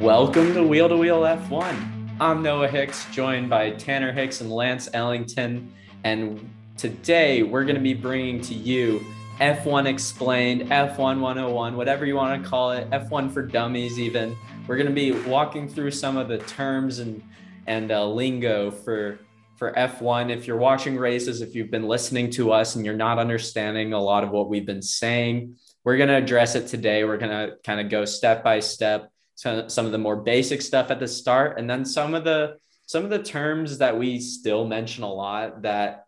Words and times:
Welcome 0.00 0.54
to 0.54 0.62
Wheel 0.62 0.88
to 0.88 0.96
Wheel 0.96 1.20
F1. 1.20 2.16
I'm 2.18 2.42
Noah 2.42 2.68
Hicks, 2.68 3.04
joined 3.12 3.50
by 3.50 3.72
Tanner 3.72 4.12
Hicks 4.12 4.40
and 4.40 4.50
Lance 4.50 4.88
Ellington. 4.94 5.74
And 6.04 6.50
today 6.78 7.42
we're 7.42 7.64
going 7.64 7.76
to 7.76 7.82
be 7.82 7.92
bringing 7.92 8.40
to 8.40 8.54
you 8.54 9.04
F1 9.40 9.84
Explained, 9.84 10.70
F1 10.70 11.20
101, 11.20 11.76
whatever 11.76 12.06
you 12.06 12.16
want 12.16 12.42
to 12.42 12.48
call 12.48 12.72
it, 12.72 12.88
F1 12.88 13.30
for 13.30 13.42
Dummies, 13.42 13.98
even. 13.98 14.34
We're 14.66 14.76
going 14.76 14.86
to 14.86 14.92
be 14.94 15.12
walking 15.28 15.68
through 15.68 15.90
some 15.90 16.16
of 16.16 16.28
the 16.28 16.38
terms 16.38 17.00
and, 17.00 17.22
and 17.66 17.92
uh, 17.92 18.06
lingo 18.06 18.70
for, 18.70 19.18
for 19.56 19.72
F1. 19.72 20.30
If 20.30 20.46
you're 20.46 20.56
watching 20.56 20.96
races, 20.96 21.42
if 21.42 21.54
you've 21.54 21.70
been 21.70 21.86
listening 21.86 22.30
to 22.30 22.52
us 22.52 22.74
and 22.74 22.86
you're 22.86 22.96
not 22.96 23.18
understanding 23.18 23.92
a 23.92 24.00
lot 24.00 24.24
of 24.24 24.30
what 24.30 24.48
we've 24.48 24.64
been 24.64 24.80
saying, 24.80 25.58
we're 25.84 25.98
going 25.98 26.08
to 26.08 26.16
address 26.16 26.54
it 26.54 26.68
today. 26.68 27.04
We're 27.04 27.18
going 27.18 27.32
to 27.32 27.56
kind 27.64 27.82
of 27.82 27.90
go 27.90 28.06
step 28.06 28.42
by 28.42 28.60
step, 28.60 29.12
some, 29.40 29.86
of 29.86 29.92
the 29.92 29.98
more 29.98 30.16
basic 30.16 30.60
stuff 30.60 30.90
at 30.90 31.00
the 31.00 31.08
start, 31.08 31.58
and 31.58 31.68
then 31.68 31.84
some 31.84 32.14
of 32.14 32.24
the 32.24 32.56
some 32.86 33.04
of 33.04 33.10
the 33.10 33.22
terms 33.22 33.78
that 33.78 33.98
we 33.98 34.18
still 34.20 34.66
mention 34.66 35.04
a 35.04 35.12
lot 35.12 35.62
that 35.62 36.06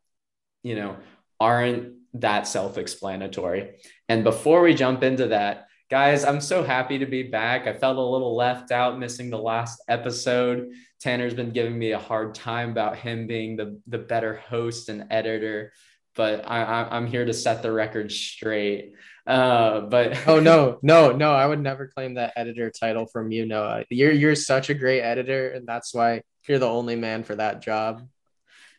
you 0.63 0.75
know 0.75 0.97
aren't 1.41 1.95
that 2.15 2.47
self-explanatory. 2.47 3.77
And 4.09 4.23
before 4.23 4.61
we 4.61 4.75
jump 4.75 5.03
into 5.03 5.29
that, 5.29 5.69
guys, 5.91 6.25
I'm 6.25 6.41
so 6.41 6.63
happy 6.63 6.99
to 6.99 7.07
be 7.07 7.23
back. 7.23 7.67
I 7.67 7.73
felt 7.73 7.97
a 7.97 8.03
little 8.03 8.37
left 8.37 8.71
out 8.71 8.99
missing 8.99 9.31
the 9.31 9.39
last 9.39 9.83
episode. 9.89 10.71
Tanner's 11.01 11.35
been 11.35 11.53
giving 11.53 11.79
me 11.79 11.93
a 11.93 11.99
hard 11.99 12.35
time 12.35 12.71
about 12.71 12.97
him 12.97 13.27
being 13.27 13.57
the 13.57 13.81
the 13.87 13.99
better 13.99 14.37
host 14.37 14.91
and 14.91 15.07
editor, 15.11 15.73
but 16.15 16.45
I, 16.47 16.87
I'm 16.91 17.07
here 17.07 17.25
to 17.25 17.33
set 17.33 17.63
the 17.63 17.73
record 17.73 18.13
straight. 18.13 18.93
Uh, 19.27 19.81
but 19.83 20.17
oh 20.29 20.41
no, 20.41 20.79
no, 20.83 21.13
no! 21.13 21.33
I 21.33 21.47
would 21.47 21.61
never 21.61 21.87
claim 21.89 22.15
that 22.15 22.33
editor 22.37 22.71
title 22.71 23.07
from 23.07 23.31
you, 23.31 23.47
Noah. 23.47 23.85
You're 23.91 24.13
you're 24.13 24.35
such 24.35 24.71
a 24.71 24.75
great 24.75 25.03
editor, 25.03 25.51
and 25.51 25.67
that's 25.67 25.95
why 25.95 26.23
you're 26.49 26.59
the 26.59 26.69
only 26.69 26.97
man 26.97 27.23
for 27.23 27.37
that 27.37 27.63
job. 27.63 28.07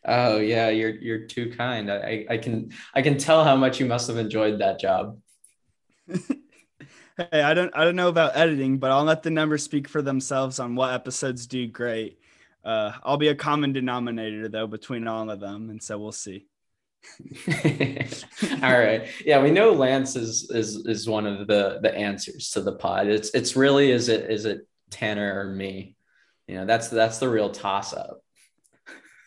Oh 0.04 0.38
yeah, 0.38 0.68
you're 0.68 0.90
you're 0.90 1.26
too 1.26 1.50
kind. 1.56 1.90
I 1.90 2.26
I 2.28 2.36
can 2.36 2.72
I 2.94 3.02
can 3.02 3.16
tell 3.16 3.42
how 3.44 3.56
much 3.56 3.80
you 3.80 3.86
must 3.86 4.08
have 4.08 4.18
enjoyed 4.18 4.60
that 4.60 4.78
job. 4.78 5.18
hey, 6.08 7.42
I 7.42 7.54
don't 7.54 7.74
I 7.74 7.84
don't 7.84 7.96
know 7.96 8.08
about 8.08 8.36
editing, 8.36 8.78
but 8.78 8.90
I'll 8.90 9.04
let 9.04 9.22
the 9.22 9.30
numbers 9.30 9.62
speak 9.62 9.88
for 9.88 10.02
themselves 10.02 10.58
on 10.58 10.74
what 10.74 10.92
episodes 10.92 11.46
do 11.46 11.66
great. 11.66 12.18
Uh, 12.62 12.92
I'll 13.02 13.16
be 13.16 13.28
a 13.28 13.34
common 13.34 13.72
denominator 13.72 14.48
though 14.48 14.66
between 14.66 15.06
all 15.06 15.30
of 15.30 15.40
them, 15.40 15.70
and 15.70 15.82
so 15.82 15.98
we'll 15.98 16.12
see. 16.12 16.46
All 18.62 18.78
right. 18.78 19.08
Yeah, 19.24 19.42
we 19.42 19.50
know 19.50 19.72
Lance 19.72 20.16
is 20.16 20.50
is 20.50 20.84
is 20.86 21.08
one 21.08 21.26
of 21.26 21.46
the 21.46 21.78
the 21.82 21.94
answers 21.94 22.50
to 22.50 22.60
the 22.60 22.72
pod. 22.72 23.06
It's 23.06 23.30
it's 23.30 23.56
really 23.56 23.90
is 23.90 24.08
it 24.08 24.30
is 24.30 24.44
it 24.44 24.66
Tanner 24.90 25.40
or 25.40 25.52
me? 25.52 25.96
You 26.46 26.56
know, 26.56 26.66
that's 26.66 26.88
that's 26.88 27.18
the 27.18 27.28
real 27.28 27.50
toss 27.50 27.92
up. 27.92 28.20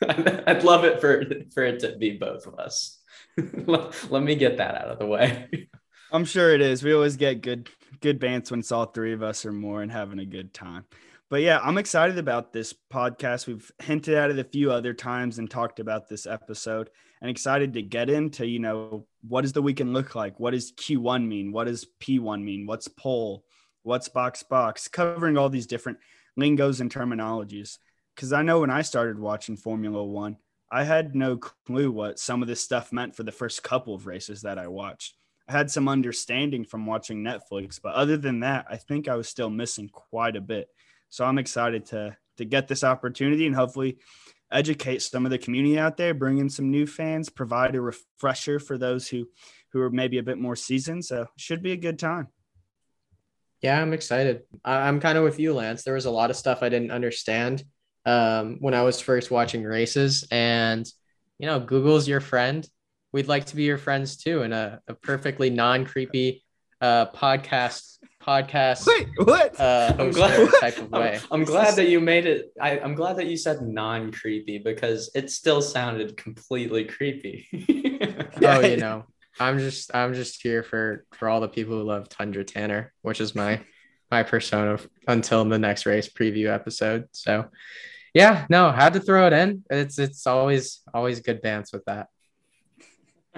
I'd 0.07 0.63
love 0.63 0.83
it 0.83 1.01
for 1.01 1.25
for 1.53 1.63
it 1.63 1.79
to 1.79 1.97
be 1.97 2.17
both 2.17 2.45
of 2.45 2.59
us. 2.59 2.99
Let 3.37 4.23
me 4.23 4.35
get 4.35 4.57
that 4.57 4.75
out 4.75 4.89
of 4.89 4.99
the 4.99 5.05
way. 5.05 5.69
I'm 6.11 6.25
sure 6.25 6.53
it 6.53 6.61
is. 6.61 6.83
We 6.83 6.93
always 6.93 7.17
get 7.17 7.41
good 7.41 7.69
good 8.01 8.19
bands 8.19 8.51
when 8.51 8.59
it's 8.59 8.71
all 8.71 8.85
three 8.85 9.13
of 9.13 9.23
us 9.23 9.45
or 9.45 9.51
more 9.51 9.81
and 9.81 9.91
having 9.91 10.19
a 10.19 10.25
good 10.25 10.53
time. 10.53 10.85
But 11.29 11.41
yeah, 11.41 11.59
I'm 11.61 11.77
excited 11.77 12.17
about 12.17 12.53
this 12.53 12.73
podcast. 12.91 13.47
We've 13.47 13.69
hinted 13.79 14.15
at 14.15 14.31
it 14.31 14.39
a 14.39 14.45
few 14.45 14.71
other 14.71 14.93
times 14.93 15.39
and 15.39 15.49
talked 15.49 15.79
about 15.79 16.07
this 16.07 16.25
episode 16.25 16.89
and 17.21 17.29
excited 17.29 17.73
to 17.73 17.81
get 17.81 18.09
into, 18.09 18.45
you 18.45 18.59
know, 18.59 19.07
what 19.27 19.41
does 19.41 19.53
the 19.53 19.61
weekend 19.61 19.93
look 19.93 20.15
like? 20.15 20.39
What 20.39 20.51
does 20.51 20.71
Q1 20.71 21.27
mean? 21.27 21.51
What 21.51 21.65
does 21.67 21.85
P1 21.99 22.43
mean? 22.43 22.65
What's 22.65 22.87
pole? 22.87 23.43
What's 23.83 24.09
box 24.09 24.43
box? 24.43 24.87
Covering 24.87 25.37
all 25.37 25.49
these 25.49 25.67
different 25.67 25.99
lingos 26.35 26.81
and 26.81 26.91
terminologies. 26.91 27.77
Because 28.15 28.33
I 28.33 28.41
know 28.41 28.61
when 28.61 28.69
I 28.69 28.81
started 28.81 29.19
watching 29.19 29.57
Formula 29.57 30.03
One, 30.03 30.37
I 30.71 30.83
had 30.83 31.15
no 31.15 31.37
clue 31.37 31.91
what 31.91 32.19
some 32.19 32.41
of 32.41 32.47
this 32.47 32.61
stuff 32.61 32.91
meant 32.91 33.15
for 33.15 33.23
the 33.23 33.31
first 33.31 33.63
couple 33.63 33.95
of 33.95 34.05
races 34.05 34.41
that 34.41 34.57
I 34.57 34.67
watched. 34.67 35.15
I 35.47 35.53
had 35.53 35.71
some 35.71 35.87
understanding 35.87 36.65
from 36.65 36.85
watching 36.85 37.23
Netflix, 37.23 37.79
but 37.81 37.93
other 37.93 38.17
than 38.17 38.41
that, 38.41 38.65
I 38.69 38.75
think 38.75 39.07
I 39.07 39.15
was 39.15 39.29
still 39.29 39.49
missing 39.49 39.87
quite 39.87 40.35
a 40.35 40.41
bit. 40.41 40.67
So 41.09 41.23
I'm 41.23 41.37
excited 41.37 41.85
to 41.87 42.17
to 42.37 42.45
get 42.45 42.67
this 42.67 42.83
opportunity 42.83 43.45
and 43.45 43.55
hopefully 43.55 43.97
educate 44.51 45.01
some 45.01 45.25
of 45.25 45.31
the 45.31 45.37
community 45.37 45.77
out 45.77 45.97
there, 45.97 46.13
bring 46.13 46.37
in 46.37 46.49
some 46.49 46.71
new 46.71 46.85
fans, 46.85 47.29
provide 47.29 47.75
a 47.75 47.81
refresher 47.81 48.59
for 48.59 48.77
those 48.77 49.07
who 49.07 49.27
who 49.73 49.81
are 49.81 49.89
maybe 49.89 50.17
a 50.17 50.23
bit 50.23 50.37
more 50.37 50.55
seasoned. 50.55 51.03
So 51.03 51.27
should 51.35 51.61
be 51.61 51.73
a 51.73 51.77
good 51.77 51.99
time. 51.99 52.27
Yeah, 53.61 53.81
I'm 53.81 53.93
excited. 53.93 54.43
I'm 54.63 54.99
kind 54.99 55.17
of 55.17 55.23
with 55.23 55.39
you, 55.39 55.53
Lance. 55.53 55.83
There 55.83 55.95
was 55.95 56.05
a 56.05 56.11
lot 56.11 56.29
of 56.29 56.35
stuff 56.35 56.61
I 56.61 56.69
didn't 56.69 56.91
understand 56.91 57.63
um, 58.05 58.57
when 58.59 58.73
I 58.73 58.83
was 58.83 59.01
first 59.01 59.31
watching 59.31 59.63
races, 59.63 60.25
and 60.31 60.87
you 61.39 61.47
know, 61.47 61.59
Google's 61.59 62.07
your 62.07 62.21
friend. 62.21 62.67
We'd 63.11 63.27
like 63.27 63.45
to 63.45 63.55
be 63.55 63.63
your 63.63 63.77
friends 63.77 64.17
too, 64.17 64.43
in 64.43 64.53
a, 64.53 64.79
a 64.87 64.93
perfectly 64.93 65.49
non 65.49 65.85
creepy 65.85 66.43
uh, 66.81 67.07
podcast 67.07 67.96
podcast. 68.27 68.85
Wait, 68.85 69.07
what? 69.23 69.59
Uh, 69.59 69.95
I'm 69.97 70.11
glad, 70.11 70.49
type 70.59 70.77
of 70.77 70.91
way. 70.91 71.19
I'm, 71.31 71.41
I'm 71.41 71.43
glad 71.45 71.75
that 71.75 71.87
you 71.87 71.99
made 71.99 72.25
it. 72.25 72.51
I, 72.61 72.79
I'm 72.79 72.93
glad 72.93 73.17
that 73.17 73.27
you 73.27 73.37
said 73.37 73.61
non 73.61 74.11
creepy 74.11 74.57
because 74.57 75.09
it 75.15 75.31
still 75.31 75.61
sounded 75.61 76.17
completely 76.17 76.85
creepy. 76.85 77.47
oh, 78.43 78.59
you 78.59 78.77
know, 78.77 79.05
I'm 79.39 79.59
just 79.59 79.95
I'm 79.95 80.13
just 80.13 80.41
here 80.41 80.63
for 80.63 81.05
for 81.13 81.29
all 81.29 81.39
the 81.39 81.47
people 81.47 81.75
who 81.75 81.83
love 81.83 82.09
Tundra 82.09 82.43
Tanner, 82.43 82.93
which 83.01 83.21
is 83.21 83.33
my 83.33 83.61
my 84.11 84.23
persona 84.23 84.79
until 85.07 85.45
the 85.45 85.59
next 85.59 85.85
race 85.85 86.09
preview 86.09 86.47
episode. 86.47 87.07
So, 87.13 87.45
yeah, 88.13 88.45
no, 88.49 88.71
had 88.71 88.93
to 88.93 88.99
throw 88.99 89.27
it 89.27 89.33
in. 89.33 89.63
It's 89.69 89.99
it's 89.99 90.27
always 90.27 90.81
always 90.93 91.21
good 91.21 91.41
dance 91.41 91.71
with 91.71 91.85
that. 91.85 92.07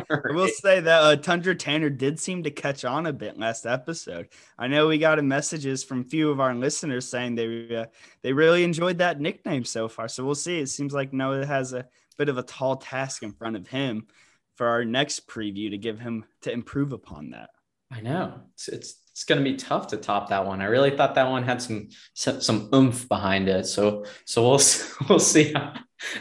I 0.09 0.31
will 0.33 0.47
say 0.47 0.79
that 0.79 1.01
uh, 1.01 1.15
Tundra 1.15 1.55
Tanner 1.55 1.89
did 1.89 2.19
seem 2.19 2.43
to 2.43 2.51
catch 2.51 2.85
on 2.85 3.05
a 3.05 3.13
bit 3.13 3.37
last 3.37 3.65
episode. 3.65 4.29
I 4.57 4.67
know 4.67 4.87
we 4.87 4.97
got 4.97 5.23
messages 5.23 5.83
from 5.83 6.01
a 6.01 6.05
few 6.05 6.29
of 6.31 6.39
our 6.39 6.55
listeners 6.55 7.07
saying 7.07 7.35
they 7.35 7.75
uh, 7.75 7.85
they 8.21 8.33
really 8.33 8.63
enjoyed 8.63 8.99
that 8.99 9.19
nickname 9.19 9.65
so 9.65 9.87
far. 9.87 10.07
So 10.07 10.25
we'll 10.25 10.35
see. 10.35 10.59
It 10.59 10.67
seems 10.67 10.93
like 10.93 11.13
Noah 11.13 11.45
has 11.45 11.73
a 11.73 11.87
bit 12.17 12.29
of 12.29 12.37
a 12.37 12.43
tall 12.43 12.77
task 12.77 13.23
in 13.23 13.33
front 13.33 13.55
of 13.55 13.67
him 13.67 14.07
for 14.55 14.67
our 14.67 14.83
next 14.83 15.27
preview 15.27 15.69
to 15.71 15.77
give 15.77 15.99
him 15.99 16.25
to 16.41 16.51
improve 16.51 16.91
upon 16.91 17.31
that. 17.31 17.49
I 17.91 18.01
know 18.01 18.41
it's 18.53 18.67
it's, 18.67 19.01
it's 19.11 19.23
going 19.23 19.43
to 19.43 19.49
be 19.49 19.57
tough 19.57 19.87
to 19.87 19.97
top 19.97 20.29
that 20.29 20.45
one. 20.45 20.61
I 20.61 20.65
really 20.65 20.95
thought 20.95 21.15
that 21.15 21.29
one 21.29 21.43
had 21.43 21.61
some 21.61 21.89
some, 22.13 22.41
some 22.41 22.69
oomph 22.73 23.07
behind 23.09 23.49
it. 23.49 23.65
So 23.65 24.05
so 24.25 24.43
we'll 24.43 24.61
we'll 25.09 25.19
see 25.19 25.53
how, 25.53 25.73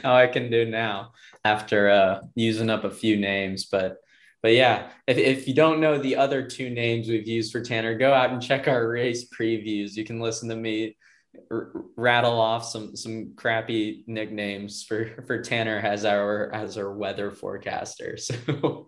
how 0.02 0.14
I 0.14 0.26
can 0.26 0.50
do 0.50 0.64
now 0.64 1.12
after 1.44 1.90
uh, 1.90 2.20
using 2.34 2.70
up 2.70 2.84
a 2.84 2.90
few 2.90 3.16
names. 3.16 3.66
But 3.66 3.98
but 4.42 4.52
yeah, 4.52 4.90
if, 5.06 5.18
if 5.18 5.48
you 5.48 5.54
don't 5.54 5.80
know 5.80 5.98
the 5.98 6.16
other 6.16 6.46
two 6.46 6.70
names 6.70 7.08
we've 7.08 7.26
used 7.26 7.50
for 7.50 7.60
Tanner, 7.60 7.98
go 7.98 8.12
out 8.12 8.30
and 8.30 8.40
check 8.40 8.68
our 8.68 8.88
race 8.88 9.28
previews. 9.28 9.96
You 9.96 10.04
can 10.04 10.20
listen 10.20 10.48
to 10.48 10.56
me 10.56 10.96
r- 11.50 11.72
rattle 11.96 12.40
off 12.40 12.64
some 12.64 12.96
some 12.96 13.34
crappy 13.34 14.04
nicknames 14.06 14.84
for 14.84 15.22
for 15.26 15.42
Tanner 15.42 15.78
as 15.78 16.04
our 16.04 16.52
as 16.52 16.78
our 16.78 16.92
weather 16.92 17.30
forecaster. 17.30 18.16
So, 18.28 18.86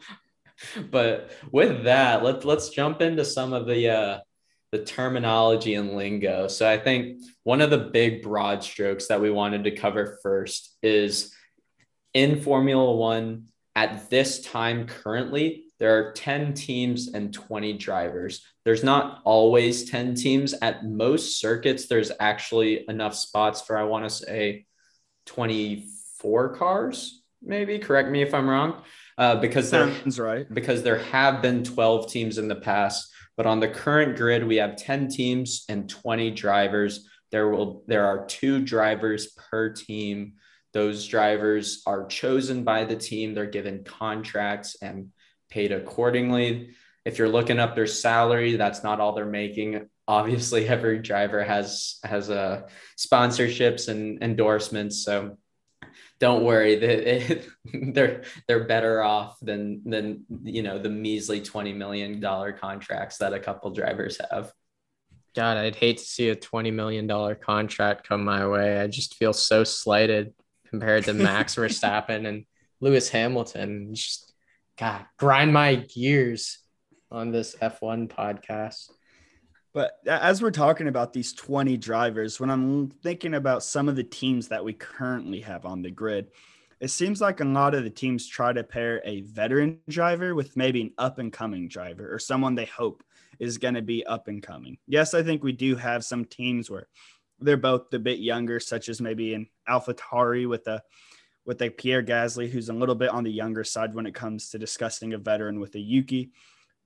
but 0.90 1.30
with 1.50 1.84
that, 1.84 2.22
let's 2.22 2.44
let's 2.44 2.68
jump 2.68 3.00
into 3.00 3.24
some 3.24 3.54
of 3.54 3.66
the 3.66 3.88
uh, 3.88 4.18
the 4.72 4.84
terminology 4.84 5.74
and 5.74 5.96
lingo. 5.96 6.48
So 6.48 6.70
I 6.70 6.78
think 6.78 7.22
one 7.42 7.60
of 7.60 7.70
the 7.70 7.78
big 7.78 8.22
broad 8.22 8.62
strokes 8.62 9.08
that 9.08 9.20
we 9.20 9.30
wanted 9.30 9.64
to 9.64 9.70
cover 9.70 10.18
first 10.22 10.76
is 10.82 11.34
in 12.14 12.40
Formula 12.40 12.94
One 12.94 13.46
at 13.74 14.10
this 14.10 14.40
time 14.42 14.86
currently, 14.86 15.64
there 15.78 15.96
are 15.96 16.12
10 16.12 16.52
teams 16.52 17.08
and 17.14 17.32
20 17.32 17.72
drivers. 17.74 18.44
There's 18.64 18.84
not 18.84 19.22
always 19.24 19.88
10 19.90 20.14
teams. 20.14 20.54
At 20.60 20.84
most 20.84 21.40
circuits, 21.40 21.86
there's 21.86 22.12
actually 22.20 22.84
enough 22.88 23.14
spots 23.14 23.62
for, 23.62 23.78
I 23.78 23.84
want 23.84 24.04
to 24.04 24.10
say, 24.10 24.66
24 25.26 26.56
cars, 26.56 27.22
maybe. 27.42 27.78
Correct 27.78 28.10
me 28.10 28.20
if 28.20 28.34
I'm 28.34 28.48
wrong. 28.48 28.82
Uh, 29.16 29.36
because 29.36 29.70
there, 29.70 29.90
right. 30.18 30.52
because 30.52 30.82
there 30.82 30.98
have 30.98 31.40
been 31.40 31.64
12 31.64 32.10
teams 32.10 32.36
in 32.36 32.48
the 32.48 32.56
past, 32.56 33.10
but 33.36 33.46
on 33.46 33.60
the 33.60 33.68
current 33.68 34.16
grid, 34.16 34.46
we 34.46 34.56
have 34.56 34.76
10 34.76 35.08
teams 35.08 35.64
and 35.68 35.88
20 35.88 36.30
drivers. 36.32 37.08
There 37.30 37.48
will 37.48 37.84
there 37.86 38.06
are 38.06 38.26
two 38.26 38.60
drivers 38.62 39.28
per 39.28 39.70
team 39.70 40.34
those 40.72 41.06
drivers 41.06 41.82
are 41.86 42.06
chosen 42.06 42.64
by 42.64 42.84
the 42.84 42.96
team, 42.96 43.34
they're 43.34 43.46
given 43.46 43.84
contracts 43.84 44.76
and 44.80 45.10
paid 45.50 45.72
accordingly. 45.72 46.70
If 47.04 47.18
you're 47.18 47.28
looking 47.28 47.58
up 47.58 47.74
their 47.74 47.86
salary, 47.86 48.56
that's 48.56 48.84
not 48.84 49.00
all 49.00 49.12
they're 49.12 49.26
making. 49.26 49.88
Obviously, 50.06 50.68
every 50.76 50.98
driver 50.98 51.42
has 51.42 51.98
has 52.04 52.30
uh, 52.30 52.68
sponsorships 52.96 53.88
and 53.88 54.22
endorsements, 54.22 55.04
so 55.04 55.38
don't 56.20 56.44
worry 56.44 56.76
they, 56.76 57.42
they're 57.92 58.22
they're 58.46 58.64
better 58.64 59.02
off 59.02 59.38
than 59.40 59.82
than 59.84 60.24
you 60.44 60.62
know 60.62 60.78
the 60.78 60.90
measly 60.90 61.40
20 61.40 61.72
million 61.72 62.20
dollar 62.20 62.52
contracts 62.52 63.18
that 63.18 63.32
a 63.32 63.40
couple 63.40 63.70
drivers 63.70 64.20
have 64.30 64.52
God, 65.34 65.58
I'd 65.58 65.76
hate 65.76 65.98
to 65.98 66.04
see 66.04 66.30
a 66.30 66.34
$20 66.34 66.72
million 66.72 67.08
contract 67.36 68.08
come 68.08 68.24
my 68.24 68.48
way. 68.48 68.80
I 68.80 68.88
just 68.88 69.14
feel 69.14 69.32
so 69.32 69.62
slighted 69.62 70.34
compared 70.70 71.04
to 71.04 71.12
Max 71.12 71.56
Verstappen 71.56 72.26
and 72.26 72.44
Lewis 72.80 73.08
Hamilton. 73.08 73.94
Just, 73.94 74.32
God, 74.78 75.04
grind 75.18 75.52
my 75.52 75.74
gears 75.74 76.58
on 77.10 77.32
this 77.32 77.56
F1 77.56 78.08
podcast. 78.08 78.90
But 79.72 79.92
as 80.06 80.42
we're 80.42 80.50
talking 80.50 80.88
about 80.88 81.12
these 81.12 81.32
20 81.32 81.76
drivers, 81.76 82.40
when 82.40 82.50
I'm 82.50 82.88
thinking 82.88 83.34
about 83.34 83.62
some 83.62 83.88
of 83.88 83.96
the 83.96 84.04
teams 84.04 84.48
that 84.48 84.64
we 84.64 84.72
currently 84.72 85.40
have 85.40 85.64
on 85.64 85.82
the 85.82 85.90
grid, 85.90 86.30
it 86.80 86.88
seems 86.88 87.20
like 87.20 87.40
a 87.40 87.44
lot 87.44 87.74
of 87.74 87.84
the 87.84 87.90
teams 87.90 88.26
try 88.26 88.52
to 88.52 88.64
pair 88.64 89.02
a 89.04 89.20
veteran 89.20 89.78
driver 89.88 90.34
with 90.34 90.56
maybe 90.56 90.80
an 90.80 90.92
up 90.98 91.18
and 91.18 91.32
coming 91.32 91.68
driver 91.68 92.12
or 92.12 92.18
someone 92.18 92.54
they 92.54 92.64
hope 92.64 93.04
is 93.38 93.58
going 93.58 93.74
to 93.74 93.82
be 93.82 94.04
up 94.06 94.28
and 94.28 94.42
coming. 94.42 94.78
Yes, 94.86 95.14
I 95.14 95.22
think 95.22 95.44
we 95.44 95.52
do 95.52 95.76
have 95.76 96.04
some 96.04 96.24
teams 96.24 96.70
where 96.70 96.88
they're 97.40 97.56
both 97.56 97.92
a 97.92 97.98
bit 97.98 98.18
younger, 98.18 98.60
such 98.60 98.88
as 98.88 99.00
maybe 99.00 99.34
an 99.34 99.48
AlphaTauri 99.68 100.48
with 100.48 100.66
a 100.66 100.82
with 101.46 101.62
a 101.62 101.70
Pierre 101.70 102.02
Gasly, 102.02 102.48
who's 102.48 102.68
a 102.68 102.74
little 102.74 102.94
bit 102.94 103.10
on 103.10 103.24
the 103.24 103.30
younger 103.30 103.64
side 103.64 103.94
when 103.94 104.06
it 104.06 104.14
comes 104.14 104.50
to 104.50 104.58
discussing 104.58 105.14
a 105.14 105.18
veteran 105.18 105.58
with 105.58 105.74
a 105.74 105.80
Yuki. 105.80 106.30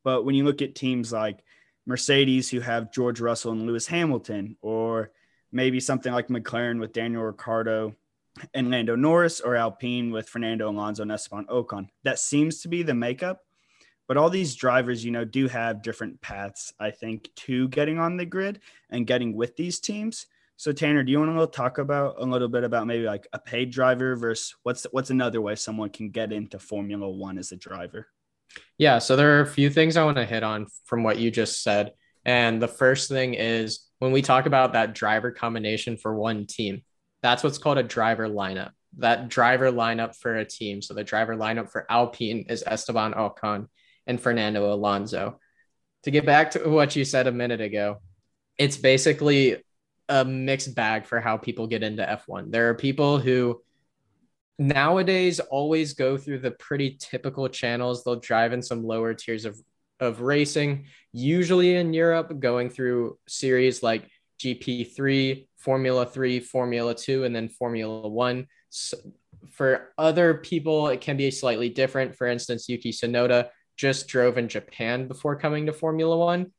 But 0.05 0.25
when 0.25 0.35
you 0.35 0.45
look 0.45 0.63
at 0.63 0.75
teams 0.75 1.13
like 1.13 1.43
Mercedes, 1.87 2.51
who 2.51 2.61
have 2.61 2.93
George 2.93 3.21
Russell 3.21 3.53
and 3.53 3.67
Lewis 3.67 3.87
Hamilton, 3.87 4.57
or 4.63 5.11
maybe 5.53 5.81
something 5.81 6.13
like 6.13 6.29
McLaren 6.29 6.81
with 6.81 6.93
Daniel 6.93 7.25
Ricciardo 7.25 7.95
and 8.53 8.71
Lando 8.71 8.97
Norris, 8.97 9.41
or 9.41 9.57
Alpine 9.57 10.11
with 10.11 10.29
Fernando 10.29 10.71
Alonso 10.71 11.03
and 11.03 11.13
Esteban 11.13 11.47
Ocon, 11.47 11.89
that 12.05 12.19
seems 12.19 12.61
to 12.63 12.69
be 12.69 12.83
the 12.83 12.95
makeup. 12.95 13.41
But 14.07 14.17
all 14.17 14.29
these 14.29 14.55
drivers, 14.55 15.05
you 15.05 15.11
know, 15.11 15.25
do 15.25 15.49
have 15.49 15.83
different 15.83 16.21
paths, 16.21 16.73
I 16.79 16.91
think, 16.91 17.31
to 17.37 17.69
getting 17.69 17.99
on 17.99 18.17
the 18.17 18.27
grid 18.27 18.61
and 18.91 19.07
getting 19.07 19.35
with 19.35 19.57
these 19.57 19.81
teams. 19.81 20.27
So 20.57 20.73
Tanner, 20.73 21.03
do 21.03 21.11
you 21.11 21.19
want 21.19 21.37
to 21.37 21.47
talk 21.57 21.79
about 21.79 22.17
a 22.19 22.25
little 22.25 22.49
bit 22.49 22.65
about 22.65 22.87
maybe 22.87 23.05
like 23.05 23.27
a 23.33 23.39
paid 23.39 23.71
driver 23.71 24.15
versus 24.15 24.55
what's 24.63 24.87
what's 24.93 25.11
another 25.11 25.41
way 25.41 25.57
someone 25.57 25.91
can 25.91 26.11
get 26.11 26.33
into 26.33 26.59
Formula 26.59 27.09
One 27.09 27.39
as 27.39 27.51
a 27.53 27.57
driver? 27.57 28.07
Yeah, 28.79 28.99
so 28.99 29.17
there 29.17 29.39
are 29.39 29.43
a 29.43 29.47
few 29.47 29.69
things 29.69 29.97
I 29.97 30.05
want 30.05 30.17
to 30.17 30.25
hit 30.25 30.43
on 30.43 30.67
from 30.85 31.03
what 31.03 31.19
you 31.19 31.31
just 31.31 31.63
said. 31.63 31.93
And 32.25 32.63
the 32.63 32.69
first 32.69 33.09
thing 33.09 33.35
is 33.35 33.89
when 33.99 34.13
we 34.13 34.23
talk 34.23 34.47
about 34.47 34.73
that 34.73 34.95
driver 34.95 35.31
combination 35.31 35.97
for 35.97 36.15
one 36.15 36.47
team, 36.47 36.83
that's 37.21 37.43
what's 37.43 37.59
called 37.59 37.79
a 37.79 37.83
driver 37.83 38.29
lineup. 38.29 38.71
That 38.99 39.29
driver 39.29 39.73
lineup 39.73 40.17
for 40.17 40.37
a 40.37 40.45
team. 40.45 40.83
So 40.83 40.95
the 40.95 41.05
driver 41.05 41.35
lineup 41.37 41.71
for 41.71 41.85
Alpine 41.91 42.47
is 42.49 42.63
Esteban 42.65 43.15
Ocon 43.15 43.67
and 44.07 44.21
Fernando 44.21 44.73
Alonso. 44.73 45.41
To 46.05 46.11
get 46.11 46.27
back 46.27 46.53
to 46.53 46.69
what 46.69 46.95
you 46.95 47.05
said 47.05 47.27
a 47.27 47.33
minute 47.33 47.61
ago, 47.61 48.01
it's 48.57 48.77
basically 48.77 49.57
a 50.09 50.25
mixed 50.25 50.75
bag 50.75 51.07
for 51.07 51.21
how 51.21 51.37
people 51.37 51.67
get 51.67 51.83
into 51.83 52.03
F1. 52.03 52.51
There 52.51 52.69
are 52.69 52.75
people 52.75 53.19
who 53.19 53.63
nowadays 54.59 55.41
always 55.41 55.95
go 55.95 56.17
through 56.17 56.39
the 56.39 56.53
pretty 56.53 56.97
typical 57.01 57.49
channels. 57.49 58.05
They'll 58.05 58.21
drive 58.21 58.53
in 58.53 58.63
some 58.63 58.85
lower 58.85 59.15
tiers 59.15 59.45
of, 59.45 59.59
of 60.01 60.21
racing, 60.21 60.87
usually 61.13 61.77
in 61.77 61.93
Europe, 61.93 62.39
going 62.39 62.71
through 62.71 63.19
series 63.27 63.83
like 63.83 64.09
GP3, 64.41 65.47
Formula 65.59 66.07
3, 66.07 66.41
Formula 66.41 66.95
2, 66.95 67.25
and 67.25 67.35
then 67.35 67.49
Formula 67.49 68.09
1. 68.09 68.47
So 68.71 68.99
for 69.53 69.93
other 69.99 70.35
people, 70.35 70.89
it 70.89 71.01
can 71.01 71.17
be 71.17 71.31
slightly 71.31 71.69
different. 71.69 72.17
For 72.17 72.27
instance, 72.27 72.69
Yuki 72.69 72.93
Tsunoda 72.93 73.49
just 73.77 74.09
drove 74.09 74.39
in 74.39 74.49
Japan 74.49 75.09
before 75.09 75.37
coming 75.37 75.67
to 75.67 75.73
Formula 75.73 76.17
One. 76.17 76.53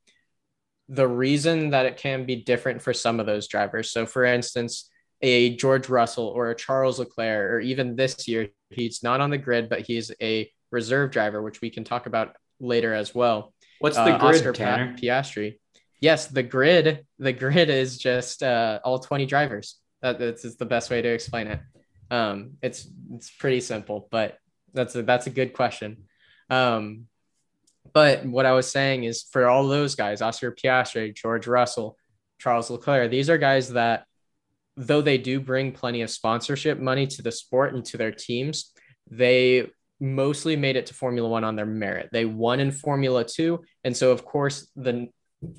The 0.89 1.07
reason 1.07 1.71
that 1.71 1.85
it 1.85 1.97
can 1.97 2.25
be 2.25 2.35
different 2.35 2.81
for 2.81 2.93
some 2.93 3.19
of 3.19 3.25
those 3.25 3.47
drivers. 3.47 3.91
So, 3.91 4.05
for 4.05 4.23
instance, 4.23 4.89
a 5.21 5.55
George 5.55 5.89
Russell 5.89 6.27
or 6.27 6.51
a 6.51 6.55
Charles 6.55 6.99
Leclerc, 6.99 7.51
or 7.53 7.59
even 7.59 7.95
this 7.95 8.27
year, 8.27 8.49
he's 8.69 9.01
not 9.01 9.21
on 9.21 9.29
the 9.29 9.37
grid, 9.37 9.69
but 9.69 9.81
he's 9.81 10.11
a 10.21 10.49
reserve 10.71 11.11
driver, 11.11 11.41
which 11.41 11.61
we 11.61 11.69
can 11.69 11.83
talk 11.83 12.05
about 12.05 12.35
later 12.59 12.93
as 12.93 13.15
well. 13.15 13.53
What's 13.79 13.97
the 13.97 14.03
uh, 14.03 14.17
grid, 14.19 14.35
Oscar 14.35 14.53
Tanner? 14.53 14.95
Piastri. 14.95 15.57
Yes, 16.01 16.27
the 16.27 16.43
grid. 16.43 17.05
The 17.19 17.33
grid 17.33 17.69
is 17.69 17.97
just 17.97 18.43
uh, 18.43 18.79
all 18.83 18.99
20 18.99 19.25
drivers. 19.25 19.77
That, 20.01 20.19
that's 20.19 20.55
the 20.55 20.65
best 20.65 20.89
way 20.89 21.01
to 21.01 21.09
explain 21.09 21.47
it. 21.47 21.59
Um, 22.11 22.51
it's 22.61 22.87
it's 23.13 23.31
pretty 23.31 23.61
simple, 23.61 24.07
but 24.11 24.37
that's 24.73 24.95
a, 24.95 25.01
that's 25.01 25.25
a 25.25 25.31
good 25.31 25.53
question. 25.53 26.03
Um, 26.49 27.07
but 27.95 28.25
what 28.25 28.45
I 28.45 28.51
was 28.51 28.69
saying 28.69 29.05
is 29.05 29.23
for 29.31 29.47
all 29.47 29.69
those 29.69 29.95
guys, 29.95 30.21
Oscar 30.21 30.51
Piastri, 30.51 31.15
George 31.15 31.47
Russell, 31.47 31.97
Charles 32.39 32.69
Leclerc, 32.69 33.09
these 33.09 33.29
are 33.29 33.37
guys 33.37 33.69
that, 33.69 34.03
though 34.75 35.01
they 35.01 35.17
do 35.17 35.39
bring 35.39 35.71
plenty 35.71 36.01
of 36.01 36.09
sponsorship 36.09 36.77
money 36.77 37.07
to 37.07 37.21
the 37.21 37.31
sport 37.31 37.73
and 37.73 37.85
to 37.85 37.97
their 37.97 38.11
teams, 38.11 38.73
they 39.09 39.71
mostly 40.01 40.57
made 40.57 40.75
it 40.75 40.87
to 40.87 40.93
Formula 40.93 41.29
One 41.29 41.45
on 41.45 41.55
their 41.55 41.65
merit. 41.65 42.09
They 42.11 42.25
won 42.25 42.59
in 42.59 42.73
Formula 42.73 43.23
Two. 43.23 43.63
And 43.85 43.95
so, 43.95 44.11
of 44.11 44.25
course, 44.25 44.69
the 44.75 45.07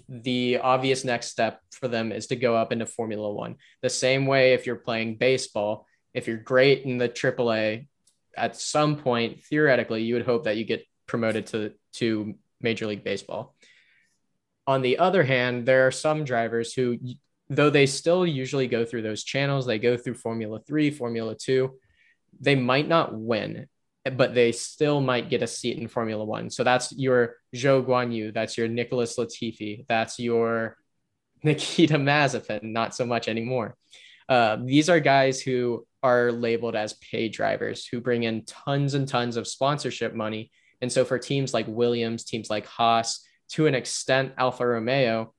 the 0.06 0.58
obvious 0.58 1.04
next 1.04 1.28
step 1.28 1.60
for 1.70 1.88
them 1.88 2.12
is 2.12 2.26
to 2.26 2.36
go 2.36 2.54
up 2.54 2.70
into 2.70 2.84
Formula 2.84 3.32
One. 3.32 3.56
The 3.80 3.88
same 3.88 4.26
way 4.26 4.52
if 4.52 4.66
you're 4.66 4.76
playing 4.76 5.16
baseball, 5.16 5.86
if 6.12 6.26
you're 6.26 6.36
great 6.36 6.82
in 6.82 6.98
the 6.98 7.08
AAA 7.08 7.88
at 8.36 8.56
some 8.56 8.96
point, 8.96 9.42
theoretically, 9.44 10.02
you 10.02 10.14
would 10.14 10.26
hope 10.26 10.44
that 10.44 10.58
you 10.58 10.64
get 10.64 10.84
promoted 11.06 11.46
to, 11.46 11.72
to 11.96 12.34
Major 12.60 12.86
League 12.86 13.04
Baseball. 13.04 13.54
On 14.66 14.82
the 14.82 14.98
other 14.98 15.22
hand, 15.22 15.66
there 15.66 15.86
are 15.86 15.92
some 15.92 16.24
drivers 16.24 16.72
who, 16.72 16.98
though 17.48 17.70
they 17.70 17.86
still 17.86 18.26
usually 18.26 18.66
go 18.66 18.84
through 18.84 19.02
those 19.02 19.22
channels, 19.22 19.66
they 19.66 19.78
go 19.78 19.96
through 19.96 20.14
Formula 20.14 20.60
Three, 20.66 20.90
Formula 20.90 21.36
Two, 21.36 21.78
they 22.40 22.54
might 22.54 22.88
not 22.88 23.14
win, 23.14 23.68
but 24.16 24.34
they 24.34 24.52
still 24.52 25.00
might 25.00 25.30
get 25.30 25.42
a 25.42 25.46
seat 25.46 25.78
in 25.78 25.88
Formula 25.88 26.24
One. 26.24 26.50
So 26.50 26.64
that's 26.64 26.92
your 26.92 27.36
Zhou 27.54 27.84
Guanyu, 27.84 28.34
that's 28.34 28.58
your 28.58 28.68
Nicholas 28.68 29.16
Latifi, 29.16 29.86
that's 29.86 30.18
your 30.18 30.76
Nikita 31.42 31.94
Mazepin, 31.94 32.62
not 32.62 32.94
so 32.94 33.06
much 33.06 33.28
anymore. 33.28 33.76
Uh, 34.28 34.56
these 34.64 34.88
are 34.88 34.98
guys 34.98 35.40
who 35.40 35.86
are 36.02 36.32
labeled 36.32 36.74
as 36.74 36.94
pay 36.94 37.28
drivers 37.28 37.86
who 37.86 38.00
bring 38.00 38.24
in 38.24 38.44
tons 38.44 38.94
and 38.94 39.06
tons 39.06 39.36
of 39.36 39.46
sponsorship 39.46 40.14
money. 40.14 40.50
And 40.80 40.90
so 40.92 41.04
for 41.04 41.18
teams 41.18 41.54
like 41.54 41.66
Williams, 41.68 42.24
teams 42.24 42.50
like 42.50 42.66
Haas, 42.66 43.24
to 43.50 43.66
an 43.66 43.74
extent, 43.74 44.32
Alfa 44.38 44.66
Romeo, 44.66 45.32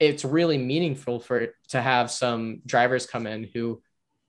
it's 0.00 0.24
really 0.24 0.58
meaningful 0.58 1.20
for 1.20 1.54
to 1.68 1.80
have 1.80 2.10
some 2.10 2.60
drivers 2.66 3.06
come 3.06 3.26
in 3.26 3.48
who 3.52 3.82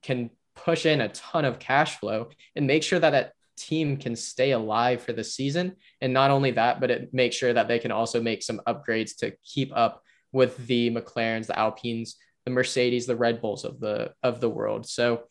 can 0.04 0.30
push 0.56 0.86
in 0.86 1.02
a 1.02 1.10
ton 1.10 1.46
of 1.46 1.60
cash 1.60 2.00
flow 2.00 2.30
and 2.56 2.68
make 2.68 2.84
sure 2.84 3.00
that 3.00 3.12
that 3.12 3.34
team 3.58 3.98
can 3.98 4.16
stay 4.16 4.52
alive 4.52 5.02
for 5.02 5.14
the 5.14 5.24
season. 5.24 5.76
And 6.02 6.14
not 6.14 6.32
only 6.32 6.52
that, 6.52 6.80
but 6.80 6.92
it 6.92 7.14
makes 7.14 7.36
sure 7.36 7.54
that 7.54 7.68
they 7.68 7.80
can 7.80 7.92
also 7.92 8.22
make 8.22 8.44
some 8.44 8.62
upgrades 8.68 9.18
to 9.18 9.34
keep 9.44 9.76
up 9.76 10.04
with 10.32 10.58
the 10.68 10.92
McLarens, 10.92 11.48
the 11.48 11.58
Alpines, 11.58 12.18
the 12.46 12.52
Mercedes, 12.52 13.06
the 13.06 13.16
Red 13.16 13.42
Bulls 13.42 13.64
of 13.64 13.80
the 13.80 14.14
of 14.22 14.40
the 14.40 14.50
world. 14.50 14.88
So 14.88 15.24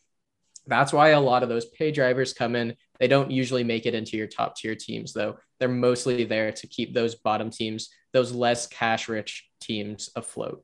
that's 0.65 0.93
why 0.93 1.09
a 1.09 1.19
lot 1.19 1.43
of 1.43 1.49
those 1.49 1.65
pay 1.65 1.91
drivers 1.91 2.33
come 2.33 2.55
in. 2.55 2.75
They 3.03 3.09
don't 3.09 3.31
usually 3.31 3.65
make 3.65 3.85
it 3.85 3.95
into 3.95 4.15
your 4.15 4.27
top 4.27 4.55
tier 4.55 4.75
teams, 4.75 5.11
though. 5.11 5.35
They're 5.59 5.67
mostly 5.67 6.23
there 6.23 6.53
to 6.53 6.67
keep 6.67 6.93
those 6.93 7.15
bottom 7.15 7.49
teams, 7.49 7.89
those 8.13 8.31
less 8.31 8.65
cash 8.65 9.09
rich 9.09 9.45
teams 9.59 10.09
afloat. 10.15 10.63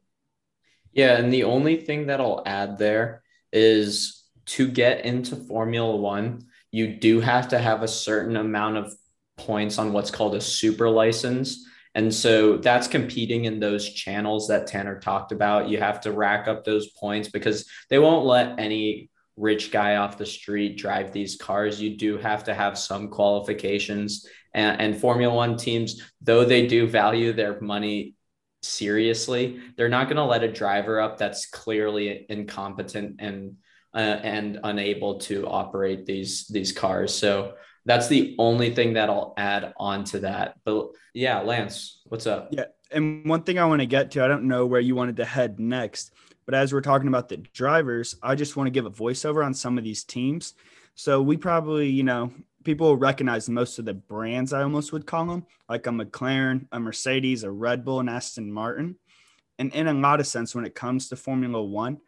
Yeah. 0.93 1.17
And 1.17 1.33
the 1.33 1.43
only 1.43 1.75
thing 1.75 2.07
that 2.07 2.21
I'll 2.21 2.41
add 2.45 2.77
there 2.77 3.23
is 3.51 4.23
to 4.45 4.69
get 4.69 5.03
into 5.03 5.35
Formula 5.35 5.93
One, 5.93 6.45
you 6.71 6.95
do 6.95 7.19
have 7.19 7.49
to 7.49 7.59
have 7.59 7.83
a 7.83 7.89
certain 7.89 8.37
amount 8.37 8.77
of 8.77 8.93
points 9.35 9.77
on 9.77 9.91
what's 9.91 10.09
called 10.09 10.35
a 10.35 10.39
super 10.39 10.89
license. 10.89 11.67
And 11.93 12.13
so 12.15 12.55
that's 12.55 12.87
competing 12.87 13.43
in 13.43 13.59
those 13.59 13.89
channels 13.89 14.47
that 14.47 14.65
Tanner 14.65 14.97
talked 14.97 15.33
about. 15.33 15.67
You 15.67 15.79
have 15.79 15.99
to 16.01 16.13
rack 16.13 16.47
up 16.47 16.63
those 16.63 16.87
points 16.87 17.27
because 17.27 17.69
they 17.89 17.99
won't 17.99 18.25
let 18.25 18.61
any 18.61 19.09
rich 19.39 19.71
guy 19.71 19.95
off 19.95 20.17
the 20.17 20.25
street 20.25 20.77
drive 20.77 21.11
these 21.11 21.37
cars. 21.37 21.81
You 21.81 21.97
do 21.97 22.17
have 22.17 22.43
to 22.43 22.53
have 22.53 22.77
some 22.77 23.07
qualifications. 23.07 24.27
And, 24.53 24.81
and 24.81 24.97
Formula 24.97 25.33
One 25.33 25.57
teams, 25.57 26.01
though 26.21 26.43
they 26.43 26.67
do 26.67 26.87
value 26.87 27.33
their 27.33 27.59
money 27.61 28.15
seriously, 28.61 29.61
they're 29.77 29.89
not 29.89 30.07
going 30.07 30.17
to 30.17 30.25
let 30.25 30.43
a 30.43 30.51
driver 30.51 30.99
up 30.99 31.17
that's 31.17 31.45
clearly 31.45 32.25
incompetent 32.29 33.15
and 33.19 33.55
uh, 33.93 34.19
and 34.21 34.59
unable 34.63 35.19
to 35.19 35.47
operate 35.47 36.05
these 36.05 36.47
these 36.47 36.71
cars. 36.71 37.13
So 37.13 37.53
that's 37.85 38.07
the 38.07 38.35
only 38.37 38.73
thing 38.73 38.93
that 38.93 39.09
I'll 39.09 39.33
add 39.37 39.73
on 39.77 40.03
to 40.05 40.19
that. 40.19 40.55
But 40.63 40.89
yeah, 41.13 41.39
Lance, 41.39 42.01
what's 42.05 42.27
up? 42.27 42.49
Yeah, 42.51 42.65
and 42.91 43.27
one 43.27 43.43
thing 43.43 43.57
I 43.57 43.65
want 43.65 43.81
to 43.81 43.87
get 43.87 44.11
to, 44.11 44.23
I 44.23 44.27
don't 44.27 44.43
know 44.43 44.65
where 44.65 44.81
you 44.81 44.95
wanted 44.95 45.17
to 45.17 45.25
head 45.25 45.59
next, 45.59 46.13
but 46.49 46.57
as 46.57 46.73
we're 46.73 46.81
talking 46.81 47.09
about 47.09 47.29
the 47.29 47.37
drivers, 47.37 48.15
I 48.23 48.33
just 48.33 48.55
want 48.55 48.65
to 48.65 48.71
give 48.71 48.87
a 48.87 48.89
voiceover 48.89 49.45
on 49.45 49.53
some 49.53 49.77
of 49.77 49.83
these 49.83 50.03
teams. 50.03 50.55
So 50.95 51.21
we 51.21 51.37
probably, 51.37 51.87
you 51.87 52.01
know, 52.01 52.33
people 52.63 52.97
recognize 52.97 53.47
most 53.47 53.77
of 53.77 53.85
the 53.85 53.93
brands, 53.93 54.51
I 54.51 54.63
almost 54.63 54.91
would 54.91 55.05
call 55.05 55.27
them, 55.27 55.45
like 55.69 55.85
a 55.85 55.91
McLaren, 55.91 56.65
a 56.71 56.79
Mercedes, 56.79 57.43
a 57.43 57.51
Red 57.51 57.85
Bull, 57.85 57.99
and 57.99 58.09
Aston 58.09 58.51
Martin. 58.51 58.95
And 59.59 59.71
in 59.75 59.85
a 59.85 59.93
lot 59.93 60.19
of 60.19 60.25
sense, 60.25 60.55
when 60.55 60.65
it 60.65 60.73
comes 60.73 61.07
to 61.09 61.15
Formula 61.15 61.63
One, 61.63 61.99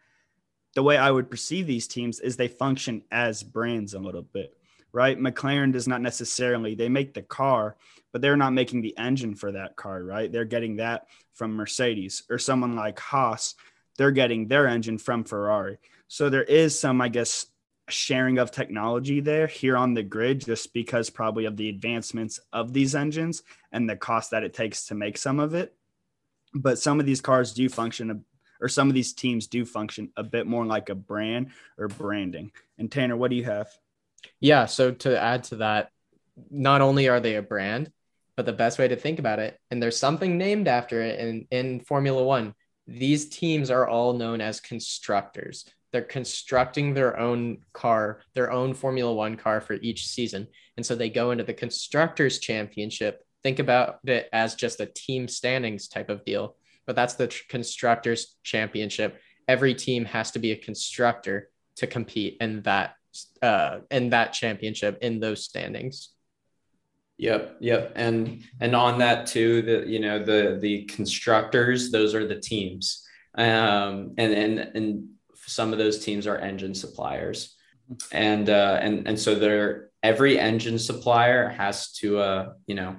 the 0.74 0.82
way 0.82 0.98
I 0.98 1.12
would 1.12 1.30
perceive 1.30 1.68
these 1.68 1.88
teams 1.88 2.20
is 2.20 2.36
they 2.36 2.48
function 2.48 3.04
as 3.12 3.44
brands 3.44 3.94
a 3.94 4.00
little 4.00 4.24
bit, 4.24 4.58
right? 4.92 5.20
McLaren 5.20 5.72
does 5.72 5.88
not 5.88 6.02
necessarily, 6.02 6.74
they 6.74 6.90
make 6.90 7.14
the 7.14 7.22
car, 7.22 7.76
but 8.12 8.24
they're 8.24 8.36
not 8.36 8.54
making 8.54 8.82
the 8.82 8.98
engine 8.98 9.36
for 9.36 9.52
that 9.52 9.76
car, 9.76 10.02
right? 10.04 10.32
They're 10.32 10.46
getting 10.46 10.78
that 10.78 11.06
from 11.32 11.54
Mercedes 11.54 12.24
or 12.28 12.40
someone 12.40 12.76
like 12.76 12.98
Haas, 13.00 13.54
they're 14.02 14.10
getting 14.10 14.48
their 14.48 14.68
engine 14.68 14.98
from 14.98 15.24
Ferrari. 15.24 15.78
So 16.08 16.32
there 16.32 16.44
is 16.44 16.78
some, 16.78 17.02
I 17.02 17.08
guess, 17.08 17.46
sharing 17.88 18.40
of 18.40 18.50
technology 18.50 19.20
there 19.20 19.46
here 19.46 19.78
on 19.78 19.94
the 19.94 20.02
grid 20.02 20.44
just 20.44 20.74
because 20.74 21.12
probably 21.12 21.46
of 21.46 21.56
the 21.56 21.70
advancements 21.70 22.40
of 22.52 22.74
these 22.74 22.96
engines 22.96 23.44
and 23.72 23.88
the 23.88 23.96
cost 23.96 24.32
that 24.32 24.42
it 24.42 24.56
takes 24.56 24.88
to 24.88 24.96
make 24.96 25.20
some 25.20 25.40
of 25.40 25.54
it. 25.54 25.76
But 26.56 26.80
some 26.80 27.00
of 27.00 27.06
these 27.06 27.22
cars 27.22 27.54
do 27.54 27.70
function 27.70 28.26
or 28.60 28.68
some 28.68 28.88
of 28.88 28.96
these 28.96 29.14
teams 29.14 29.46
do 29.46 29.66
function 29.66 30.12
a 30.18 30.24
bit 30.24 30.48
more 30.48 30.66
like 30.66 30.90
a 30.90 30.96
brand 30.96 31.52
or 31.78 31.88
branding. 31.88 32.52
And 32.80 32.92
Tanner, 32.92 33.16
what 33.16 33.30
do 33.30 33.36
you 33.36 33.44
have? 33.44 33.70
Yeah, 34.40 34.66
so 34.66 34.94
to 34.94 35.22
add 35.22 35.44
to 35.46 35.58
that, 35.58 35.92
not 36.50 36.82
only 36.82 37.08
are 37.08 37.20
they 37.20 37.36
a 37.36 37.44
brand, 37.44 37.92
but 38.36 38.48
the 38.48 38.52
best 38.54 38.80
way 38.80 38.88
to 38.88 38.96
think 38.96 39.20
about 39.20 39.38
it, 39.38 39.60
and 39.70 39.80
there's 39.80 40.00
something 40.00 40.40
named 40.40 40.68
after 40.68 41.04
it 41.04 41.20
in, 41.20 41.48
in 41.52 41.80
Formula 41.82 42.24
One, 42.24 42.56
these 42.92 43.30
teams 43.30 43.70
are 43.72 43.88
all 43.88 44.14
known 44.14 44.42
as 44.42 44.60
constructors. 44.60 45.66
They're 45.92 46.02
constructing 46.02 46.94
their 46.94 47.20
own 47.20 47.60
car, 47.74 48.22
their 48.34 48.52
own 48.52 48.74
Formula 48.74 49.14
One 49.14 49.36
car 49.36 49.60
for 49.62 49.74
each 49.74 50.08
season. 50.08 50.48
And 50.78 50.86
so 50.86 50.96
they 50.96 51.10
go 51.10 51.32
into 51.32 51.44
the 51.44 51.54
Constructors 51.54 52.40
Championship. 52.40 53.26
Think 53.44 53.60
about 53.60 54.00
it 54.06 54.30
as 54.32 54.56
just 54.56 54.80
a 54.80 54.86
team 54.86 55.28
standings 55.28 55.88
type 55.88 56.10
of 56.10 56.24
deal, 56.24 56.56
but 56.86 56.96
that's 56.96 57.16
the 57.16 57.34
Constructors 57.50 58.36
Championship. 58.44 59.20
Every 59.48 59.74
team 59.74 60.06
has 60.06 60.32
to 60.32 60.40
be 60.40 60.52
a 60.52 60.56
constructor 60.56 61.50
to 61.78 61.88
compete 61.88 62.38
in 62.40 62.62
that 62.62 62.96
uh, 63.42 63.80
in 63.90 64.10
that 64.12 64.32
championship 64.32 64.98
in 65.02 65.20
those 65.20 65.44
standings. 65.44 66.14
Yep, 67.22 67.58
yep, 67.60 67.92
and 67.96 68.42
and 68.62 68.76
on 68.76 68.98
that 68.98 69.28
too, 69.28 69.62
the 69.62 69.88
you 69.88 70.00
know 70.00 70.24
the 70.26 70.58
the 70.60 70.86
constructors, 70.86 71.92
those 71.92 72.16
are 72.16 72.26
the 72.26 72.40
teams, 72.40 73.06
um, 73.36 74.16
and 74.18 74.34
and 74.34 74.60
and 74.60 75.10
some 75.36 75.72
of 75.72 75.78
those 75.78 76.04
teams 76.04 76.26
are 76.26 76.40
engine 76.40 76.74
suppliers, 76.74 77.56
and 78.12 78.50
uh, 78.50 78.80
and 78.82 79.08
and 79.08 79.20
so 79.20 79.36
they're 79.36 79.92
every 80.02 80.40
engine 80.40 80.80
supplier 80.80 81.48
has 81.50 81.92
to 81.92 82.18
uh, 82.18 82.54
you 82.66 82.74
know 82.74 82.96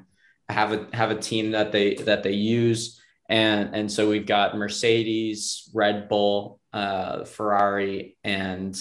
have 0.48 0.70
a 0.70 0.86
have 0.92 1.10
a 1.10 1.18
team 1.18 1.50
that 1.50 1.72
they 1.72 1.96
that 1.96 2.22
they 2.22 2.34
use, 2.34 3.02
and 3.28 3.74
and 3.74 3.90
so 3.90 4.08
we've 4.08 4.24
got 4.24 4.56
Mercedes, 4.56 5.68
Red 5.74 6.08
Bull, 6.08 6.60
uh, 6.72 7.24
Ferrari, 7.24 8.16
and 8.22 8.80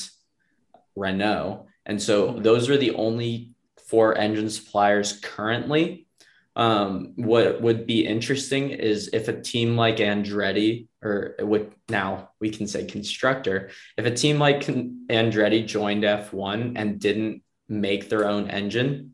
Renault, 0.95 1.65
and 1.83 2.00
so 2.00 2.33
those 2.33 2.69
are 2.69 2.77
the 2.77 2.93
only 2.93 3.50
four 3.91 4.17
engine 4.17 4.50
suppliers 4.50 5.19
currently 5.21 6.07
um, 6.55 7.13
what 7.15 7.62
would 7.62 7.88
be 7.88 8.05
interesting 8.05 8.71
is 8.71 9.10
if 9.13 9.27
a 9.27 9.41
team 9.41 9.77
like 9.77 9.98
Andretti, 9.98 10.88
or 11.01 11.36
what 11.39 11.71
now 11.89 12.29
we 12.39 12.50
can 12.50 12.67
say 12.67 12.86
constructor, 12.86 13.69
if 13.98 14.05
a 14.05 14.12
team 14.12 14.38
like 14.38 14.62
Andretti 14.65 15.65
joined 15.65 16.03
F1 16.03 16.74
and 16.75 17.00
didn't 17.00 17.43
make 17.69 18.10
their 18.10 18.27
own 18.27 18.50
engine 18.50 19.13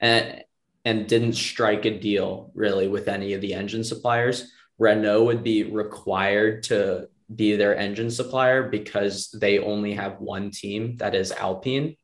and, 0.00 0.42
and 0.84 1.06
didn't 1.06 1.34
strike 1.34 1.84
a 1.84 1.98
deal 1.98 2.50
really 2.54 2.88
with 2.88 3.06
any 3.06 3.34
of 3.34 3.40
the 3.40 3.54
engine 3.54 3.84
suppliers, 3.84 4.50
Renault 4.78 5.24
would 5.24 5.44
be 5.44 5.62
required 5.62 6.64
to 6.64 7.08
be 7.32 7.54
their 7.54 7.76
engine 7.76 8.10
supplier 8.10 8.68
because 8.68 9.30
they 9.30 9.60
only 9.60 9.94
have 9.94 10.20
one 10.20 10.50
team 10.50 10.96
that 10.96 11.14
is 11.14 11.30
Alpine. 11.30 11.96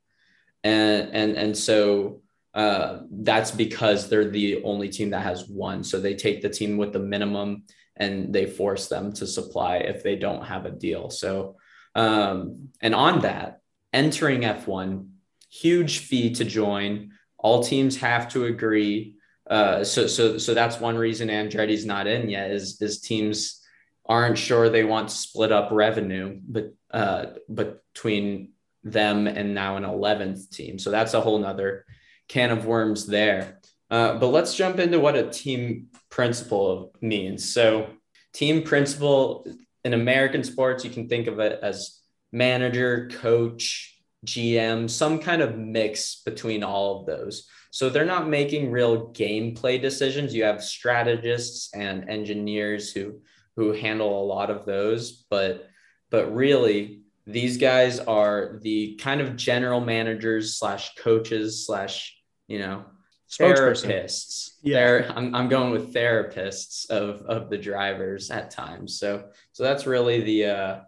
And, 0.64 1.10
and, 1.12 1.36
and 1.36 1.56
so 1.56 2.22
uh, 2.54 3.00
that's 3.10 3.50
because 3.50 4.08
they're 4.08 4.30
the 4.30 4.62
only 4.64 4.88
team 4.88 5.10
that 5.10 5.22
has 5.22 5.48
one. 5.48 5.84
So 5.84 6.00
they 6.00 6.14
take 6.14 6.42
the 6.42 6.48
team 6.48 6.76
with 6.76 6.92
the 6.92 6.98
minimum 6.98 7.64
and 7.96 8.32
they 8.32 8.46
force 8.46 8.88
them 8.88 9.12
to 9.14 9.26
supply 9.26 9.76
if 9.76 10.02
they 10.02 10.16
don't 10.16 10.44
have 10.44 10.66
a 10.66 10.70
deal. 10.70 11.10
So, 11.10 11.56
um, 11.94 12.70
and 12.80 12.94
on 12.94 13.20
that, 13.20 13.60
entering 13.92 14.42
F1, 14.42 15.08
huge 15.50 15.98
fee 16.00 16.34
to 16.34 16.44
join. 16.44 17.12
All 17.38 17.62
teams 17.62 17.96
have 17.98 18.28
to 18.30 18.46
agree. 18.46 19.14
Uh, 19.48 19.84
so, 19.84 20.06
so, 20.06 20.38
so 20.38 20.54
that's 20.54 20.80
one 20.80 20.96
reason 20.96 21.28
Andretti's 21.28 21.86
not 21.86 22.06
in 22.06 22.28
yet 22.28 22.50
is, 22.50 22.80
is 22.80 23.00
teams 23.00 23.64
aren't 24.06 24.38
sure 24.38 24.68
they 24.68 24.84
want 24.84 25.08
to 25.08 25.14
split 25.14 25.52
up 25.52 25.70
revenue, 25.70 26.40
but, 26.46 26.72
uh, 26.90 27.26
between 27.52 28.52
them 28.92 29.26
and 29.26 29.54
now 29.54 29.76
an 29.76 29.84
11th 29.84 30.50
team. 30.50 30.78
So 30.78 30.90
that's 30.90 31.14
a 31.14 31.20
whole 31.20 31.38
nother 31.38 31.84
can 32.28 32.50
of 32.50 32.66
worms 32.66 33.06
there. 33.06 33.60
Uh, 33.90 34.18
but 34.18 34.28
let's 34.28 34.54
jump 34.54 34.78
into 34.78 35.00
what 35.00 35.16
a 35.16 35.30
team 35.30 35.86
principal 36.10 36.94
means. 37.00 37.52
So, 37.52 37.88
team 38.34 38.62
principal 38.62 39.46
in 39.84 39.94
American 39.94 40.44
sports, 40.44 40.84
you 40.84 40.90
can 40.90 41.08
think 41.08 41.26
of 41.26 41.38
it 41.38 41.58
as 41.62 42.00
manager, 42.30 43.08
coach, 43.08 43.98
GM, 44.26 44.90
some 44.90 45.18
kind 45.18 45.40
of 45.40 45.56
mix 45.56 46.22
between 46.24 46.62
all 46.62 47.00
of 47.00 47.06
those. 47.06 47.48
So 47.70 47.88
they're 47.88 48.04
not 48.04 48.28
making 48.28 48.70
real 48.70 49.12
gameplay 49.12 49.80
decisions. 49.80 50.34
You 50.34 50.44
have 50.44 50.62
strategists 50.62 51.74
and 51.74 52.08
engineers 52.08 52.92
who 52.92 53.20
who 53.56 53.72
handle 53.72 54.22
a 54.22 54.26
lot 54.26 54.50
of 54.50 54.64
those, 54.64 55.24
but 55.30 55.68
but 56.10 56.34
really 56.34 56.97
these 57.32 57.56
guys 57.56 58.00
are 58.00 58.58
the 58.62 58.96
kind 58.96 59.20
of 59.20 59.36
general 59.36 59.80
managers 59.80 60.54
slash 60.54 60.94
coaches 60.96 61.66
slash 61.66 62.18
you 62.48 62.58
know, 62.58 62.84
therapists. 63.30 64.52
Yeah. 64.62 65.12
I'm, 65.14 65.34
I'm 65.34 65.48
going 65.48 65.70
with 65.70 65.94
therapists 65.94 66.90
of, 66.90 67.22
of 67.22 67.50
the 67.50 67.58
drivers 67.58 68.30
at 68.30 68.50
times. 68.50 68.98
So, 68.98 69.28
so 69.52 69.62
that's 69.62 69.86
really 69.86 70.22
the, 70.22 70.44
uh, 70.46 70.80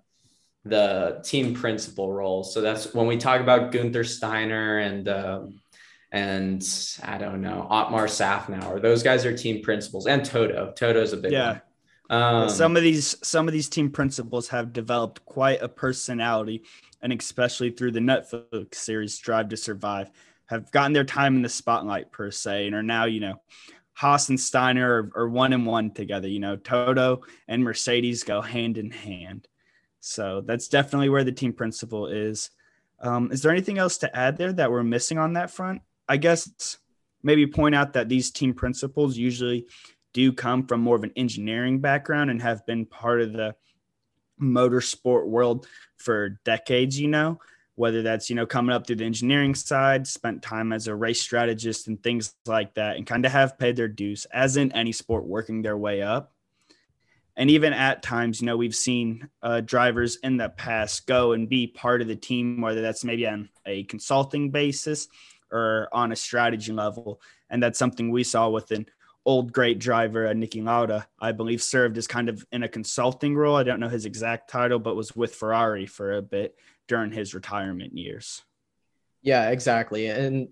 the 0.65 1.21
team 1.23 1.55
principal 1.55 2.11
role. 2.11 2.43
So 2.43 2.61
that's 2.61 2.93
when 2.95 3.07
we 3.07 3.19
talk 3.19 3.41
about 3.41 3.73
Gunther 3.73 4.05
Steiner 4.05 4.79
and, 4.79 5.09
um, 5.09 5.61
and 6.11 6.67
I 7.05 7.19
don't 7.19 7.41
know, 7.41 7.67
Otmar 7.71 8.07
Szafnauer, 8.07 8.83
those 8.83 9.03
guys 9.03 9.25
are 9.25 9.37
team 9.37 9.63
principals 9.63 10.07
and 10.07 10.25
Toto. 10.25 10.73
Toto's 10.75 11.13
a 11.13 11.19
big 11.19 11.33
yeah. 11.33 11.53
one. 11.53 11.63
Um, 12.11 12.49
some 12.49 12.77
of 12.77 12.83
these 12.83 13.17
some 13.23 13.47
of 13.47 13.53
these 13.53 13.69
team 13.69 13.89
principals 13.89 14.49
have 14.49 14.73
developed 14.73 15.25
quite 15.25 15.63
a 15.63 15.69
personality, 15.69 16.65
and 17.01 17.13
especially 17.13 17.71
through 17.71 17.93
the 17.93 18.01
Netflix 18.01 18.75
series 18.75 19.17
Drive 19.19 19.49
to 19.51 19.57
Survive, 19.57 20.11
have 20.47 20.73
gotten 20.73 20.93
their 20.93 21.05
time 21.05 21.37
in 21.37 21.43
the 21.43 21.49
spotlight 21.49 22.11
per 22.11 22.33
se 22.33 22.67
and 22.67 22.75
are 22.75 22.83
now, 22.83 23.05
you 23.05 23.21
know, 23.21 23.41
Haas 23.93 24.29
and 24.29 24.41
Steiner 24.41 25.11
are, 25.15 25.23
are 25.23 25.29
one 25.29 25.53
and 25.53 25.65
one 25.65 25.93
together. 25.93 26.27
You 26.27 26.41
know, 26.41 26.57
Toto 26.57 27.23
and 27.47 27.63
Mercedes 27.63 28.25
go 28.25 28.41
hand 28.41 28.77
in 28.77 28.91
hand. 28.91 29.47
So 30.01 30.41
that's 30.41 30.67
definitely 30.67 31.11
where 31.11 31.25
the 31.25 31.33
team 31.33 31.53
principal 31.53 32.09
is. 32.09 32.51
Um, 33.01 33.31
is 33.31 33.43
there 33.43 33.53
anything 33.53 33.79
else 33.79 33.99
to 33.99 34.17
add 34.17 34.37
there 34.37 34.53
that 34.55 34.71
we're 34.71 34.83
missing 34.83 35.19
on 35.19 35.35
that 35.35 35.51
front? 35.53 35.83
I 36.09 36.17
guess 36.17 36.79
maybe 37.23 37.47
point 37.47 37.77
out 37.77 37.93
that 37.93 38.09
these 38.09 38.33
team 38.33 38.53
principals 38.53 39.17
usually 39.17 39.67
do 40.13 40.33
come 40.33 40.67
from 40.67 40.81
more 40.81 40.97
of 40.97 41.05
an 41.05 41.13
engineering 41.17 41.81
background 41.81 42.31
and 42.31 42.43
have 42.43 42.67
been 42.67 42.87
part 42.87 43.21
of 43.21 43.33
the 43.33 43.55
motorsport 44.41 45.27
world 45.27 45.67
for 45.97 46.41
decades, 46.45 46.99
you 46.99 47.09
know 47.09 47.39
whether 47.81 48.03
that's 48.03 48.29
you 48.29 48.37
know 48.37 48.45
coming 48.45 48.77
up 48.77 48.87
through 48.87 48.97
the 48.97 49.05
engineering 49.07 49.55
side 49.55 50.07
spent 50.07 50.43
time 50.43 50.71
as 50.71 50.87
a 50.87 50.95
race 50.95 51.23
strategist 51.23 51.89
and 51.89 52.03
things 52.03 52.35
like 52.45 52.75
that 52.75 52.97
and 52.97 53.07
kind 53.07 53.25
of 53.25 53.33
have 53.33 53.59
paid 53.59 53.75
their 53.75 53.89
dues 53.89 54.27
as 54.27 54.59
in 54.59 54.71
any 54.73 54.93
sport 54.93 55.25
working 55.25 55.63
their 55.63 55.79
way 55.79 56.03
up. 56.03 56.35
And 57.37 57.49
even 57.51 57.73
at 57.73 58.03
times 58.03 58.43
you 58.43 58.47
know 58.47 58.59
we've 58.59 58.75
seen 58.75 59.31
uh, 59.43 59.63
drivers 59.63 60.17
in 60.17 60.37
the 60.37 60.51
past 60.51 61.07
go 61.07 61.33
and 61.33 61.49
be 61.49 61.69
part 61.69 62.03
of 62.03 62.09
the 62.09 62.17
team 62.17 62.61
whether 62.61 62.83
that's 62.83 63.03
maybe 63.03 63.27
on 63.27 63.49
a 63.65 63.85
consulting 63.85 64.51
basis 64.51 65.09
or 65.51 65.89
on 65.91 66.13
a 66.13 66.17
strategy 66.17 66.73
level. 66.73 67.19
And 67.49 67.63
that's 67.63 67.79
something 67.79 68.11
we 68.11 68.25
saw 68.25 68.51
with 68.51 68.71
an 68.73 68.87
old 69.27 69.53
great 69.53 69.79
driver 69.79 70.27
uh, 70.27 70.33
Niki 70.33 70.65
Lauda 70.65 71.07
I 71.21 71.33
believe 71.33 71.63
served 71.63 71.99
as 71.99 72.07
kind 72.07 72.29
of 72.29 72.45
in 72.53 72.63
a 72.63 72.69
consulting 72.69 73.37
role 73.37 73.57
I 73.57 73.63
don't 73.63 73.81
know 73.81 73.89
his 73.89 74.07
exact 74.07 74.51
title 74.51 74.79
but 74.79 74.97
was 74.97 75.15
with 75.15 75.35
Ferrari 75.35 75.87
for 75.87 76.13
a 76.13 76.23
bit 76.23 76.57
during 76.91 77.13
his 77.13 77.35
retirement 77.35 77.97
years. 77.97 78.43
Yeah, 79.23 79.51
exactly. 79.51 80.09
And 80.09 80.49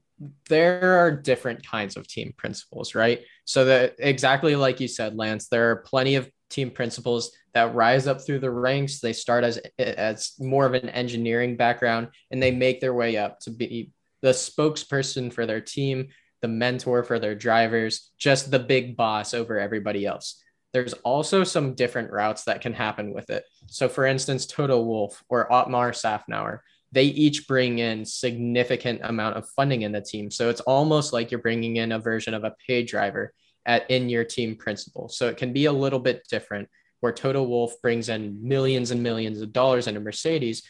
there 0.49 1.01
are 1.01 1.11
different 1.11 1.67
kinds 1.67 1.97
of 1.97 2.07
team 2.07 2.33
principals, 2.37 2.95
right? 2.95 3.23
So 3.45 3.65
that 3.65 3.97
exactly 3.99 4.55
like 4.55 4.79
you 4.79 4.87
said, 4.87 5.17
Lance, 5.17 5.49
there 5.49 5.71
are 5.71 5.77
plenty 5.77 6.15
of 6.15 6.31
team 6.49 6.71
principals 6.71 7.33
that 7.55 7.75
rise 7.75 8.07
up 8.07 8.25
through 8.25 8.39
the 8.39 8.53
ranks. 8.53 9.01
They 9.01 9.13
start 9.13 9.43
as 9.43 9.61
as 9.79 10.35
more 10.39 10.65
of 10.65 10.75
an 10.75 10.89
engineering 10.91 11.57
background 11.57 12.09
and 12.31 12.41
they 12.41 12.53
make 12.53 12.81
their 12.81 12.95
way 12.95 13.17
up 13.17 13.41
to 13.41 13.51
be 13.51 13.91
the 14.23 14.31
spokesperson 14.31 15.33
for 15.33 15.45
their 15.45 15.61
team, 15.61 16.09
the 16.41 16.49
mentor 16.49 17.03
for 17.03 17.19
their 17.19 17.35
drivers, 17.35 18.11
just 18.19 18.51
the 18.51 18.59
big 18.59 18.97
boss 18.97 19.35
over 19.35 19.59
everybody 19.59 20.07
else. 20.07 20.43
there's 20.73 20.93
also 20.95 21.45
some 21.45 21.75
different 21.75 22.13
routes 22.13 22.45
that 22.45 22.61
can 22.61 22.75
happen 22.75 23.15
with 23.15 23.31
it. 23.31 23.45
So, 23.67 23.89
for 23.89 24.05
instance, 24.05 24.47
Toto 24.47 24.83
Wolff 24.83 25.25
or 25.29 25.51
Otmar 25.51 25.93
Szafnauer, 25.93 26.59
they 26.93 27.05
each 27.05 27.47
bring 27.47 27.79
in 27.79 28.05
significant 28.05 29.01
amount 29.03 29.37
of 29.37 29.49
funding 29.51 29.83
in 29.83 29.93
the 29.93 30.01
team. 30.01 30.31
So 30.31 30.49
it's 30.49 30.61
almost 30.63 31.13
like 31.13 31.31
you're 31.31 31.41
bringing 31.41 31.77
in 31.77 31.93
a 31.93 31.99
version 31.99 32.35
of 32.35 32.45
a 32.45 32.55
paid 32.67 32.87
driver 32.87 33.33
at 33.67 33.91
in 33.91 34.09
your 34.09 34.25
team 34.25 34.57
principal. 34.57 35.09
So 35.09 35.29
it 35.29 35.37
can 35.37 35.53
be 35.53 35.67
a 35.67 35.73
little 35.73 35.99
bit 35.99 36.27
different 36.31 36.69
where 37.01 37.13
Toto 37.13 37.43
Wolff 37.43 37.81
brings 37.83 38.09
in 38.09 38.39
millions 38.47 38.91
and 38.91 39.03
millions 39.03 39.41
of 39.41 39.53
dollars 39.53 39.87
into 39.87 40.01
Mercedes. 40.01 40.63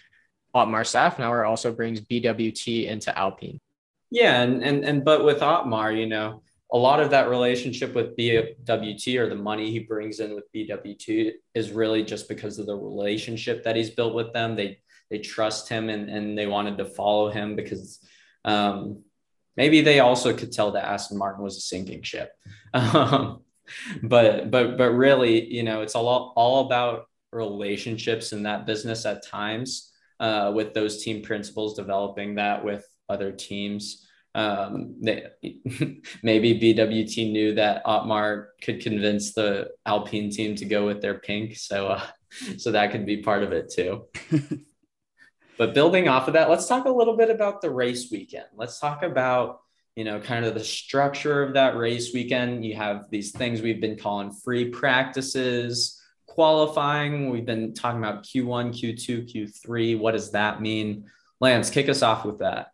Otmar 0.54 0.82
Szafnauer 0.82 1.48
also 1.48 1.72
brings 1.72 2.00
BWT 2.00 2.86
into 2.86 3.16
Alpine. 3.16 3.60
Yeah, 4.10 4.42
and 4.42 4.62
and 4.62 4.84
and 4.84 5.04
but 5.04 5.24
with 5.24 5.42
Otmar, 5.42 5.92
you 5.92 6.06
know, 6.06 6.42
a 6.72 6.78
lot 6.78 7.00
of 7.00 7.10
that 7.10 7.28
relationship 7.28 7.94
with 7.94 8.16
BWT 8.16 9.18
or 9.18 9.28
the 9.28 9.34
money 9.34 9.70
he 9.70 9.80
brings 9.80 10.20
in 10.20 10.34
with 10.34 10.50
BWT 10.52 11.32
is 11.54 11.72
really 11.72 12.02
just 12.02 12.28
because 12.28 12.58
of 12.58 12.66
the 12.66 12.76
relationship 12.76 13.64
that 13.64 13.76
he's 13.76 13.90
built 13.90 14.14
with 14.14 14.32
them. 14.32 14.56
They 14.56 14.78
they 15.10 15.18
trust 15.18 15.68
him 15.68 15.88
and, 15.88 16.10
and 16.10 16.36
they 16.36 16.46
wanted 16.46 16.78
to 16.78 16.84
follow 16.84 17.30
him 17.30 17.56
because 17.56 18.00
um, 18.44 19.02
maybe 19.56 19.80
they 19.80 20.00
also 20.00 20.34
could 20.34 20.52
tell 20.52 20.72
that 20.72 20.84
Aston 20.84 21.18
Martin 21.18 21.42
was 21.42 21.56
a 21.56 21.60
sinking 21.60 22.02
ship. 22.02 22.32
Um, 22.74 23.40
but 24.02 24.50
but 24.50 24.76
but 24.78 24.90
really, 24.92 25.44
you 25.52 25.62
know, 25.62 25.82
it's 25.82 25.94
all 25.94 26.32
all 26.36 26.66
about 26.66 27.06
relationships 27.32 28.32
in 28.32 28.42
that 28.44 28.66
business 28.66 29.04
at 29.04 29.26
times 29.26 29.92
uh, 30.20 30.52
with 30.54 30.74
those 30.74 31.02
team 31.02 31.22
principals 31.22 31.74
developing 31.74 32.34
that 32.36 32.64
with 32.64 32.86
other 33.08 33.32
teams 33.32 34.04
um, 34.34 34.94
they, 35.00 35.26
maybe 36.22 36.60
BWT 36.60 37.32
knew 37.32 37.54
that 37.54 37.82
Otmar 37.84 38.50
could 38.62 38.80
convince 38.80 39.32
the 39.32 39.70
Alpine 39.86 40.30
team 40.30 40.54
to 40.56 40.64
go 40.64 40.86
with 40.86 41.00
their 41.00 41.18
pink, 41.18 41.56
so 41.56 41.88
uh, 41.88 42.06
so 42.58 42.72
that 42.72 42.92
could 42.92 43.06
be 43.06 43.18
part 43.18 43.42
of 43.42 43.52
it 43.52 43.70
too. 43.70 44.04
but 45.58 45.74
building 45.74 46.08
off 46.08 46.28
of 46.28 46.34
that, 46.34 46.50
let's 46.50 46.68
talk 46.68 46.84
a 46.84 46.90
little 46.90 47.16
bit 47.16 47.30
about 47.30 47.60
the 47.60 47.70
race 47.70 48.10
weekend. 48.12 48.46
Let's 48.54 48.78
talk 48.78 49.02
about 49.02 49.60
you 49.96 50.04
know 50.04 50.20
kind 50.20 50.44
of 50.44 50.54
the 50.54 50.64
structure 50.64 51.42
of 51.42 51.54
that 51.54 51.76
race 51.76 52.12
weekend. 52.14 52.64
You 52.64 52.76
have 52.76 53.06
these 53.10 53.32
things 53.32 53.60
we've 53.60 53.80
been 53.80 53.98
calling 53.98 54.30
free 54.30 54.68
practices, 54.68 56.00
qualifying. 56.26 57.30
We've 57.30 57.46
been 57.46 57.74
talking 57.74 57.98
about 57.98 58.22
Q1, 58.22 58.78
Q2, 58.78 59.34
Q3. 59.34 59.98
What 59.98 60.12
does 60.12 60.32
that 60.32 60.60
mean? 60.60 61.06
Lance, 61.40 61.70
kick 61.70 61.88
us 61.88 62.02
off 62.02 62.24
with 62.24 62.38
that. 62.38 62.68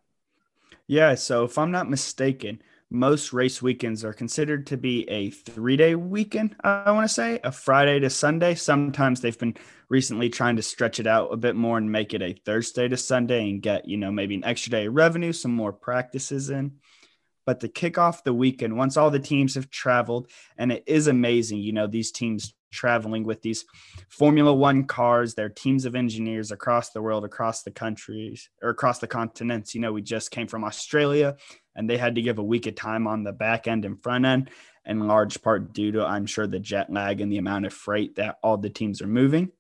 Yeah, 0.87 1.15
so 1.15 1.45
if 1.45 1.57
I'm 1.57 1.71
not 1.71 1.89
mistaken, 1.89 2.61
most 2.91 3.33
race 3.33 3.63
weekends 3.63 4.05
are 4.05 4.13
considered 4.13 4.67
to 4.67 4.77
be 4.77 5.09
a 5.09 5.31
three 5.31 5.77
day 5.77 5.95
weekend, 5.95 6.55
I 6.63 6.91
want 6.93 7.09
to 7.09 7.13
say, 7.13 7.41
a 7.43 7.51
Friday 7.51 8.01
to 8.01 8.11
Sunday. 8.11 8.55
Sometimes 8.55 9.21
they've 9.21 9.39
been 9.39 9.57
recently 9.89 10.29
trying 10.29 10.57
to 10.57 10.63
stretch 10.63 11.01
it 11.01 11.07
out 11.07 11.33
a 11.33 11.37
bit 11.37 11.57
more 11.57 11.79
and 11.79 11.91
make 11.91 12.13
it 12.13 12.23
a 12.23 12.35
Thursday 12.45 12.87
to 12.89 12.97
Sunday 12.97 13.49
and 13.49 13.63
get, 13.63 13.89
you 13.89 13.97
know, 13.97 14.13
maybe 14.13 14.35
an 14.35 14.45
extra 14.45 14.71
day 14.71 14.87
of 14.87 14.95
revenue, 14.95 15.33
some 15.33 15.55
more 15.55 15.73
practices 15.73 16.51
in. 16.51 16.73
But 17.47 17.61
to 17.61 17.69
kick 17.69 17.99
off 17.99 18.25
the 18.25 18.33
weekend, 18.33 18.77
once 18.77 18.97
all 18.97 19.11
the 19.11 19.19
teams 19.19 19.55
have 19.55 19.71
traveled, 19.71 20.29
and 20.57 20.73
it 20.73 20.85
is 20.87 21.07
amazing, 21.07 21.59
you 21.59 21.73
know, 21.73 21.87
these 21.87 22.11
teams 22.11 22.55
traveling 22.73 23.25
with 23.25 23.41
these 23.41 23.65
Formula 24.09 24.53
One 24.53 24.85
cars, 24.85 25.35
their 25.35 25.49
teams 25.49 25.85
of 25.85 25.95
engineers 25.95 26.51
across 26.51 26.91
the 26.91 27.01
world, 27.01 27.25
across 27.25 27.63
the 27.63 27.71
countries, 27.71 28.51
or 28.63 28.71
across 28.71 28.99
the 28.99 29.07
continents. 29.07 29.75
You 29.75 29.81
know, 29.81 29.93
we 29.93 30.03
just 30.03 30.31
came 30.31 30.49
from 30.49 30.65
Australia 30.65 31.37
and 31.77 31.89
they 31.89 31.97
had 31.97 32.17
to 32.17 32.23
give 32.23 32.39
a 32.39 32.43
week 32.43 32.67
of 32.67 32.75
time 32.75 33.07
on 33.07 33.25
the 33.25 33.33
back 33.33 33.67
end 33.67 33.85
and 33.85 34.03
front 34.03 34.25
end, 34.25 34.51
in 34.85 35.07
large 35.07 35.41
part 35.43 35.73
due 35.73 35.93
to, 35.93 36.05
I'm 36.05 36.27
sure, 36.27 36.47
the 36.47 36.59
jet 36.59 36.93
lag 36.93 37.21
and 37.21 37.33
the 37.33 37.39
amount 37.39 37.67
of 37.67 37.73
freight 37.73 38.17
that 38.17 38.39
all 38.43 38.59
the 38.59 38.71
teams 38.71 39.01
are 39.01 39.07
moving. 39.07 39.51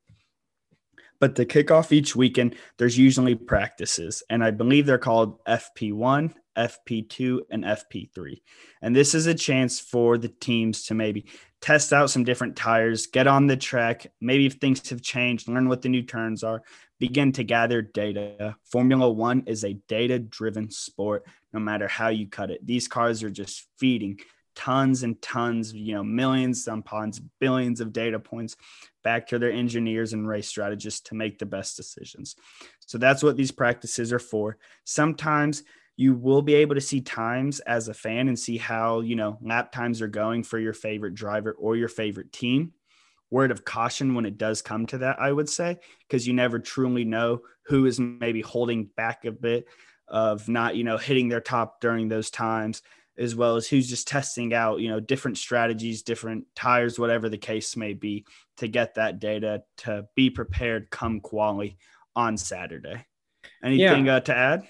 But 1.21 1.37
to 1.37 1.45
kick 1.45 1.71
off 1.71 1.93
each 1.93 2.15
weekend, 2.15 2.57
there's 2.77 2.99
usually 2.99 3.35
practices, 3.35 4.23
and 4.29 4.45
I 4.45 4.51
believe 4.51 4.85
they're 4.85 4.99
called 4.99 5.43
FP1, 5.45 6.35
FP2, 6.57 7.41
and 7.51 7.65
FP3. 7.65 8.41
And 8.83 8.95
this 8.95 9.15
is 9.15 9.27
a 9.27 9.35
chance 9.35 9.81
for 9.81 10.19
the 10.19 10.29
teams 10.29 10.85
to 10.85 10.95
maybe 10.95 11.27
test 11.61 11.93
out 11.93 12.11
some 12.11 12.25
different 12.25 12.57
tires, 12.57 13.07
get 13.07 13.27
on 13.27 13.47
the 13.47 13.57
track, 13.57 14.07
maybe 14.21 14.47
if 14.47 14.55
things 14.55 14.89
have 14.91 15.01
changed, 15.03 15.49
learn 15.49 15.69
what 15.69 15.83
the 15.83 15.89
new 15.89 16.03
turns 16.03 16.45
are, 16.45 16.63
begin 16.99 17.33
to 17.33 17.45
gather 17.45 17.83
data. 17.83 18.57
Formula 18.71 19.11
One 19.11 19.43
is 19.47 19.65
a 19.65 19.75
data 19.89 20.19
driven 20.19 20.71
sport, 20.71 21.25
no 21.53 21.61
matter 21.61 21.89
how 21.89 22.09
you 22.09 22.29
cut 22.29 22.51
it. 22.51 22.65
These 22.67 22.89
cars 22.89 23.23
are 23.23 23.31
just 23.31 23.67
feeding 23.79 24.19
tons 24.55 25.03
and 25.03 25.21
tons, 25.21 25.73
you 25.73 25.95
know, 25.95 26.05
millions, 26.05 26.65
sometimes 26.65 27.21
billions 27.41 27.81
of 27.81 27.93
data 27.93 28.19
points 28.19 28.57
back 29.03 29.27
to 29.29 29.39
their 29.39 29.53
engineers 29.53 30.13
and 30.13 30.29
race 30.29 30.49
strategists 30.49 31.01
to 31.01 31.15
make 31.15 31.39
the 31.39 31.47
best 31.47 31.77
decisions. 31.77 32.37
So 32.81 32.99
that's 32.99 33.23
what 33.23 33.37
these 33.37 33.51
practices 33.51 34.13
are 34.13 34.19
for. 34.19 34.57
Sometimes 34.85 35.63
you 35.97 36.15
will 36.15 36.43
be 36.43 36.55
able 36.55 36.75
to 36.75 36.81
see 36.81 37.01
times 37.01 37.61
as 37.61 37.89
a 37.89 37.95
fan 37.95 38.29
and 38.29 38.39
see 38.39 38.57
how, 38.57 39.01
you 39.01 39.15
know, 39.15 39.39
lap 39.41 39.71
times 39.71 40.03
are 40.03 40.09
going 40.09 40.43
for 40.43 40.59
your 40.59 40.73
favorite 40.73 41.15
driver 41.15 41.53
or 41.53 41.77
your 41.77 41.89
favorite 41.89 42.33
team. 42.33 42.73
Word 43.31 43.51
of 43.51 43.65
caution 43.65 44.15
when 44.15 44.27
it 44.27 44.39
does 44.39 44.63
come 44.63 44.87
to 44.87 44.99
that, 44.99 45.21
I 45.21 45.33
would 45.33 45.49
say, 45.49 45.79
because 46.07 46.27
you 46.27 46.33
never 46.33 46.59
truly 46.59 47.05
know 47.05 47.43
who 47.67 47.87
is 47.87 47.99
maybe 47.99 48.41
holding 48.41 48.85
back 48.97 49.25
a 49.25 49.33
bit 49.33 49.67
of 50.09 50.49
not, 50.49 50.77
you 50.77 50.85
know, 50.85 50.99
hitting 50.99 51.29
their 51.29 51.41
top 51.41 51.81
during 51.81 52.09
those 52.09 52.31
times, 52.31 52.83
as 53.17 53.35
well 53.35 53.57
as 53.57 53.67
who's 53.67 53.89
just 53.89 54.07
testing 54.07 54.53
out, 54.53 54.81
you 54.81 54.89
know, 54.89 55.01
different 55.01 55.39
strategies, 55.39 56.03
different 56.03 56.45
tires, 56.55 56.99
whatever 56.99 57.29
the 57.29 57.39
case 57.39 57.77
may 57.77 57.93
be, 57.93 58.27
to 58.57 58.69
get 58.69 58.95
that 58.95 59.19
data 59.19 59.63
to 59.79 60.07
be 60.15 60.31
prepared 60.31 60.91
come 60.91 61.21
quali 61.21 61.79
on 62.15 62.37
Saturday. 62.37 63.05
Anything 63.63 64.07
yeah. 64.07 64.17
uh, 64.17 64.21
to 64.21 64.37
add? 64.37 64.69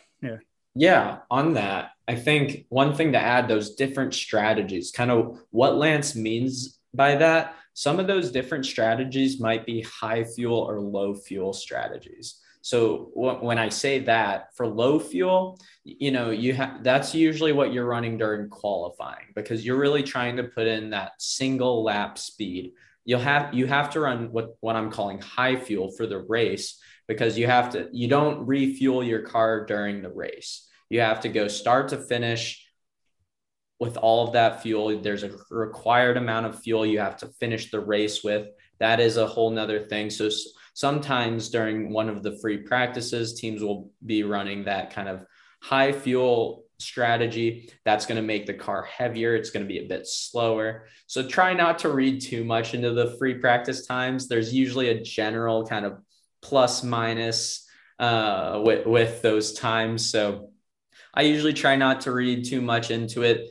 Yeah. 0.74 1.18
On 1.30 1.54
that, 1.54 1.92
I 2.06 2.16
think 2.16 2.66
one 2.68 2.94
thing 2.94 3.12
to 3.12 3.18
add 3.18 3.48
those 3.48 3.74
different 3.76 4.14
strategies, 4.14 4.90
kind 4.90 5.10
of 5.10 5.38
what 5.50 5.76
Lance 5.76 6.14
means 6.14 6.78
by 6.92 7.16
that. 7.16 7.56
Some 7.74 7.98
of 7.98 8.06
those 8.06 8.30
different 8.30 8.66
strategies 8.66 9.40
might 9.40 9.66
be 9.66 9.82
high 9.82 10.24
fuel 10.24 10.58
or 10.58 10.80
low 10.80 11.14
fuel 11.14 11.52
strategies. 11.52 12.40
So 12.60 13.10
when 13.14 13.58
I 13.58 13.68
say 13.68 13.98
that 14.00 14.56
for 14.56 14.66
low 14.66 14.98
fuel, 14.98 15.60
you 15.84 16.10
know, 16.10 16.30
you 16.30 16.54
have 16.54 16.82
that's 16.82 17.14
usually 17.14 17.52
what 17.52 17.74
you're 17.74 17.84
running 17.84 18.16
during 18.16 18.48
qualifying 18.48 19.26
because 19.34 19.66
you're 19.66 19.78
really 19.78 20.02
trying 20.02 20.36
to 20.36 20.44
put 20.44 20.66
in 20.66 20.90
that 20.90 21.12
single 21.18 21.82
lap 21.84 22.16
speed. 22.16 22.72
You'll 23.04 23.20
have 23.20 23.52
you 23.52 23.66
have 23.66 23.90
to 23.90 24.00
run 24.00 24.32
what 24.32 24.56
what 24.60 24.76
I'm 24.76 24.90
calling 24.90 25.20
high 25.20 25.56
fuel 25.56 25.90
for 25.90 26.06
the 26.06 26.20
race 26.20 26.80
because 27.08 27.38
you 27.38 27.46
have 27.46 27.70
to 27.70 27.88
you 27.92 28.08
don't 28.08 28.46
refuel 28.46 29.02
your 29.02 29.22
car 29.22 29.64
during 29.66 30.02
the 30.02 30.10
race. 30.10 30.68
You 30.90 31.00
have 31.00 31.20
to 31.20 31.28
go 31.28 31.48
start 31.48 31.88
to 31.88 31.98
finish 31.98 32.64
with 33.80 33.96
all 33.96 34.26
of 34.26 34.32
that 34.34 34.62
fuel. 34.62 35.00
There's 35.00 35.24
a 35.24 35.36
required 35.50 36.16
amount 36.16 36.46
of 36.46 36.60
fuel 36.60 36.86
you 36.86 37.00
have 37.00 37.16
to 37.18 37.28
finish 37.40 37.70
the 37.70 37.80
race 37.80 38.22
with. 38.22 38.48
That 38.78 39.00
is 39.00 39.16
a 39.16 39.26
whole 39.26 39.50
nother 39.50 39.86
thing. 39.86 40.10
So 40.10 40.30
sometimes 40.74 41.48
during 41.48 41.92
one 41.92 42.08
of 42.08 42.22
the 42.22 42.38
free 42.40 42.58
practices, 42.58 43.34
teams 43.34 43.62
will 43.62 43.90
be 44.04 44.22
running 44.22 44.64
that 44.64 44.92
kind 44.92 45.08
of 45.08 45.24
high 45.60 45.92
fuel 45.92 46.64
strategy 46.78 47.70
that's 47.84 48.04
going 48.04 48.16
to 48.16 48.26
make 48.26 48.46
the 48.46 48.54
car 48.54 48.82
heavier 48.82 49.34
it's 49.34 49.50
going 49.50 49.64
to 49.64 49.72
be 49.72 49.78
a 49.78 49.88
bit 49.88 50.06
slower 50.06 50.86
so 51.06 51.26
try 51.26 51.54
not 51.54 51.78
to 51.78 51.88
read 51.88 52.20
too 52.20 52.44
much 52.44 52.74
into 52.74 52.92
the 52.92 53.16
free 53.16 53.34
practice 53.34 53.86
times 53.86 54.26
there's 54.26 54.52
usually 54.52 54.88
a 54.88 55.00
general 55.00 55.64
kind 55.64 55.86
of 55.86 55.98
plus 56.44 56.84
minus 56.84 57.66
uh, 57.98 58.60
with, 58.62 58.86
with 58.86 59.22
those 59.22 59.54
times. 59.54 60.10
So 60.10 60.50
I 61.14 61.22
usually 61.22 61.54
try 61.54 61.74
not 61.76 62.02
to 62.02 62.12
read 62.12 62.44
too 62.44 62.60
much 62.60 62.90
into 62.90 63.22
it. 63.22 63.48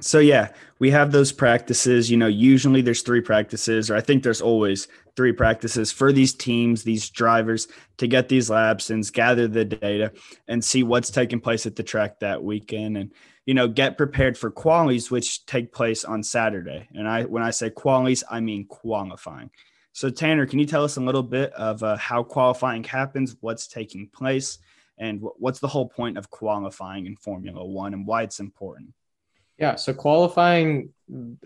So 0.00 0.20
yeah, 0.20 0.52
we 0.78 0.90
have 0.90 1.10
those 1.10 1.32
practices. 1.32 2.10
You 2.10 2.16
know, 2.16 2.28
usually 2.28 2.82
there's 2.82 3.02
three 3.02 3.20
practices, 3.20 3.90
or 3.90 3.96
I 3.96 4.00
think 4.00 4.22
there's 4.22 4.40
always 4.40 4.86
three 5.16 5.32
practices 5.32 5.90
for 5.90 6.12
these 6.12 6.34
teams, 6.34 6.84
these 6.84 7.10
drivers 7.10 7.66
to 7.96 8.06
get 8.06 8.28
these 8.28 8.48
laps 8.48 8.90
and 8.90 9.12
gather 9.12 9.48
the 9.48 9.64
data 9.64 10.12
and 10.46 10.64
see 10.64 10.84
what's 10.84 11.10
taking 11.10 11.40
place 11.40 11.66
at 11.66 11.74
the 11.74 11.82
track 11.82 12.20
that 12.20 12.44
weekend, 12.44 12.96
and 12.96 13.12
you 13.46 13.54
know, 13.54 13.66
get 13.66 13.96
prepared 13.96 14.36
for 14.36 14.50
qualies, 14.50 15.10
which 15.10 15.46
take 15.46 15.72
place 15.72 16.04
on 16.04 16.22
Saturday. 16.22 16.86
And 16.94 17.08
I, 17.08 17.24
when 17.24 17.42
I 17.42 17.50
say 17.50 17.70
qualies, 17.70 18.22
I 18.30 18.40
mean 18.40 18.66
qualifying. 18.66 19.50
So, 19.98 20.10
Tanner, 20.10 20.46
can 20.46 20.60
you 20.60 20.64
tell 20.64 20.84
us 20.84 20.96
a 20.96 21.00
little 21.00 21.24
bit 21.24 21.52
of 21.54 21.82
uh, 21.82 21.96
how 21.96 22.22
qualifying 22.22 22.84
happens, 22.84 23.34
what's 23.40 23.66
taking 23.66 24.06
place, 24.06 24.58
and 24.96 25.20
what's 25.20 25.58
the 25.58 25.66
whole 25.66 25.88
point 25.88 26.16
of 26.16 26.30
qualifying 26.30 27.06
in 27.06 27.16
Formula 27.16 27.64
One 27.64 27.92
and 27.94 28.06
why 28.06 28.22
it's 28.22 28.38
important? 28.38 28.94
Yeah, 29.58 29.74
so 29.74 29.92
qualifying 29.92 30.90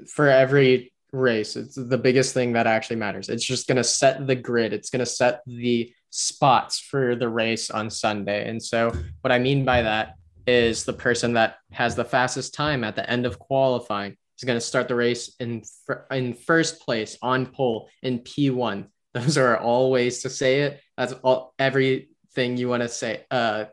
for 0.06 0.28
every 0.28 0.92
race, 1.12 1.56
it's 1.56 1.76
the 1.76 1.96
biggest 1.96 2.34
thing 2.34 2.52
that 2.52 2.66
actually 2.66 2.96
matters. 2.96 3.30
It's 3.30 3.42
just 3.42 3.68
going 3.68 3.76
to 3.76 3.84
set 3.84 4.26
the 4.26 4.36
grid, 4.36 4.74
it's 4.74 4.90
going 4.90 5.00
to 5.00 5.06
set 5.06 5.40
the 5.46 5.90
spots 6.10 6.78
for 6.78 7.16
the 7.16 7.30
race 7.30 7.70
on 7.70 7.88
Sunday. 7.88 8.46
And 8.50 8.62
so, 8.62 8.92
what 9.22 9.32
I 9.32 9.38
mean 9.38 9.64
by 9.64 9.80
that 9.80 10.16
is 10.46 10.84
the 10.84 10.92
person 10.92 11.32
that 11.32 11.56
has 11.70 11.94
the 11.94 12.04
fastest 12.04 12.52
time 12.52 12.84
at 12.84 12.96
the 12.96 13.08
end 13.08 13.24
of 13.24 13.38
qualifying 13.38 14.18
is 14.38 14.44
going 14.44 14.56
to 14.56 14.64
start 14.64 14.88
the 14.88 14.94
race 14.94 15.34
in 15.38 15.62
in 16.10 16.34
first 16.34 16.80
place 16.80 17.18
on 17.22 17.46
pole 17.46 17.88
in 18.02 18.20
P1. 18.20 18.86
Those 19.14 19.36
are 19.36 19.58
all 19.58 19.90
ways 19.90 20.22
to 20.22 20.30
say 20.30 20.62
it. 20.62 20.80
That's 20.96 21.12
all 21.12 21.54
everything 21.58 22.56
you 22.56 22.68
want 22.68 22.82
to 22.82 22.88
say. 22.88 23.24
Uh, 23.30 23.66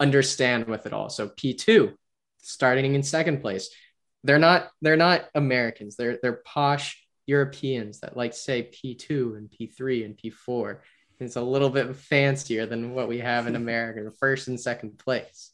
understand 0.00 0.66
with 0.66 0.86
it 0.86 0.92
all. 0.92 1.08
So 1.08 1.28
P2, 1.28 1.94
starting 2.38 2.94
in 2.94 3.02
second 3.02 3.40
place. 3.40 3.70
They're 4.24 4.38
not 4.38 4.70
they're 4.80 4.96
not 4.96 5.26
Americans. 5.34 5.96
They're 5.96 6.18
they're 6.22 6.42
posh 6.44 7.00
Europeans 7.26 8.00
that 8.00 8.16
like 8.16 8.34
say 8.34 8.70
P2 8.72 9.36
and 9.36 9.50
P3 9.50 10.04
and 10.04 10.18
P4. 10.18 10.78
It's 11.20 11.36
a 11.36 11.42
little 11.42 11.70
bit 11.70 11.94
fancier 11.94 12.66
than 12.66 12.94
what 12.94 13.08
we 13.08 13.18
have 13.18 13.46
in 13.46 13.56
America, 13.64 14.10
first 14.18 14.48
and 14.48 14.60
second 14.60 14.98
place. 14.98 15.50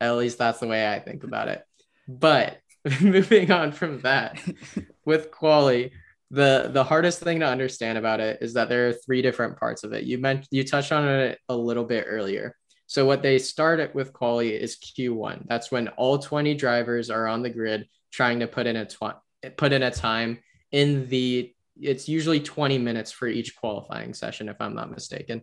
At 0.00 0.16
least 0.16 0.38
that's 0.38 0.60
the 0.60 0.66
way 0.66 0.90
I 0.90 1.00
think 1.00 1.24
about 1.24 1.48
it. 1.48 1.64
But 2.08 2.58
moving 3.00 3.50
on 3.50 3.72
from 3.72 4.00
that, 4.00 4.40
with 5.04 5.30
quali, 5.30 5.92
the 6.30 6.70
the 6.72 6.84
hardest 6.84 7.20
thing 7.20 7.40
to 7.40 7.46
understand 7.46 7.98
about 7.98 8.20
it 8.20 8.38
is 8.40 8.54
that 8.54 8.68
there 8.68 8.88
are 8.88 8.92
three 8.92 9.20
different 9.22 9.58
parts 9.58 9.84
of 9.84 9.92
it. 9.92 10.04
You 10.04 10.18
mentioned 10.18 10.48
you 10.50 10.64
touched 10.64 10.92
on 10.92 11.06
it 11.08 11.38
a 11.48 11.56
little 11.56 11.84
bit 11.84 12.06
earlier. 12.08 12.56
So 12.86 13.06
what 13.06 13.22
they 13.22 13.38
start 13.38 13.78
at 13.78 13.94
with 13.94 14.12
quali 14.12 14.50
is 14.54 14.76
Q1. 14.76 15.46
That's 15.46 15.70
when 15.70 15.88
all 15.88 16.18
20 16.18 16.54
drivers 16.54 17.08
are 17.08 17.28
on 17.28 17.42
the 17.42 17.50
grid 17.50 17.86
trying 18.12 18.40
to 18.40 18.48
put 18.48 18.66
in 18.66 18.76
a 18.76 18.86
tw- 18.86 19.56
put 19.56 19.72
in 19.72 19.82
a 19.84 19.90
time 19.90 20.38
in 20.72 21.08
the 21.08 21.54
it's 21.80 22.08
usually 22.08 22.40
20 22.40 22.78
minutes 22.78 23.10
for 23.10 23.26
each 23.26 23.56
qualifying 23.56 24.12
session 24.12 24.48
if 24.48 24.56
I'm 24.60 24.74
not 24.74 24.90
mistaken. 24.90 25.42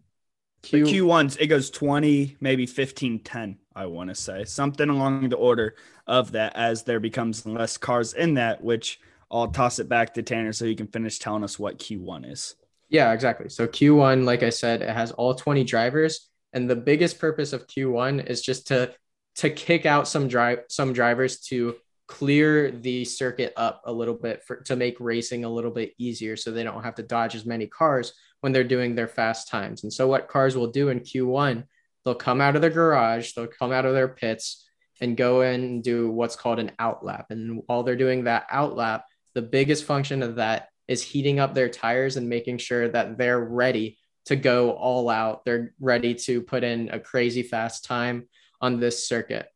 Q 0.68 0.86
Q1s 0.86 1.38
it 1.40 1.48
goes 1.48 1.70
20 1.70 2.38
maybe 2.40 2.66
15 2.66 3.20
10 3.20 3.58
I 3.76 3.86
want 3.86 4.10
to 4.10 4.16
say 4.16 4.44
something 4.44 4.90
along 4.90 5.30
the 5.30 5.38
order 5.38 5.76
of 6.06 6.32
that 6.34 6.56
as 6.56 6.84
there 6.84 7.00
becomes 7.00 7.46
less 7.46 7.78
cars 7.78 8.14
in 8.14 8.34
that 8.36 8.64
which 8.64 9.00
I'll 9.30 9.50
toss 9.50 9.80
it 9.80 9.90
back 9.90 10.14
to 10.14 10.24
Tanner 10.24 10.54
so 10.54 10.66
he 10.66 10.76
can 10.76 10.88
finish 10.88 11.20
telling 11.20 11.44
us 11.44 11.60
what 11.60 11.80
Q1 11.80 12.32
is. 12.32 12.56
Yeah, 12.88 13.12
exactly. 13.12 13.50
So 13.50 13.68
Q1 13.68 14.26
like 14.26 14.44
I 14.44 14.50
said 14.50 14.82
it 14.82 14.90
has 14.90 15.12
all 15.12 15.36
20 15.36 15.64
drivers 15.64 16.30
and 16.54 16.70
the 16.70 16.76
biggest 16.76 17.20
purpose 17.20 17.54
of 17.54 17.68
Q1 17.68 18.30
is 18.30 18.42
just 18.42 18.68
to 18.68 18.94
to 19.36 19.50
kick 19.50 19.86
out 19.86 20.08
some 20.08 20.28
drive 20.28 20.60
some 20.70 20.94
drivers 20.94 21.40
to 21.42 21.76
clear 22.08 22.72
the 22.72 23.04
circuit 23.06 23.54
up 23.58 23.82
a 23.86 23.92
little 23.92 24.14
bit 24.14 24.44
for 24.44 24.58
to 24.62 24.76
make 24.76 25.00
racing 25.00 25.44
a 25.44 25.50
little 25.50 25.72
bit 25.72 25.94
easier 25.98 26.36
so 26.36 26.52
they 26.52 26.64
don't 26.64 26.84
have 26.84 26.96
to 26.96 27.04
dodge 27.04 27.36
as 27.36 27.46
many 27.46 27.68
cars 27.68 28.14
when 28.42 28.54
they're 28.54 28.64
doing 28.64 28.96
their 28.96 29.08
fast 29.08 29.48
times. 29.48 29.84
And 29.84 29.92
so 29.92 30.08
what 30.08 30.28
cars 30.28 30.56
will 30.56 30.72
do 30.72 30.90
in 30.90 31.00
Q1, 31.00 31.64
they'll 32.06 32.16
come 32.16 32.42
out 32.42 32.56
of 32.56 32.62
their 32.62 32.72
garage, 32.72 33.34
they'll 33.34 33.48
come 33.48 33.72
out 33.72 33.86
of 33.86 33.94
their 33.94 34.08
pits 34.08 34.68
and 35.02 35.18
go 35.18 35.42
in 35.42 35.64
and 35.64 35.84
do 35.84 36.10
what's 36.10 36.36
called 36.36 36.60
an 36.60 36.72
outlap. 36.80 37.26
And 37.30 37.62
while 37.66 37.84
they're 37.84 37.96
doing 37.96 38.24
that 38.24 38.50
outlap, 38.50 39.04
the 39.34 39.42
biggest 39.42 39.84
function 39.84 40.24
of 40.24 40.36
that 40.36 40.70
is 40.88 41.04
heating 41.04 41.40
up 41.40 41.54
their 41.54 41.70
tires 41.70 42.18
and 42.18 42.30
making 42.30 42.58
sure 42.58 42.88
that 42.90 43.18
they're 43.18 43.40
ready 43.40 43.98
to 44.26 44.36
go 44.36 44.72
all 44.72 45.10
out. 45.10 45.46
They're 45.46 45.74
ready 45.80 46.16
to 46.16 46.42
put 46.42 46.64
in 46.64 46.90
a 46.90 47.00
crazy 47.00 47.44
fast 47.44 47.86
time 47.86 48.28
on 48.62 48.80
this 48.80 49.08
circuit. 49.08 49.48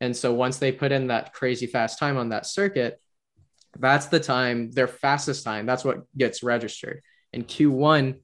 And 0.00 0.16
so 0.16 0.32
once 0.32 0.58
they 0.58 0.72
put 0.72 0.92
in 0.92 1.08
that 1.08 1.32
crazy 1.32 1.66
fast 1.66 1.98
time 1.98 2.16
on 2.16 2.30
that 2.30 2.46
circuit, 2.46 3.00
that's 3.78 4.06
the 4.06 4.20
time, 4.20 4.70
their 4.70 4.88
fastest 4.88 5.44
time. 5.44 5.66
That's 5.66 5.84
what 5.84 6.04
gets 6.16 6.42
registered. 6.42 7.02
In 7.32 7.44
Q1 7.44 8.16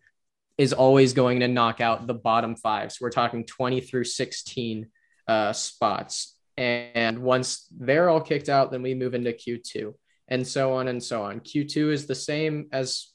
is 0.56 0.72
always 0.72 1.12
going 1.12 1.40
to 1.40 1.48
knock 1.48 1.80
out 1.80 2.06
the 2.06 2.14
bottom 2.14 2.56
five. 2.56 2.92
So 2.92 2.98
we're 3.00 3.10
talking 3.10 3.44
20 3.44 3.80
through 3.80 4.04
16 4.04 4.86
uh, 5.26 5.52
spots. 5.52 6.36
And 6.56 7.20
once 7.20 7.66
they're 7.76 8.08
all 8.08 8.20
kicked 8.20 8.48
out, 8.48 8.70
then 8.70 8.82
we 8.82 8.94
move 8.94 9.14
into 9.14 9.32
Q2 9.32 9.94
and 10.28 10.46
so 10.46 10.74
on 10.74 10.88
and 10.88 11.02
so 11.02 11.22
on. 11.24 11.40
Q2 11.40 11.92
is 11.92 12.06
the 12.06 12.14
same 12.14 12.68
as 12.72 13.08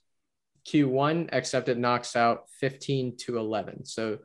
Q1, 0.68 1.30
except 1.32 1.70
it 1.70 1.78
knocks 1.78 2.16
out 2.16 2.44
15 2.60 3.18
to 3.18 3.38
11. 3.38 3.86
So 3.86 4.20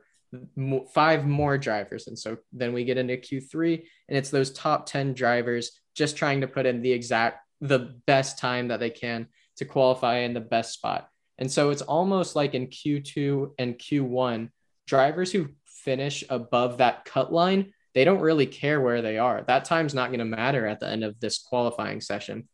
five 0.92 1.24
more 1.24 1.56
drivers. 1.56 2.08
And 2.08 2.18
so 2.18 2.38
then 2.52 2.72
we 2.72 2.84
get 2.84 2.98
into 2.98 3.16
Q3 3.16 3.84
and 4.08 4.18
it's 4.18 4.30
those 4.30 4.50
top 4.50 4.86
10 4.86 5.14
drivers 5.14 5.80
just 5.94 6.16
trying 6.16 6.40
to 6.40 6.48
put 6.48 6.66
in 6.66 6.82
the 6.82 6.90
exact, 6.90 7.38
the 7.60 7.94
best 8.06 8.38
time 8.38 8.68
that 8.68 8.80
they 8.80 8.90
can 8.90 9.28
to 9.56 9.64
qualify 9.64 10.18
in 10.18 10.34
the 10.34 10.40
best 10.40 10.72
spot. 10.72 11.08
And 11.38 11.50
so 11.50 11.70
it's 11.70 11.82
almost 11.82 12.36
like 12.36 12.54
in 12.54 12.68
Q2 12.68 13.52
and 13.58 13.78
Q1, 13.78 14.50
drivers 14.86 15.32
who 15.32 15.48
finish 15.66 16.24
above 16.28 16.78
that 16.78 17.04
cut 17.04 17.32
line, 17.32 17.72
they 17.94 18.04
don't 18.04 18.20
really 18.20 18.46
care 18.46 18.80
where 18.80 19.02
they 19.02 19.18
are. 19.18 19.42
That 19.42 19.64
time's 19.64 19.94
not 19.94 20.08
going 20.08 20.18
to 20.18 20.24
matter 20.24 20.66
at 20.66 20.80
the 20.80 20.88
end 20.88 21.04
of 21.04 21.18
this 21.20 21.38
qualifying 21.38 22.00
session. 22.00 22.48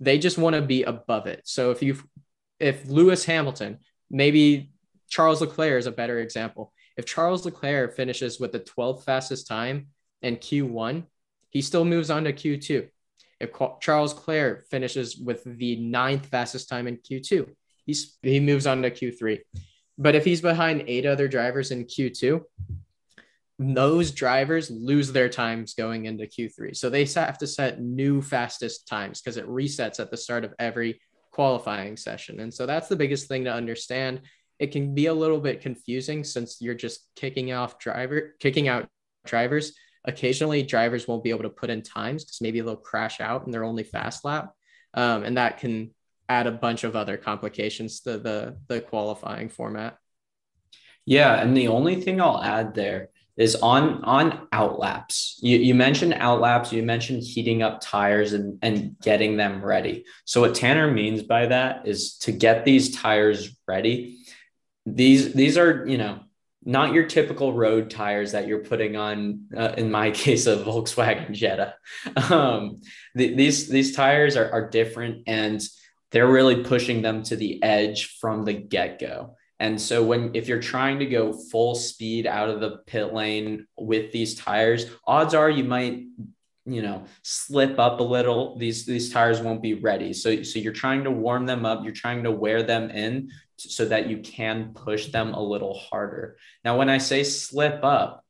They 0.00 0.18
just 0.18 0.38
want 0.38 0.56
to 0.56 0.62
be 0.62 0.82
above 0.82 1.26
it. 1.26 1.42
So 1.44 1.70
if 1.70 1.82
you 1.82 1.98
if 2.58 2.86
Lewis 2.86 3.24
Hamilton, 3.24 3.78
maybe 4.10 4.70
Charles 5.08 5.40
Leclerc 5.40 5.78
is 5.78 5.86
a 5.86 5.92
better 5.92 6.18
example. 6.20 6.72
If 6.96 7.04
Charles 7.04 7.44
Leclerc 7.44 7.94
finishes 7.94 8.40
with 8.40 8.52
the 8.52 8.60
12th 8.60 9.04
fastest 9.04 9.46
time 9.46 9.88
in 10.22 10.36
Q1, 10.36 11.04
he 11.50 11.60
still 11.60 11.84
moves 11.84 12.10
on 12.10 12.24
to 12.24 12.32
Q2. 12.32 12.88
If 13.40 13.50
Charles 13.80 14.14
Leclerc 14.14 14.66
finishes 14.70 15.16
with 15.16 15.44
the 15.44 15.76
ninth 15.76 16.26
fastest 16.26 16.70
time 16.70 16.86
in 16.86 16.96
Q2, 16.96 17.48
he's 17.86 18.18
he 18.22 18.40
moves 18.40 18.66
on 18.66 18.82
to 18.82 18.90
Q3. 18.90 19.40
But 19.98 20.14
if 20.14 20.24
he's 20.24 20.42
behind 20.42 20.84
eight 20.86 21.06
other 21.06 21.26
drivers 21.28 21.70
in 21.70 21.84
Q2, 21.84 22.42
those 23.58 24.10
drivers 24.10 24.70
lose 24.70 25.12
their 25.12 25.30
times 25.30 25.74
going 25.74 26.04
into 26.04 26.26
Q3. 26.26 26.76
So 26.76 26.90
they 26.90 27.06
have 27.06 27.38
to 27.38 27.46
set 27.46 27.80
new 27.80 28.20
fastest 28.20 28.86
times 28.86 29.22
because 29.22 29.38
it 29.38 29.48
resets 29.48 29.98
at 29.98 30.10
the 30.10 30.16
start 30.18 30.44
of 30.44 30.52
every 30.58 31.00
qualifying 31.32 31.96
session. 31.96 32.40
And 32.40 32.52
so 32.52 32.66
that's 32.66 32.88
the 32.88 32.96
biggest 32.96 33.28
thing 33.28 33.44
to 33.44 33.52
understand. 33.52 34.20
It 34.58 34.72
can 34.72 34.94
be 34.94 35.06
a 35.06 35.14
little 35.14 35.40
bit 35.40 35.62
confusing 35.62 36.24
since 36.24 36.60
you're 36.60 36.74
just 36.74 37.08
kicking 37.14 37.52
off 37.52 37.78
driver, 37.78 38.34
kicking 38.40 38.68
out 38.68 38.88
drivers. 39.24 39.72
Occasionally, 40.04 40.62
drivers 40.62 41.08
won't 41.08 41.24
be 41.24 41.30
able 41.30 41.42
to 41.42 41.50
put 41.50 41.70
in 41.70 41.82
times 41.82 42.24
because 42.24 42.40
maybe 42.40 42.60
they'll 42.60 42.76
crash 42.76 43.20
out 43.20 43.46
in 43.46 43.52
their 43.52 43.64
only 43.64 43.84
fast 43.84 44.24
lap. 44.24 44.52
Um, 44.94 45.24
and 45.24 45.36
that 45.36 45.58
can 45.58 45.94
add 46.28 46.46
a 46.46 46.52
bunch 46.52 46.84
of 46.84 46.96
other 46.96 47.16
complications 47.16 48.00
to 48.00 48.18
the 48.18 48.56
the 48.68 48.80
qualifying 48.80 49.48
format. 49.48 49.98
Yeah, 51.04 51.40
and 51.40 51.56
the 51.56 51.68
only 51.68 52.00
thing 52.00 52.20
I'll 52.20 52.42
add 52.42 52.74
there 52.74 53.10
is 53.36 53.54
on 53.56 54.02
on 54.04 54.48
outlaps. 54.52 55.38
You, 55.42 55.58
you 55.58 55.74
mentioned 55.74 56.14
outlaps, 56.14 56.72
you 56.72 56.82
mentioned 56.82 57.22
heating 57.22 57.62
up 57.62 57.80
tires 57.80 58.32
and, 58.32 58.58
and 58.62 58.96
getting 59.02 59.36
them 59.36 59.64
ready. 59.64 60.04
So 60.24 60.40
what 60.40 60.54
Tanner 60.54 60.90
means 60.90 61.22
by 61.22 61.46
that 61.46 61.86
is 61.86 62.16
to 62.18 62.32
get 62.32 62.64
these 62.64 62.96
tires 62.96 63.54
ready. 63.68 64.18
These 64.86 65.34
these 65.34 65.58
are, 65.58 65.86
you 65.86 65.98
know, 65.98 66.20
not 66.64 66.92
your 66.92 67.04
typical 67.06 67.52
road 67.52 67.90
tires 67.90 68.32
that 68.32 68.48
you're 68.48 68.64
putting 68.64 68.96
on 68.96 69.46
uh, 69.56 69.74
in 69.76 69.90
my 69.90 70.10
case 70.22 70.46
a 70.46 70.56
Volkswagen 70.56 71.32
Jetta. 71.32 71.74
Um, 72.30 72.80
the, 73.14 73.34
these 73.34 73.68
these 73.68 73.94
tires 73.94 74.36
are, 74.36 74.50
are 74.50 74.70
different 74.70 75.24
and 75.26 75.62
they're 76.12 76.30
really 76.30 76.62
pushing 76.64 77.02
them 77.02 77.22
to 77.24 77.36
the 77.36 77.62
edge 77.62 78.18
from 78.20 78.44
the 78.44 78.52
get-go. 78.52 79.36
And 79.58 79.80
so 79.80 80.02
when 80.02 80.34
if 80.34 80.48
you're 80.48 80.60
trying 80.60 80.98
to 80.98 81.06
go 81.06 81.32
full 81.32 81.74
speed 81.74 82.26
out 82.26 82.50
of 82.50 82.60
the 82.60 82.78
pit 82.86 83.14
lane 83.14 83.66
with 83.78 84.12
these 84.12 84.34
tires, 84.34 84.86
odds 85.06 85.34
are 85.34 85.48
you 85.48 85.64
might 85.64 86.04
you 86.66 86.82
know 86.82 87.04
slip 87.22 87.78
up 87.78 88.00
a 88.00 88.02
little. 88.02 88.58
These 88.58 88.84
these 88.84 89.10
tires 89.10 89.40
won't 89.40 89.62
be 89.62 89.74
ready. 89.74 90.12
So 90.12 90.42
so 90.42 90.58
you're 90.58 90.74
trying 90.74 91.04
to 91.04 91.10
warm 91.10 91.46
them 91.46 91.64
up. 91.64 91.84
You're 91.84 91.94
trying 91.94 92.24
to 92.24 92.30
wear 92.30 92.62
them 92.62 92.90
in 92.90 93.30
so 93.56 93.86
that 93.86 94.08
you 94.08 94.18
can 94.18 94.74
push 94.74 95.06
them 95.06 95.32
a 95.32 95.42
little 95.42 95.72
harder. 95.72 96.36
Now 96.62 96.76
when 96.76 96.90
i 96.90 96.98
say 96.98 97.24
slip 97.24 97.82
up 97.82 98.26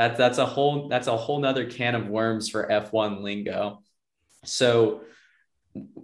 that's 0.00 0.16
that's 0.16 0.38
a 0.38 0.46
whole 0.46 0.88
that's 0.88 1.08
a 1.08 1.16
whole 1.16 1.40
nother 1.40 1.66
can 1.66 1.94
of 1.94 2.08
worms 2.08 2.48
for 2.48 2.66
f1 2.66 3.22
lingo. 3.22 3.82
So 4.46 5.02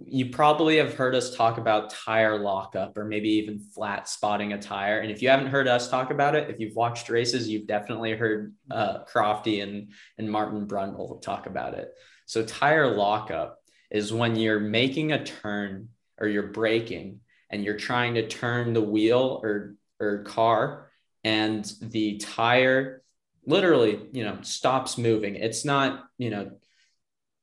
you 0.05 0.29
probably 0.29 0.77
have 0.77 0.93
heard 0.93 1.13
us 1.13 1.35
talk 1.35 1.57
about 1.57 1.89
tire 1.89 2.39
lockup 2.39 2.97
or 2.97 3.03
maybe 3.03 3.29
even 3.29 3.59
flat 3.59 4.07
spotting 4.07 4.53
a 4.53 4.61
tire. 4.61 4.99
And 4.99 5.11
if 5.11 5.21
you 5.21 5.29
haven't 5.29 5.47
heard 5.47 5.67
us 5.67 5.89
talk 5.89 6.11
about 6.11 6.35
it, 6.35 6.49
if 6.49 6.59
you've 6.59 6.75
watched 6.75 7.09
races, 7.09 7.49
you've 7.49 7.67
definitely 7.67 8.13
heard 8.13 8.53
uh, 8.71 9.03
Crofty 9.03 9.61
and, 9.61 9.91
and 10.17 10.31
Martin 10.31 10.65
Brundle 10.65 11.21
talk 11.21 11.45
about 11.45 11.73
it. 11.73 11.93
So 12.25 12.43
tire 12.43 12.95
lockup 12.95 13.59
is 13.91 14.13
when 14.13 14.35
you're 14.37 14.59
making 14.59 15.11
a 15.11 15.23
turn 15.23 15.89
or 16.17 16.27
you're 16.27 16.47
braking 16.47 17.19
and 17.49 17.63
you're 17.63 17.77
trying 17.77 18.13
to 18.15 18.27
turn 18.27 18.73
the 18.73 18.81
wheel 18.81 19.41
or, 19.43 19.75
or 19.99 20.23
car 20.23 20.89
and 21.23 21.69
the 21.81 22.17
tire 22.17 23.03
literally, 23.45 24.07
you 24.11 24.23
know, 24.23 24.37
stops 24.41 24.97
moving. 24.97 25.35
It's 25.35 25.65
not, 25.65 26.05
you 26.17 26.29
know, 26.29 26.51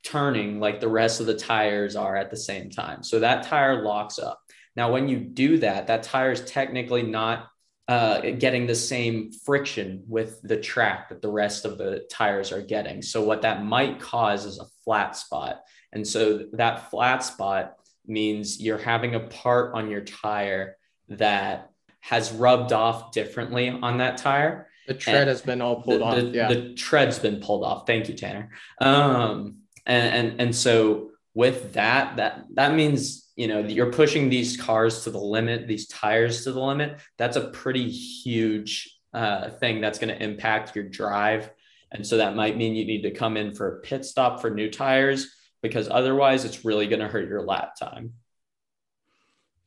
turning 0.05 0.61
like 0.61 0.81
the 0.81 0.89
rest 0.89 1.21
of 1.21 1.27
the 1.27 1.37
tires 1.37 1.97
are 1.97 2.17
at 2.17 2.31
the 2.31 2.37
same 2.37 2.71
time. 2.71 3.03
So 3.03 3.21
that 3.21 3.47
tire 3.47 3.83
locks 3.83 4.19
up. 4.19 4.41
Now, 4.77 4.93
when 4.93 5.09
you 5.09 5.19
do 5.19 5.59
that, 5.59 5.87
that 5.87 6.03
tire 6.03 6.33
is 6.33 6.45
technically 6.45 7.03
not 7.03 7.49
uh, 7.87 8.21
getting 8.39 8.67
the 8.67 8.75
same 8.75 9.31
friction 9.31 10.03
with 10.09 10.41
the 10.43 10.57
track 10.57 11.11
that 11.11 11.23
the 11.23 11.31
rest 11.31 11.65
of 11.65 11.79
the 11.79 12.07
tires 12.11 12.51
are 12.51 12.63
getting. 12.63 13.03
So 13.03 13.23
what 13.23 13.43
that 13.43 13.65
might 13.65 14.01
cause 14.01 14.47
is 14.47 14.59
a 14.59 14.67
flat 14.85 15.17
spot. 15.17 15.61
And 15.93 16.07
so 16.07 16.47
that 16.53 16.91
flat 16.91 17.23
spot 17.23 17.77
means 18.07 18.61
you're 18.61 18.79
having 18.79 19.15
a 19.15 19.21
part 19.21 19.75
on 19.75 19.91
your 19.91 20.01
tire 20.01 20.77
that 21.09 21.71
has 22.01 22.33
rubbed 22.33 22.73
off 22.73 23.13
differently 23.13 23.69
on 23.69 23.99
that 23.99 24.17
tire. 24.17 24.69
The 24.87 24.95
tread 24.95 25.17
and 25.17 25.29
has 25.29 25.41
been 25.41 25.63
all 25.63 25.83
pulled 25.83 26.01
the, 26.01 26.05
off. 26.05 26.17
The, 26.17 26.23
yeah. 26.23 26.49
the 26.49 26.75
tread's 26.75 27.19
been 27.19 27.41
pulled 27.41 27.65
off. 27.65 27.87
Thank 27.87 28.09
you, 28.09 28.15
Tanner. 28.15 28.51
Um, 28.81 29.59
and, 29.87 30.29
and 30.29 30.41
and 30.41 30.57
so 30.57 31.11
with 31.35 31.75
that, 31.75 32.17
that 32.17 32.45
that 32.55 32.75
means 32.75 33.31
you 33.37 33.49
know 33.49 33.61
you're 33.61 33.93
pushing 33.93 34.29
these 34.29 34.57
cars 34.57 35.05
to 35.05 35.11
the 35.11 35.19
limit, 35.19 35.67
these 35.67 35.89
tires 35.89 36.45
to 36.45 36.53
the 36.53 36.63
limit. 36.63 36.99
That's 37.19 37.37
a 37.37 37.49
pretty 37.49 37.91
huge 37.91 38.99
uh, 39.13 39.51
thing 39.51 39.81
that's 39.81 39.99
going 39.99 40.15
to 40.15 40.23
impact 40.23 40.75
your 40.75 40.89
drive. 40.89 41.51
And 41.93 42.05
so 42.05 42.17
that 42.17 42.35
might 42.35 42.57
mean 42.57 42.75
you 42.75 42.85
need 42.85 43.03
to 43.03 43.13
come 43.13 43.37
in 43.37 43.55
for 43.55 43.69
a 43.69 43.81
pit 43.81 44.05
stop 44.05 44.41
for 44.41 44.51
new 44.51 44.69
tires 44.69 45.33
because 45.63 45.89
otherwise 45.89 46.45
it's 46.45 46.65
really 46.65 46.89
going 46.89 47.01
to 47.01 47.07
hurt 47.09 47.29
your 47.29 47.43
lap 47.43 47.77
time. 47.79 48.15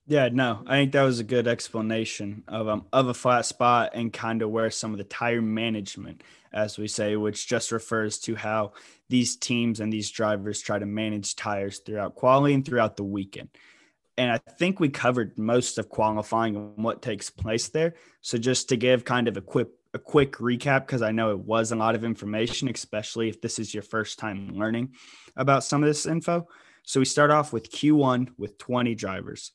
Yeah, 0.09 0.29
no, 0.31 0.63
I 0.65 0.77
think 0.77 0.93
that 0.93 1.03
was 1.03 1.19
a 1.19 1.25
good 1.25 1.47
explanation 1.47 2.43
of 2.47 2.69
um, 2.69 2.85
of 2.93 3.07
a 3.07 3.13
flat 3.13 3.45
spot 3.45 3.91
and 3.93 4.11
kind 4.11 4.41
of 4.41 4.49
where 4.49 4.71
some 4.71 4.91
of 4.91 4.97
the 4.97 5.03
tire 5.03 5.41
management, 5.41 6.23
as 6.57 6.79
we 6.79 6.87
say, 6.87 7.15
which 7.15 7.47
just 7.47 7.71
refers 7.71 8.17
to 8.17 8.35
how 8.35 8.73
these 9.09 9.35
teams 9.35 9.79
and 9.79 9.93
these 9.93 10.09
drivers 10.09 10.59
try 10.59 10.79
to 10.79 10.87
manage 10.87 11.35
tires 11.35 11.79
throughout 11.79 12.15
quality 12.15 12.55
and 12.55 12.65
throughout 12.65 12.97
the 12.97 13.03
weekend. 13.03 13.49
And 14.17 14.31
I 14.31 14.39
think 14.39 14.79
we 14.79 14.89
covered 14.89 15.37
most 15.37 15.77
of 15.77 15.87
qualifying 15.87 16.55
and 16.55 16.83
what 16.83 17.03
takes 17.03 17.29
place 17.29 17.69
there. 17.69 17.93
So 18.21 18.39
just 18.39 18.69
to 18.69 18.75
give 18.75 19.05
kind 19.05 19.27
of 19.27 19.37
a 19.37 19.41
quick 19.41 19.67
a 19.93 19.99
quick 19.99 20.33
recap 20.33 20.81
because 20.81 21.01
I 21.01 21.11
know 21.11 21.31
it 21.31 21.39
was 21.39 21.71
a 21.71 21.75
lot 21.75 21.95
of 21.95 22.03
information, 22.03 22.69
especially 22.69 23.29
if 23.29 23.39
this 23.39 23.57
is 23.57 23.73
your 23.73 23.83
first 23.83 24.19
time 24.19 24.49
learning 24.53 24.95
about 25.35 25.63
some 25.63 25.81
of 25.81 25.87
this 25.87 26.05
info. 26.05 26.47
So 26.83 26.99
we 26.99 27.05
start 27.05 27.31
off 27.31 27.53
with 27.53 27.71
Q1 27.71 28.29
with 28.37 28.57
20 28.57 28.95
drivers. 28.95 29.51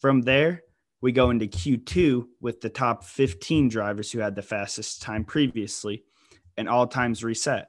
From 0.00 0.22
there, 0.22 0.62
we 1.02 1.12
go 1.12 1.30
into 1.30 1.46
Q2 1.46 2.26
with 2.40 2.60
the 2.60 2.70
top 2.70 3.04
15 3.04 3.68
drivers 3.68 4.10
who 4.10 4.20
had 4.20 4.34
the 4.34 4.42
fastest 4.42 5.02
time 5.02 5.24
previously, 5.24 6.04
and 6.56 6.68
all 6.68 6.86
times 6.86 7.24
reset. 7.24 7.68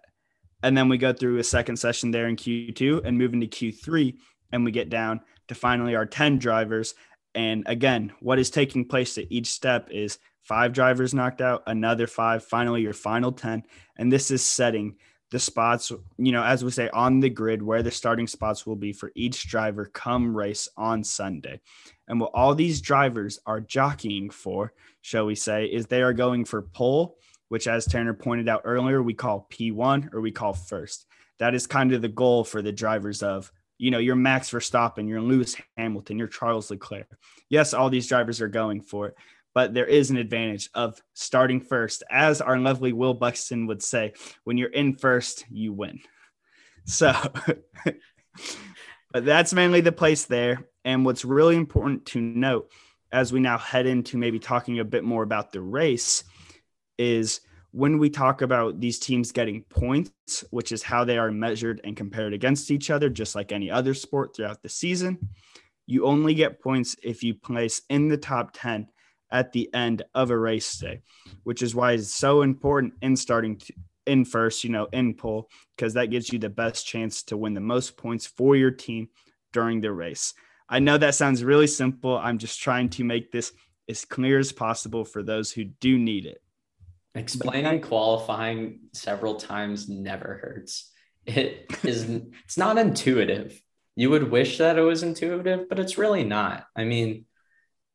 And 0.63 0.77
then 0.77 0.89
we 0.89 0.97
go 0.97 1.13
through 1.13 1.37
a 1.37 1.43
second 1.43 1.77
session 1.77 2.11
there 2.11 2.27
in 2.27 2.35
Q2 2.35 3.05
and 3.05 3.17
move 3.17 3.33
into 3.33 3.47
Q3, 3.47 4.15
and 4.51 4.65
we 4.65 4.71
get 4.71 4.89
down 4.89 5.21
to 5.47 5.55
finally 5.55 5.95
our 5.95 6.05
10 6.05 6.39
drivers. 6.39 6.95
And 7.35 7.63
again, 7.67 8.13
what 8.19 8.39
is 8.39 8.49
taking 8.49 8.85
place 8.85 9.17
at 9.17 9.25
each 9.29 9.47
step 9.47 9.89
is 9.91 10.17
five 10.41 10.73
drivers 10.73 11.13
knocked 11.13 11.41
out, 11.41 11.63
another 11.67 12.07
five, 12.07 12.43
finally 12.43 12.81
your 12.81 12.93
final 12.93 13.31
10. 13.31 13.63
And 13.97 14.11
this 14.11 14.31
is 14.31 14.43
setting 14.43 14.95
the 15.31 15.39
spots, 15.39 15.91
you 16.17 16.31
know, 16.31 16.43
as 16.43 16.63
we 16.63 16.71
say 16.71 16.89
on 16.89 17.19
the 17.19 17.29
grid 17.29 17.61
where 17.61 17.83
the 17.83 17.91
starting 17.91 18.27
spots 18.27 18.65
will 18.65 18.75
be 18.75 18.93
for 18.93 19.11
each 19.15 19.47
driver 19.47 19.85
come 19.93 20.35
race 20.35 20.69
on 20.77 21.03
Sunday. 21.03 21.59
And 22.07 22.19
what 22.19 22.31
all 22.33 22.55
these 22.55 22.79
drivers 22.79 23.39
are 23.45 23.59
jockeying 23.59 24.29
for, 24.29 24.73
shall 25.01 25.25
we 25.25 25.35
say, 25.35 25.65
is 25.65 25.87
they 25.87 26.03
are 26.03 26.13
going 26.13 26.45
for 26.45 26.61
pole, 26.61 27.17
which, 27.49 27.67
as 27.67 27.85
Tanner 27.85 28.13
pointed 28.13 28.49
out 28.49 28.61
earlier, 28.65 29.01
we 29.01 29.13
call 29.13 29.47
P1 29.51 30.13
or 30.13 30.21
we 30.21 30.31
call 30.31 30.53
first. 30.53 31.05
That 31.39 31.53
is 31.53 31.67
kind 31.67 31.93
of 31.93 32.01
the 32.01 32.07
goal 32.07 32.43
for 32.43 32.61
the 32.61 32.71
drivers 32.71 33.21
of, 33.21 33.51
you 33.77 33.91
know, 33.91 33.97
your 33.97 34.15
Max 34.15 34.49
Verstappen, 34.49 35.07
your 35.07 35.21
Lewis 35.21 35.55
Hamilton, 35.77 36.17
your 36.17 36.27
Charles 36.27 36.71
Leclerc. 36.71 37.07
Yes, 37.49 37.73
all 37.73 37.89
these 37.89 38.07
drivers 38.07 38.41
are 38.41 38.47
going 38.47 38.81
for 38.81 39.07
it, 39.07 39.15
but 39.53 39.73
there 39.73 39.85
is 39.85 40.09
an 40.11 40.17
advantage 40.17 40.69
of 40.73 41.01
starting 41.13 41.61
first. 41.61 42.03
As 42.09 42.41
our 42.41 42.57
lovely 42.57 42.93
Will 42.93 43.13
Buxton 43.13 43.67
would 43.67 43.83
say, 43.83 44.13
when 44.43 44.57
you're 44.57 44.69
in 44.69 44.95
first, 44.95 45.45
you 45.49 45.73
win. 45.73 45.99
So, 46.87 47.11
but 49.11 49.25
that's 49.25 49.55
mainly 49.55 49.81
the 49.81 49.91
place 49.91 50.25
there. 50.25 50.67
And 50.83 51.03
what's 51.03 51.25
really 51.25 51.55
important 51.55 52.05
to 52.07 52.21
note 52.21 52.71
as 53.11 53.33
we 53.33 53.39
now 53.39 53.57
head 53.57 53.87
into 53.87 54.19
maybe 54.19 54.37
talking 54.37 54.77
a 54.77 54.85
bit 54.85 55.03
more 55.03 55.23
about 55.23 55.51
the 55.51 55.61
race 55.61 56.23
is 56.97 57.41
when 57.71 57.97
we 57.97 58.09
talk 58.09 58.41
about 58.41 58.79
these 58.79 58.99
teams 58.99 59.31
getting 59.31 59.61
points, 59.63 60.45
which 60.51 60.71
is 60.71 60.81
how 60.81 61.03
they 61.03 61.17
are 61.17 61.31
measured 61.31 61.81
and 61.83 61.97
compared 61.97 62.33
against 62.33 62.71
each 62.71 62.89
other, 62.89 63.09
just 63.09 63.35
like 63.35 63.51
any 63.51 63.69
other 63.69 63.93
sport 63.93 64.35
throughout 64.35 64.61
the 64.63 64.69
season, 64.69 65.17
you 65.85 66.05
only 66.05 66.33
get 66.33 66.61
points 66.61 66.95
if 67.03 67.23
you 67.23 67.33
place 67.33 67.81
in 67.89 68.07
the 68.07 68.17
top 68.17 68.51
10 68.53 68.87
at 69.31 69.51
the 69.51 69.69
end 69.73 70.03
of 70.13 70.31
a 70.31 70.37
race 70.37 70.77
day, 70.77 71.01
which 71.43 71.61
is 71.61 71.75
why 71.75 71.91
it's 71.91 72.13
so 72.13 72.43
important 72.43 72.93
in 73.01 73.15
starting 73.15 73.57
to, 73.57 73.73
in 74.07 74.23
first, 74.23 74.63
you 74.63 74.69
know, 74.69 74.87
in 74.93 75.13
pole, 75.13 75.49
because 75.75 75.93
that 75.95 76.09
gives 76.09 76.31
you 76.31 76.39
the 76.39 76.49
best 76.49 76.87
chance 76.87 77.23
to 77.23 77.35
win 77.35 77.53
the 77.53 77.59
most 77.59 77.97
points 77.97 78.25
for 78.25 78.55
your 78.55 78.71
team 78.71 79.09
during 79.51 79.81
the 79.81 79.91
race. 79.91 80.33
I 80.69 80.79
know 80.79 80.97
that 80.97 81.15
sounds 81.15 81.43
really 81.43 81.67
simple. 81.67 82.17
I'm 82.17 82.37
just 82.37 82.61
trying 82.61 82.89
to 82.89 83.03
make 83.03 83.31
this 83.31 83.51
as 83.89 84.05
clear 84.05 84.39
as 84.39 84.51
possible 84.51 85.03
for 85.03 85.21
those 85.23 85.51
who 85.51 85.65
do 85.65 85.99
need 85.99 86.25
it. 86.25 86.41
Explaining 87.15 87.81
qualifying 87.81 88.79
several 88.93 89.35
times 89.35 89.87
never 89.87 90.39
hurts. 90.41 90.91
It 91.25 91.65
is 91.83 92.09
it's 92.43 92.57
not 92.57 92.77
intuitive. 92.77 93.59
You 93.95 94.09
would 94.09 94.29
wish 94.29 94.57
that 94.57 94.77
it 94.77 94.81
was 94.81 95.01
intuitive, 95.01 95.69
but 95.69 95.79
it's 95.79 95.97
really 95.97 96.25
not. 96.25 96.65
I 96.75 96.83
mean, 96.83 97.25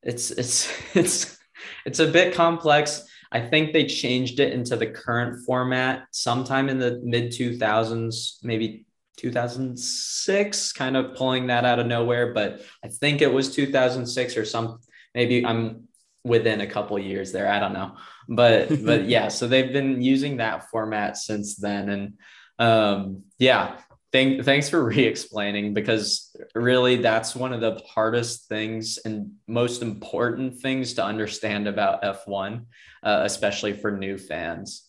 it's 0.02 0.30
it's 0.30 0.72
it's 0.94 1.38
it's 1.84 1.98
a 1.98 2.06
bit 2.06 2.34
complex. 2.34 3.06
I 3.32 3.40
think 3.40 3.72
they 3.72 3.86
changed 3.86 4.40
it 4.40 4.52
into 4.52 4.74
the 4.74 4.88
current 4.88 5.44
format 5.46 6.06
sometime 6.10 6.68
in 6.68 6.78
the 6.78 7.00
mid 7.04 7.30
2000s, 7.30 8.42
maybe 8.42 8.86
2006, 9.18 10.72
kind 10.72 10.96
of 10.96 11.14
pulling 11.14 11.46
that 11.48 11.64
out 11.64 11.78
of 11.78 11.86
nowhere, 11.86 12.32
but 12.32 12.62
I 12.82 12.88
think 12.88 13.20
it 13.20 13.32
was 13.32 13.54
2006 13.54 14.36
or 14.36 14.44
some 14.44 14.80
maybe 15.14 15.44
I'm 15.44 15.88
within 16.24 16.60
a 16.60 16.66
couple 16.66 16.98
years 16.98 17.32
there. 17.32 17.48
I 17.48 17.58
don't 17.58 17.72
know. 17.72 17.96
But 18.28 18.68
but 18.84 19.06
yeah, 19.06 19.28
so 19.28 19.48
they've 19.48 19.72
been 19.72 20.02
using 20.02 20.38
that 20.38 20.70
format 20.70 21.16
since 21.16 21.56
then. 21.56 21.88
And 21.88 22.14
um 22.58 23.24
yeah, 23.38 23.78
thank 24.12 24.44
thanks 24.44 24.68
for 24.68 24.84
re-explaining 24.84 25.74
because 25.74 26.34
really 26.54 26.96
that's 26.96 27.34
one 27.34 27.52
of 27.52 27.60
the 27.60 27.80
hardest 27.88 28.48
things 28.48 28.98
and 29.04 29.32
most 29.46 29.82
important 29.82 30.60
things 30.60 30.94
to 30.94 31.04
understand 31.04 31.68
about 31.68 32.02
F1, 32.02 32.64
uh, 33.02 33.22
especially 33.24 33.72
for 33.72 33.90
new 33.90 34.18
fans. 34.18 34.86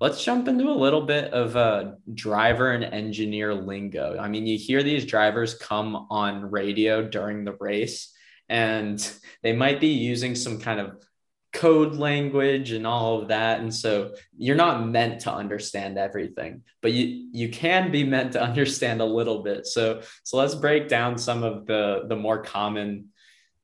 Let's 0.00 0.24
jump 0.24 0.48
into 0.48 0.68
a 0.68 0.74
little 0.74 1.02
bit 1.02 1.32
of 1.32 1.56
uh, 1.56 1.92
driver 2.12 2.72
and 2.72 2.84
engineer 2.84 3.54
lingo. 3.54 4.18
I 4.18 4.28
mean, 4.28 4.46
you 4.46 4.58
hear 4.58 4.82
these 4.82 5.06
drivers 5.06 5.54
come 5.54 6.06
on 6.10 6.50
radio 6.50 7.06
during 7.08 7.44
the 7.44 7.56
race, 7.60 8.13
and 8.48 9.12
they 9.42 9.54
might 9.54 9.80
be 9.80 9.88
using 9.88 10.34
some 10.34 10.60
kind 10.60 10.80
of 10.80 11.02
code 11.52 11.94
language 11.94 12.72
and 12.72 12.86
all 12.86 13.22
of 13.22 13.28
that. 13.28 13.60
And 13.60 13.72
so 13.72 14.14
you're 14.36 14.56
not 14.56 14.86
meant 14.86 15.20
to 15.22 15.32
understand 15.32 15.98
everything 15.98 16.62
but 16.84 16.92
you 16.92 17.30
you 17.32 17.48
can 17.48 17.90
be 17.90 18.04
meant 18.04 18.32
to 18.32 18.42
understand 18.50 19.00
a 19.00 19.04
little 19.04 19.42
bit. 19.42 19.66
So 19.66 20.02
so 20.22 20.36
let's 20.36 20.54
break 20.54 20.86
down 20.86 21.18
some 21.18 21.42
of 21.42 21.66
the 21.66 22.04
the 22.06 22.14
more 22.14 22.42
common 22.42 23.08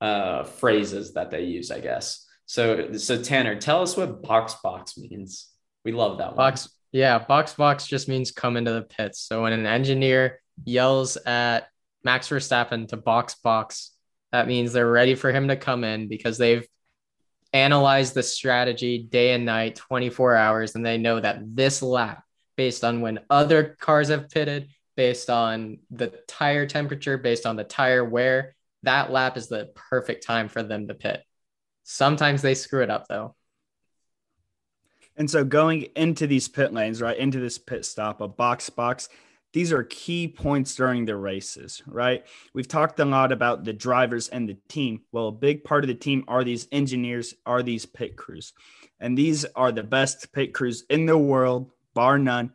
uh 0.00 0.44
phrases 0.44 1.12
that 1.12 1.30
they 1.30 1.42
use 1.42 1.70
i 1.70 1.78
guess. 1.78 2.26
So 2.46 2.94
so 2.94 3.22
tanner 3.22 3.60
tell 3.60 3.82
us 3.82 3.96
what 3.96 4.22
box 4.22 4.56
box 4.64 4.96
means. 4.98 5.48
We 5.84 5.92
love 5.92 6.18
that 6.18 6.28
one. 6.28 6.36
box 6.36 6.68
yeah 6.90 7.18
box 7.18 7.54
box 7.54 7.86
just 7.86 8.08
means 8.08 8.32
come 8.32 8.56
into 8.56 8.72
the 8.72 8.82
pits. 8.82 9.20
So 9.20 9.42
when 9.42 9.52
an 9.52 9.66
engineer 9.66 10.40
yells 10.64 11.16
at 11.18 11.68
max 12.02 12.30
verstappen 12.30 12.88
to 12.88 12.96
box 12.96 13.34
box 13.34 13.92
that 14.32 14.46
means 14.46 14.72
they're 14.72 14.90
ready 14.90 15.14
for 15.14 15.32
him 15.32 15.48
to 15.48 15.56
come 15.56 15.84
in 15.84 16.08
because 16.08 16.38
they've 16.38 16.66
analyzed 17.52 18.14
the 18.14 18.22
strategy 18.22 18.98
day 18.98 19.32
and 19.32 19.44
night, 19.44 19.76
24 19.76 20.36
hours, 20.36 20.74
and 20.74 20.86
they 20.86 20.98
know 20.98 21.18
that 21.18 21.56
this 21.56 21.82
lap, 21.82 22.22
based 22.56 22.84
on 22.84 23.00
when 23.00 23.20
other 23.28 23.76
cars 23.80 24.08
have 24.08 24.30
pitted, 24.30 24.68
based 24.96 25.30
on 25.30 25.78
the 25.90 26.08
tire 26.28 26.66
temperature, 26.66 27.18
based 27.18 27.46
on 27.46 27.56
the 27.56 27.64
tire 27.64 28.04
wear, 28.04 28.54
that 28.82 29.10
lap 29.10 29.36
is 29.36 29.48
the 29.48 29.70
perfect 29.74 30.24
time 30.24 30.48
for 30.48 30.62
them 30.62 30.86
to 30.88 30.94
pit. 30.94 31.22
Sometimes 31.84 32.42
they 32.42 32.54
screw 32.54 32.82
it 32.82 32.90
up 32.90 33.06
though. 33.08 33.34
And 35.16 35.30
so 35.30 35.44
going 35.44 35.88
into 35.96 36.26
these 36.26 36.48
pit 36.48 36.72
lanes, 36.72 37.02
right, 37.02 37.16
into 37.16 37.40
this 37.40 37.58
pit 37.58 37.84
stop, 37.84 38.20
a 38.20 38.28
box 38.28 38.70
box, 38.70 39.08
these 39.52 39.72
are 39.72 39.82
key 39.82 40.28
points 40.28 40.74
during 40.76 41.04
the 41.04 41.16
races, 41.16 41.82
right? 41.86 42.24
We've 42.54 42.68
talked 42.68 43.00
a 43.00 43.04
lot 43.04 43.32
about 43.32 43.64
the 43.64 43.72
drivers 43.72 44.28
and 44.28 44.48
the 44.48 44.56
team. 44.68 45.02
Well, 45.10 45.28
a 45.28 45.32
big 45.32 45.64
part 45.64 45.82
of 45.82 45.88
the 45.88 45.94
team 45.94 46.24
are 46.28 46.44
these 46.44 46.68
engineers, 46.70 47.34
are 47.46 47.62
these 47.62 47.84
pit 47.84 48.16
crews. 48.16 48.52
And 49.00 49.18
these 49.18 49.44
are 49.56 49.72
the 49.72 49.82
best 49.82 50.32
pit 50.32 50.54
crews 50.54 50.84
in 50.88 51.06
the 51.06 51.18
world, 51.18 51.72
bar 51.94 52.18
none. 52.18 52.52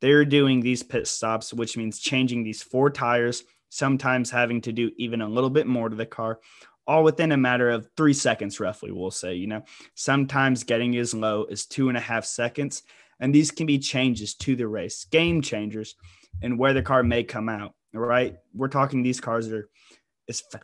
They're 0.00 0.24
doing 0.24 0.60
these 0.60 0.82
pit 0.82 1.06
stops, 1.06 1.52
which 1.52 1.76
means 1.76 1.98
changing 1.98 2.44
these 2.44 2.62
four 2.62 2.88
tires, 2.88 3.44
sometimes 3.68 4.30
having 4.30 4.62
to 4.62 4.72
do 4.72 4.90
even 4.96 5.20
a 5.20 5.28
little 5.28 5.50
bit 5.50 5.66
more 5.66 5.88
to 5.88 5.96
the 5.96 6.06
car, 6.06 6.38
all 6.86 7.04
within 7.04 7.32
a 7.32 7.36
matter 7.36 7.68
of 7.68 7.90
three 7.96 8.14
seconds, 8.14 8.58
roughly, 8.58 8.90
we'll 8.90 9.10
say. 9.10 9.34
You 9.34 9.48
know, 9.48 9.64
sometimes 9.94 10.64
getting 10.64 10.96
as 10.96 11.12
low 11.12 11.44
as 11.44 11.66
two 11.66 11.88
and 11.88 11.98
a 11.98 12.00
half 12.00 12.24
seconds. 12.24 12.84
And 13.20 13.34
these 13.34 13.50
can 13.50 13.66
be 13.66 13.80
changes 13.80 14.34
to 14.36 14.54
the 14.54 14.68
race, 14.68 15.04
game 15.04 15.42
changers 15.42 15.96
and 16.42 16.58
where 16.58 16.74
the 16.74 16.82
car 16.82 17.02
may 17.02 17.24
come 17.24 17.48
out. 17.48 17.74
right? 17.92 18.36
We're 18.54 18.68
talking 18.68 19.02
these 19.02 19.20
cars 19.20 19.48
are 19.48 19.68
as 20.28 20.42
fa- 20.52 20.60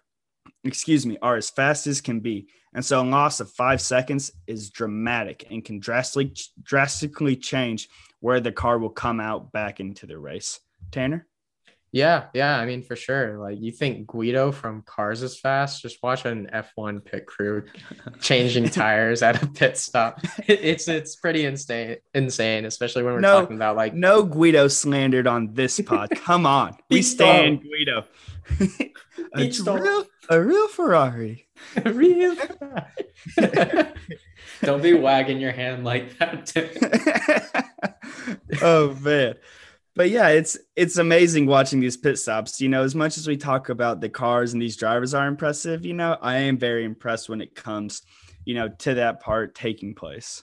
excuse 0.62 1.06
me 1.06 1.18
are 1.22 1.36
as 1.36 1.50
fast 1.50 1.86
as 1.86 2.00
can 2.00 2.20
be, 2.20 2.48
and 2.74 2.84
so 2.84 3.00
a 3.00 3.04
loss 3.04 3.40
of 3.40 3.50
five 3.50 3.80
seconds 3.80 4.32
is 4.46 4.70
dramatic 4.70 5.46
and 5.50 5.64
can 5.64 5.78
drastically 5.78 6.34
drastically 6.62 7.36
change 7.36 7.88
where 8.20 8.40
the 8.40 8.52
car 8.52 8.78
will 8.78 8.90
come 8.90 9.20
out 9.20 9.52
back 9.52 9.80
into 9.80 10.06
the 10.06 10.18
race. 10.18 10.60
Tanner. 10.90 11.26
Yeah, 11.94 12.24
yeah. 12.34 12.58
I 12.58 12.66
mean, 12.66 12.82
for 12.82 12.96
sure. 12.96 13.38
Like 13.38 13.60
you 13.60 13.70
think 13.70 14.08
Guido 14.08 14.50
from 14.50 14.82
Cars 14.82 15.22
is 15.22 15.38
fast? 15.38 15.80
Just 15.80 16.02
watch 16.02 16.24
an 16.24 16.50
F1 16.52 17.04
pit 17.04 17.24
crew 17.24 17.66
changing 18.20 18.68
tires 18.68 19.22
at 19.22 19.40
a 19.40 19.46
pit 19.46 19.78
stop. 19.78 20.20
It's 20.48 20.88
it's 20.88 21.14
pretty 21.14 21.44
insane, 21.44 21.98
insane, 22.12 22.64
especially 22.64 23.04
when 23.04 23.14
we're 23.14 23.20
No, 23.20 23.42
talking 23.42 23.54
about 23.54 23.76
like 23.76 23.94
No 23.94 24.24
Guido 24.24 24.66
slandered 24.66 25.28
on 25.28 25.54
this 25.54 25.80
pod. 25.82 26.10
Come 26.16 26.46
on, 26.46 26.76
we 26.90 27.00
stand 27.00 27.62
Guido. 27.62 28.04
a, 29.36 29.80
real, 29.80 30.04
a 30.30 30.40
real 30.42 30.66
Ferrari. 30.66 31.46
real. 31.84 32.34
Don't 34.62 34.82
be 34.82 34.94
wagging 34.94 35.40
your 35.40 35.52
hand 35.52 35.84
like 35.84 36.18
that. 36.18 36.52
Oh 38.62 38.94
man 39.00 39.36
but 39.94 40.10
yeah 40.10 40.28
it's 40.28 40.58
it's 40.76 40.98
amazing 40.98 41.46
watching 41.46 41.80
these 41.80 41.96
pit 41.96 42.18
stops 42.18 42.60
you 42.60 42.68
know 42.68 42.82
as 42.82 42.94
much 42.94 43.16
as 43.16 43.26
we 43.26 43.36
talk 43.36 43.68
about 43.68 44.00
the 44.00 44.08
cars 44.08 44.52
and 44.52 44.62
these 44.62 44.76
drivers 44.76 45.14
are 45.14 45.26
impressive 45.26 45.84
you 45.84 45.94
know 45.94 46.16
i 46.20 46.36
am 46.36 46.58
very 46.58 46.84
impressed 46.84 47.28
when 47.28 47.40
it 47.40 47.54
comes 47.54 48.02
you 48.44 48.54
know 48.54 48.68
to 48.68 48.94
that 48.94 49.20
part 49.20 49.54
taking 49.54 49.94
place 49.94 50.42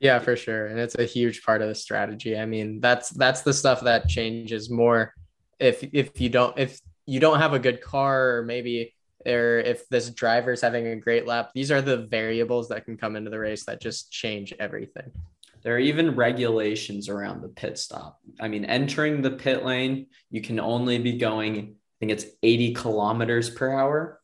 Yeah, 0.00 0.18
for 0.18 0.34
sure. 0.34 0.66
And 0.66 0.80
it's 0.80 0.96
a 0.96 1.04
huge 1.04 1.44
part 1.44 1.62
of 1.62 1.68
the 1.68 1.76
strategy. 1.76 2.36
I 2.36 2.44
mean, 2.44 2.80
that's 2.80 3.10
that's 3.10 3.42
the 3.42 3.54
stuff 3.54 3.82
that 3.82 4.08
changes 4.08 4.68
more 4.68 5.14
if 5.60 5.84
if 5.94 6.20
you 6.20 6.28
don't 6.28 6.58
if 6.58 6.80
you 7.06 7.20
don't 7.20 7.38
have 7.38 7.52
a 7.52 7.60
good 7.60 7.80
car 7.80 8.38
or 8.38 8.42
maybe 8.42 8.94
or 9.24 9.60
if 9.60 9.88
this 9.88 10.10
driver's 10.10 10.60
having 10.60 10.88
a 10.88 10.96
great 10.96 11.24
lap. 11.26 11.52
These 11.54 11.70
are 11.70 11.80
the 11.80 11.98
variables 11.98 12.68
that 12.70 12.84
can 12.84 12.96
come 12.96 13.14
into 13.14 13.30
the 13.30 13.38
race 13.38 13.64
that 13.66 13.80
just 13.80 14.10
change 14.10 14.52
everything. 14.58 15.12
There 15.62 15.74
are 15.76 15.78
even 15.78 16.16
regulations 16.16 17.08
around 17.08 17.40
the 17.42 17.48
pit 17.48 17.78
stop. 17.78 18.18
I 18.40 18.48
mean, 18.48 18.64
entering 18.64 19.22
the 19.22 19.30
pit 19.30 19.64
lane, 19.64 20.06
you 20.30 20.40
can 20.40 20.58
only 20.58 20.98
be 20.98 21.18
going, 21.18 21.54
I 21.56 21.94
think 22.00 22.12
it's 22.12 22.26
80 22.42 22.74
kilometers 22.74 23.48
per 23.50 23.70
hour. 23.72 24.20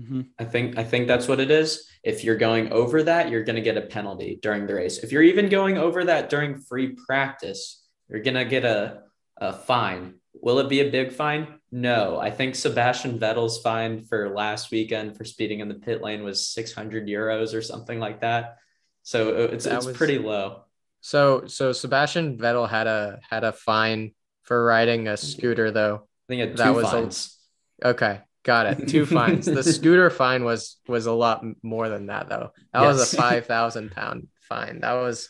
Mhm. 0.00 0.26
I 0.38 0.44
think 0.44 0.78
I 0.78 0.84
think 0.84 1.06
that's 1.08 1.28
what 1.28 1.40
it 1.40 1.50
is. 1.50 1.86
If 2.02 2.24
you're 2.24 2.36
going 2.36 2.72
over 2.72 3.02
that, 3.02 3.28
you're 3.30 3.44
going 3.44 3.56
to 3.56 3.62
get 3.62 3.76
a 3.76 3.82
penalty 3.82 4.38
during 4.40 4.66
the 4.66 4.74
race. 4.74 4.98
If 4.98 5.12
you're 5.12 5.22
even 5.22 5.48
going 5.48 5.76
over 5.78 6.04
that 6.04 6.30
during 6.30 6.56
free 6.58 6.96
practice, 7.06 7.84
you're 8.08 8.22
going 8.22 8.34
to 8.36 8.44
get 8.46 8.64
a, 8.64 9.02
a 9.36 9.52
fine. 9.52 10.14
Will 10.32 10.58
it 10.60 10.68
be 10.70 10.80
a 10.80 10.90
big 10.90 11.12
fine? 11.12 11.58
No. 11.70 12.18
I 12.18 12.30
think 12.30 12.54
Sebastian 12.54 13.18
Vettel's 13.18 13.60
fine 13.60 14.04
for 14.04 14.30
last 14.30 14.70
weekend 14.70 15.16
for 15.16 15.24
speeding 15.24 15.60
in 15.60 15.68
the 15.68 15.74
pit 15.74 16.00
lane 16.02 16.24
was 16.24 16.46
600 16.48 17.06
euros 17.06 17.52
or 17.52 17.60
something 17.60 17.98
like 18.00 18.20
that. 18.22 18.56
So 19.02 19.30
uh, 19.30 19.48
it's 19.52 19.64
That 19.64 19.76
it's 19.78 19.86
was- 19.86 19.96
pretty 19.96 20.18
low. 20.18 20.64
So 21.00 21.46
so 21.46 21.72
Sebastian 21.72 22.38
Vettel 22.38 22.68
had 22.68 22.86
a 22.86 23.20
had 23.28 23.44
a 23.44 23.52
fine 23.52 24.12
for 24.42 24.64
riding 24.64 25.08
a 25.08 25.16
scooter 25.16 25.70
though. 25.70 26.02
I 26.04 26.24
think 26.28 26.42
it 26.42 26.56
That 26.56 26.66
two 26.66 26.74
was 26.74 27.38
a- 27.82 27.88
Okay, 27.88 28.20
got 28.44 28.66
it. 28.66 28.88
Two 28.88 29.06
fines. 29.16 29.46
The 29.46 29.62
scooter 29.62 30.10
fine 30.10 30.44
was 30.44 30.76
was 30.86 31.06
a 31.06 31.12
lot 31.12 31.44
more 31.62 31.88
than 31.88 32.06
that 32.06 32.28
though. 32.28 32.52
That 32.72 32.82
was 32.82 33.12
a 33.12 33.16
five 33.22 33.46
thousand 33.46 33.92
pound 33.92 34.28
fine. 34.42 34.80
That 34.80 34.94
was 34.94 35.28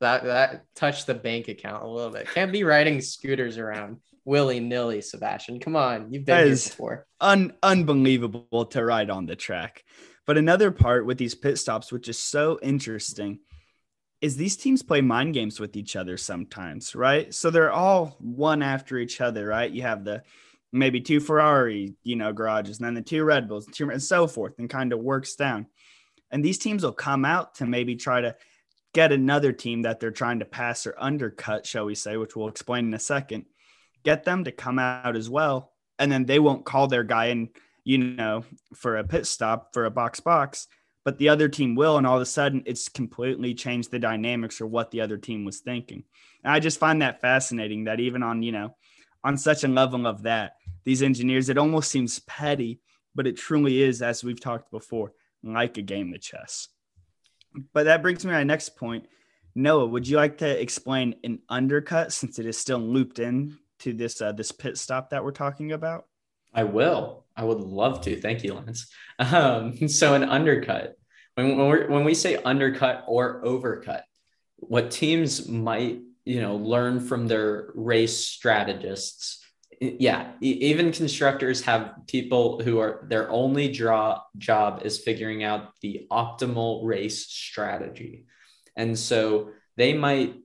that 0.00 0.24
that 0.24 0.64
touched 0.74 1.06
the 1.06 1.14
bank 1.14 1.48
account 1.48 1.82
a 1.82 1.88
little 1.88 2.12
bit. 2.12 2.28
Can't 2.34 2.52
be 2.52 2.64
riding 2.64 3.00
scooters 3.00 3.56
around 3.56 3.98
willy 4.26 4.60
nilly, 4.60 5.00
Sebastian. 5.00 5.60
Come 5.60 5.76
on, 5.76 6.12
you've 6.12 6.26
been 6.26 6.36
That 6.36 6.46
here 6.46 6.54
before. 6.56 7.06
Un- 7.20 7.54
unbelievable 7.62 8.66
to 8.66 8.84
ride 8.84 9.08
on 9.10 9.24
the 9.26 9.36
track 9.36 9.82
but 10.26 10.36
another 10.36 10.72
part 10.72 11.06
with 11.06 11.16
these 11.18 11.34
pit 11.36 11.56
stops 11.56 11.90
which 11.92 12.08
is 12.08 12.18
so 12.18 12.58
interesting 12.60 13.38
is 14.20 14.36
these 14.36 14.56
teams 14.56 14.82
play 14.82 15.00
mind 15.00 15.34
games 15.34 15.60
with 15.60 15.76
each 15.76 15.96
other 15.96 16.16
sometimes, 16.16 16.94
right? 16.94 17.32
So 17.34 17.50
they're 17.50 17.72
all 17.72 18.16
one 18.18 18.62
after 18.62 18.98
each 18.98 19.20
other, 19.20 19.46
right? 19.46 19.70
You 19.70 19.82
have 19.82 20.04
the 20.04 20.22
maybe 20.72 21.00
two 21.00 21.20
Ferrari, 21.20 21.94
you 22.02 22.16
know, 22.16 22.32
garages, 22.32 22.78
and 22.78 22.86
then 22.86 22.94
the 22.94 23.02
two 23.02 23.24
Red 23.24 23.48
Bulls, 23.48 23.66
two, 23.66 23.90
and 23.90 24.02
so 24.02 24.26
forth, 24.26 24.54
and 24.58 24.70
kind 24.70 24.92
of 24.92 25.00
works 25.00 25.36
down. 25.36 25.66
And 26.30 26.44
these 26.44 26.58
teams 26.58 26.82
will 26.82 26.92
come 26.92 27.24
out 27.24 27.56
to 27.56 27.66
maybe 27.66 27.94
try 27.96 28.20
to 28.20 28.36
get 28.94 29.12
another 29.12 29.52
team 29.52 29.82
that 29.82 30.00
they're 30.00 30.10
trying 30.10 30.38
to 30.38 30.44
pass 30.44 30.86
or 30.86 30.94
undercut, 30.98 31.66
shall 31.66 31.84
we 31.84 31.94
say, 31.94 32.16
which 32.16 32.34
we'll 32.34 32.48
explain 32.48 32.86
in 32.86 32.94
a 32.94 32.98
second, 32.98 33.44
get 34.02 34.24
them 34.24 34.44
to 34.44 34.52
come 34.52 34.78
out 34.78 35.16
as 35.16 35.28
well. 35.28 35.72
And 35.98 36.10
then 36.10 36.24
they 36.24 36.38
won't 36.38 36.64
call 36.64 36.88
their 36.88 37.04
guy 37.04 37.26
in, 37.26 37.50
you 37.84 37.98
know, 37.98 38.44
for 38.74 38.96
a 38.96 39.04
pit 39.04 39.26
stop 39.26 39.74
for 39.74 39.84
a 39.84 39.90
box 39.90 40.20
box 40.20 40.66
but 41.06 41.18
the 41.18 41.28
other 41.28 41.48
team 41.48 41.76
will. 41.76 41.98
And 41.98 42.06
all 42.06 42.16
of 42.16 42.22
a 42.22 42.26
sudden, 42.26 42.64
it's 42.66 42.88
completely 42.88 43.54
changed 43.54 43.92
the 43.92 43.98
dynamics 44.00 44.60
or 44.60 44.66
what 44.66 44.90
the 44.90 45.02
other 45.02 45.16
team 45.16 45.44
was 45.44 45.60
thinking. 45.60 46.02
And 46.42 46.52
I 46.52 46.58
just 46.58 46.80
find 46.80 47.00
that 47.00 47.20
fascinating 47.20 47.84
that 47.84 48.00
even 48.00 48.24
on, 48.24 48.42
you 48.42 48.50
know, 48.50 48.74
on 49.22 49.38
such 49.38 49.62
a 49.62 49.68
level 49.68 50.04
of 50.04 50.24
that, 50.24 50.54
these 50.82 51.04
engineers, 51.04 51.48
it 51.48 51.58
almost 51.58 51.92
seems 51.92 52.18
petty, 52.18 52.80
but 53.14 53.28
it 53.28 53.36
truly 53.36 53.82
is, 53.82 54.02
as 54.02 54.24
we've 54.24 54.40
talked 54.40 54.72
before, 54.72 55.12
like 55.44 55.78
a 55.78 55.82
game 55.82 56.12
of 56.12 56.20
chess. 56.20 56.66
But 57.72 57.84
that 57.84 58.02
brings 58.02 58.24
me 58.24 58.32
to 58.32 58.38
my 58.38 58.42
next 58.42 58.76
point. 58.76 59.06
Noah, 59.54 59.86
would 59.86 60.08
you 60.08 60.16
like 60.16 60.38
to 60.38 60.60
explain 60.60 61.14
an 61.22 61.38
undercut 61.48 62.12
since 62.12 62.40
it 62.40 62.46
is 62.46 62.58
still 62.58 62.80
looped 62.80 63.20
in 63.20 63.56
to 63.78 63.92
this 63.92 64.20
uh, 64.20 64.32
this 64.32 64.50
pit 64.50 64.76
stop 64.76 65.10
that 65.10 65.22
we're 65.22 65.30
talking 65.30 65.70
about? 65.70 66.06
I 66.56 66.64
will. 66.64 67.26
I 67.36 67.44
would 67.44 67.60
love 67.60 68.00
to. 68.02 68.18
Thank 68.18 68.42
you, 68.42 68.54
Lance. 68.54 68.90
Um, 69.18 69.88
so 69.88 70.14
an 70.14 70.24
undercut. 70.24 70.94
When 71.34 71.56
when, 71.58 71.90
when 71.90 72.04
we 72.04 72.14
say 72.14 72.36
undercut 72.36 73.04
or 73.06 73.42
overcut, 73.44 74.02
what 74.56 74.90
teams 74.90 75.46
might 75.46 76.00
you 76.24 76.40
know 76.40 76.56
learn 76.56 77.00
from 77.00 77.28
their 77.28 77.70
race 77.74 78.26
strategists. 78.26 79.44
Yeah, 79.78 80.32
even 80.40 80.90
constructors 80.90 81.60
have 81.62 81.92
people 82.06 82.62
who 82.62 82.78
are 82.78 83.06
their 83.10 83.30
only 83.30 83.70
draw 83.70 84.22
job 84.38 84.80
is 84.86 84.98
figuring 84.98 85.44
out 85.44 85.72
the 85.82 86.06
optimal 86.10 86.86
race 86.86 87.26
strategy, 87.26 88.24
and 88.74 88.98
so 88.98 89.50
they 89.76 89.92
might 89.92 90.36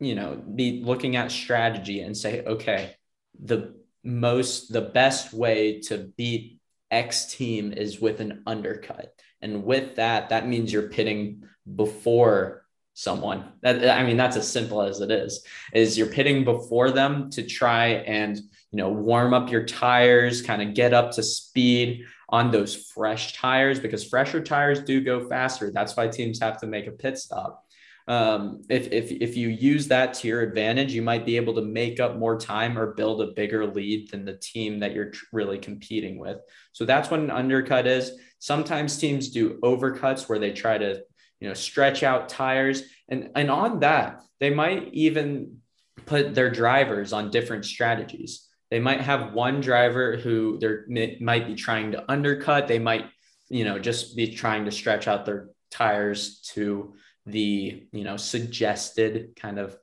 you 0.00 0.14
know 0.14 0.36
be 0.36 0.82
looking 0.82 1.16
at 1.16 1.30
strategy 1.30 2.00
and 2.00 2.16
say, 2.16 2.42
okay, 2.46 2.96
the 3.38 3.77
most 4.04 4.72
the 4.72 4.80
best 4.80 5.32
way 5.32 5.80
to 5.82 6.12
beat 6.16 6.60
X 6.90 7.34
team 7.34 7.72
is 7.72 8.00
with 8.00 8.20
an 8.20 8.42
undercut. 8.46 9.12
And 9.42 9.64
with 9.64 9.96
that, 9.96 10.30
that 10.30 10.48
means 10.48 10.72
you're 10.72 10.88
pitting 10.88 11.44
before 11.76 12.64
someone. 12.94 13.44
That 13.62 13.88
I 13.88 14.04
mean, 14.04 14.16
that's 14.16 14.36
as 14.36 14.50
simple 14.50 14.82
as 14.82 15.00
it 15.00 15.10
is. 15.10 15.44
Is 15.72 15.96
you're 15.96 16.08
pitting 16.08 16.44
before 16.44 16.90
them 16.90 17.30
to 17.30 17.44
try 17.44 17.86
and 17.86 18.36
you 18.36 18.76
know 18.76 18.90
warm 18.90 19.34
up 19.34 19.50
your 19.50 19.64
tires, 19.64 20.42
kind 20.42 20.62
of 20.62 20.74
get 20.74 20.92
up 20.92 21.12
to 21.12 21.22
speed 21.22 22.04
on 22.28 22.50
those 22.50 22.74
fresh 22.74 23.34
tires 23.34 23.78
because 23.78 24.04
fresher 24.04 24.42
tires 24.42 24.82
do 24.82 25.00
go 25.00 25.28
faster. 25.28 25.70
That's 25.70 25.96
why 25.96 26.08
teams 26.08 26.40
have 26.40 26.60
to 26.60 26.66
make 26.66 26.86
a 26.86 26.92
pit 26.92 27.18
stop. 27.18 27.64
Um, 28.08 28.62
if, 28.70 28.90
if, 28.90 29.12
if 29.12 29.36
you 29.36 29.48
use 29.48 29.86
that 29.88 30.14
to 30.14 30.28
your 30.28 30.40
advantage, 30.40 30.94
you 30.94 31.02
might 31.02 31.26
be 31.26 31.36
able 31.36 31.54
to 31.56 31.62
make 31.62 32.00
up 32.00 32.16
more 32.16 32.40
time 32.40 32.78
or 32.78 32.94
build 32.94 33.20
a 33.20 33.32
bigger 33.32 33.66
lead 33.66 34.10
than 34.10 34.24
the 34.24 34.38
team 34.38 34.80
that 34.80 34.94
you're 34.94 35.12
really 35.30 35.58
competing 35.58 36.18
with. 36.18 36.38
So 36.72 36.86
that's 36.86 37.10
what 37.10 37.20
an 37.20 37.30
undercut 37.30 37.86
is. 37.86 38.12
Sometimes 38.38 38.96
teams 38.96 39.28
do 39.28 39.58
overcuts 39.62 40.26
where 40.26 40.38
they 40.38 40.52
try 40.52 40.78
to, 40.78 41.02
you 41.38 41.48
know, 41.48 41.54
stretch 41.54 42.02
out 42.02 42.30
tires. 42.30 42.82
And, 43.10 43.30
and 43.36 43.50
on 43.50 43.80
that, 43.80 44.22
they 44.40 44.50
might 44.50 44.88
even 44.94 45.58
put 46.06 46.34
their 46.34 46.50
drivers 46.50 47.12
on 47.12 47.30
different 47.30 47.66
strategies. 47.66 48.48
They 48.70 48.80
might 48.80 49.02
have 49.02 49.34
one 49.34 49.60
driver 49.60 50.16
who 50.16 50.58
they're 50.58 50.86
might 51.20 51.46
be 51.46 51.54
trying 51.54 51.92
to 51.92 52.10
undercut. 52.10 52.68
They 52.68 52.78
might, 52.78 53.06
you 53.50 53.64
know, 53.64 53.78
just 53.78 54.16
be 54.16 54.34
trying 54.34 54.64
to 54.64 54.70
stretch 54.70 55.08
out 55.08 55.26
their 55.26 55.48
tires 55.70 56.40
to 56.54 56.94
the 57.30 57.86
you 57.92 58.04
know 58.04 58.16
suggested 58.16 59.34
kind 59.36 59.58
of 59.58 59.76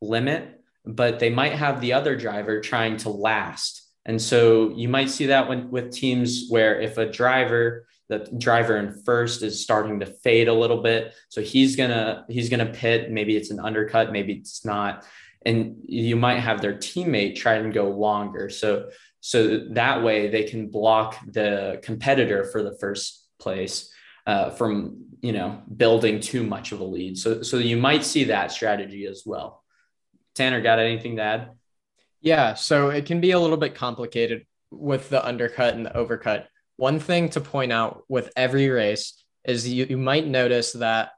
limit 0.00 0.62
but 0.84 1.18
they 1.18 1.30
might 1.30 1.52
have 1.52 1.80
the 1.80 1.92
other 1.92 2.16
driver 2.16 2.60
trying 2.60 2.96
to 2.98 3.08
last. 3.08 3.88
And 4.04 4.20
so 4.20 4.70
you 4.70 4.88
might 4.88 5.10
see 5.10 5.26
that 5.26 5.48
when 5.48 5.70
with 5.70 5.92
teams 5.92 6.46
where 6.48 6.80
if 6.80 6.98
a 6.98 7.06
driver 7.06 7.86
the 8.08 8.28
driver 8.36 8.76
in 8.76 9.00
first 9.04 9.42
is 9.42 9.62
starting 9.62 10.00
to 10.00 10.06
fade 10.06 10.48
a 10.48 10.52
little 10.52 10.82
bit 10.82 11.14
so 11.28 11.40
he's 11.40 11.76
gonna 11.76 12.26
he's 12.28 12.48
gonna 12.48 12.66
pit. 12.66 13.10
Maybe 13.10 13.36
it's 13.36 13.50
an 13.50 13.60
undercut 13.60 14.12
maybe 14.12 14.34
it's 14.34 14.64
not. 14.64 15.06
And 15.44 15.76
you 15.84 16.16
might 16.16 16.40
have 16.40 16.60
their 16.60 16.74
teammate 16.74 17.36
try 17.36 17.54
and 17.54 17.72
go 17.72 17.90
longer. 17.90 18.48
So 18.48 18.90
so 19.20 19.68
that 19.70 20.02
way 20.02 20.28
they 20.30 20.42
can 20.42 20.68
block 20.68 21.16
the 21.24 21.78
competitor 21.82 22.44
for 22.44 22.64
the 22.64 22.76
first 22.78 23.24
place 23.38 23.92
uh, 24.26 24.50
from 24.50 25.11
you 25.22 25.32
know 25.32 25.62
building 25.74 26.20
too 26.20 26.42
much 26.42 26.72
of 26.72 26.80
a 26.80 26.84
lead. 26.84 27.16
So 27.16 27.42
so 27.42 27.56
you 27.56 27.78
might 27.78 28.04
see 28.04 28.24
that 28.24 28.52
strategy 28.52 29.06
as 29.06 29.22
well. 29.24 29.62
Tanner, 30.34 30.60
got 30.60 30.78
anything 30.78 31.16
to 31.16 31.22
add? 31.22 31.50
Yeah, 32.20 32.54
so 32.54 32.90
it 32.90 33.06
can 33.06 33.20
be 33.20 33.30
a 33.30 33.38
little 33.38 33.56
bit 33.56 33.74
complicated 33.74 34.46
with 34.70 35.08
the 35.08 35.24
undercut 35.24 35.74
and 35.74 35.86
the 35.86 35.90
overcut. 35.90 36.46
One 36.76 36.98
thing 36.98 37.28
to 37.30 37.40
point 37.40 37.72
out 37.72 38.04
with 38.08 38.30
every 38.36 38.68
race 38.68 39.22
is 39.44 39.68
you, 39.68 39.86
you 39.90 39.98
might 39.98 40.26
notice 40.26 40.72
that 40.72 41.10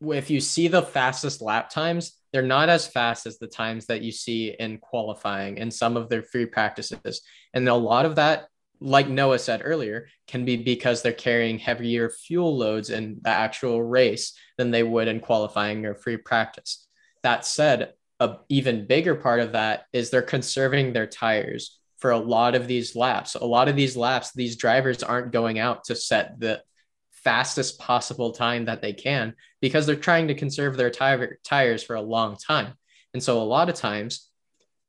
if 0.00 0.30
you 0.30 0.40
see 0.40 0.68
the 0.68 0.82
fastest 0.82 1.42
lap 1.42 1.70
times, 1.70 2.12
they're 2.32 2.42
not 2.42 2.68
as 2.68 2.86
fast 2.86 3.26
as 3.26 3.38
the 3.38 3.46
times 3.46 3.86
that 3.86 4.02
you 4.02 4.12
see 4.12 4.54
in 4.58 4.78
qualifying 4.78 5.58
in 5.58 5.70
some 5.70 5.96
of 5.96 6.08
their 6.08 6.22
free 6.22 6.46
practices. 6.46 7.22
And 7.52 7.68
a 7.68 7.74
lot 7.74 8.06
of 8.06 8.16
that, 8.16 8.46
like 8.80 9.08
Noah 9.08 9.38
said 9.38 9.62
earlier, 9.64 10.08
can 10.26 10.44
be 10.44 10.56
because 10.56 11.02
they're 11.02 11.12
carrying 11.12 11.58
heavier 11.58 12.08
fuel 12.08 12.56
loads 12.56 12.90
in 12.90 13.18
the 13.22 13.30
actual 13.30 13.82
race 13.82 14.34
than 14.56 14.70
they 14.70 14.82
would 14.82 15.08
in 15.08 15.20
qualifying 15.20 15.84
or 15.84 15.94
free 15.94 16.16
practice. 16.16 16.86
That 17.22 17.44
said, 17.44 17.92
a 18.18 18.36
even 18.48 18.86
bigger 18.86 19.14
part 19.14 19.40
of 19.40 19.52
that 19.52 19.84
is 19.92 20.10
they're 20.10 20.22
conserving 20.22 20.92
their 20.92 21.06
tires 21.06 21.78
for 21.98 22.10
a 22.10 22.18
lot 22.18 22.54
of 22.54 22.66
these 22.66 22.96
laps. 22.96 23.34
A 23.34 23.44
lot 23.44 23.68
of 23.68 23.76
these 23.76 23.96
laps, 23.96 24.32
these 24.32 24.56
drivers 24.56 25.02
aren't 25.02 25.32
going 25.32 25.58
out 25.58 25.84
to 25.84 25.94
set 25.94 26.40
the 26.40 26.62
fastest 27.10 27.78
possible 27.78 28.32
time 28.32 28.64
that 28.64 28.80
they 28.80 28.94
can 28.94 29.34
because 29.60 29.86
they're 29.86 29.96
trying 29.96 30.28
to 30.28 30.34
conserve 30.34 30.76
their 30.76 30.90
tire, 30.90 31.38
tires 31.44 31.82
for 31.82 31.96
a 31.96 32.02
long 32.02 32.36
time. 32.36 32.72
And 33.12 33.22
so 33.22 33.40
a 33.40 33.44
lot 33.44 33.68
of 33.68 33.74
times 33.74 34.29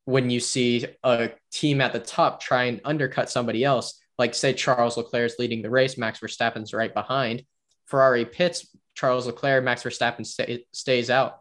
when 0.06 0.30
you 0.30 0.40
see 0.40 0.86
a 1.04 1.32
team 1.52 1.82
at 1.82 1.94
the 1.94 2.00
top 2.00 2.42
try 2.42 2.64
and 2.64 2.82
undercut 2.84 3.30
somebody 3.30 3.64
else, 3.64 4.00
like 4.18 4.34
say 4.34 4.54
Charles 4.54 4.98
Leclerc 4.98 5.32
is 5.32 5.36
leading 5.40 5.62
the 5.62 5.70
race, 5.70 5.98
Max 5.98 6.20
Verstappen's 6.20 6.74
right 6.74 6.94
behind, 6.94 7.44
Ferrari 7.86 8.26
pits, 8.26 8.68
Charles 8.96 9.26
Leclerc, 9.26 9.64
Max 9.64 9.84
Verstappen 9.84 10.26
stay, 10.26 10.66
stays 10.74 11.10
out. 11.10 11.40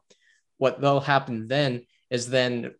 What 0.59 0.81
will 0.81 1.01
happen 1.01 1.49
then 1.49 1.87
is 2.11 2.29
then 2.29 2.75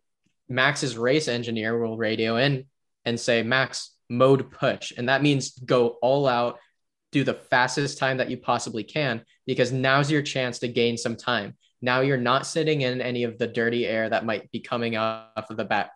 Max's 0.49 0.97
race 0.97 1.27
engineer 1.27 1.77
will 1.77 1.97
radio 1.97 2.37
in 2.37 2.65
and 3.05 3.19
say, 3.19 3.43
Max, 3.43 3.95
mode 4.09 4.51
push. 4.51 4.91
And 4.95 5.09
that 5.09 5.23
means 5.23 5.51
go 5.51 5.97
all 6.01 6.27
out, 6.27 6.59
do 7.11 7.23
the 7.23 7.33
fastest 7.33 7.97
time 7.97 8.17
that 8.17 8.29
you 8.29 8.37
possibly 8.37 8.83
can 8.83 9.23
because 9.45 9.71
now's 9.71 10.11
your 10.11 10.21
chance 10.21 10.59
to 10.59 10.67
gain 10.67 10.97
some 10.97 11.15
time. 11.15 11.55
Now 11.81 12.01
you're 12.01 12.17
not 12.17 12.45
sitting 12.45 12.81
in 12.81 13.01
any 13.01 13.23
of 13.23 13.37
the 13.37 13.47
dirty 13.47 13.85
air 13.85 14.09
that 14.09 14.25
might 14.25 14.51
be 14.51 14.59
coming 14.59 14.97
off 14.97 15.49
of 15.49 15.57
the 15.57 15.65
back 15.65 15.91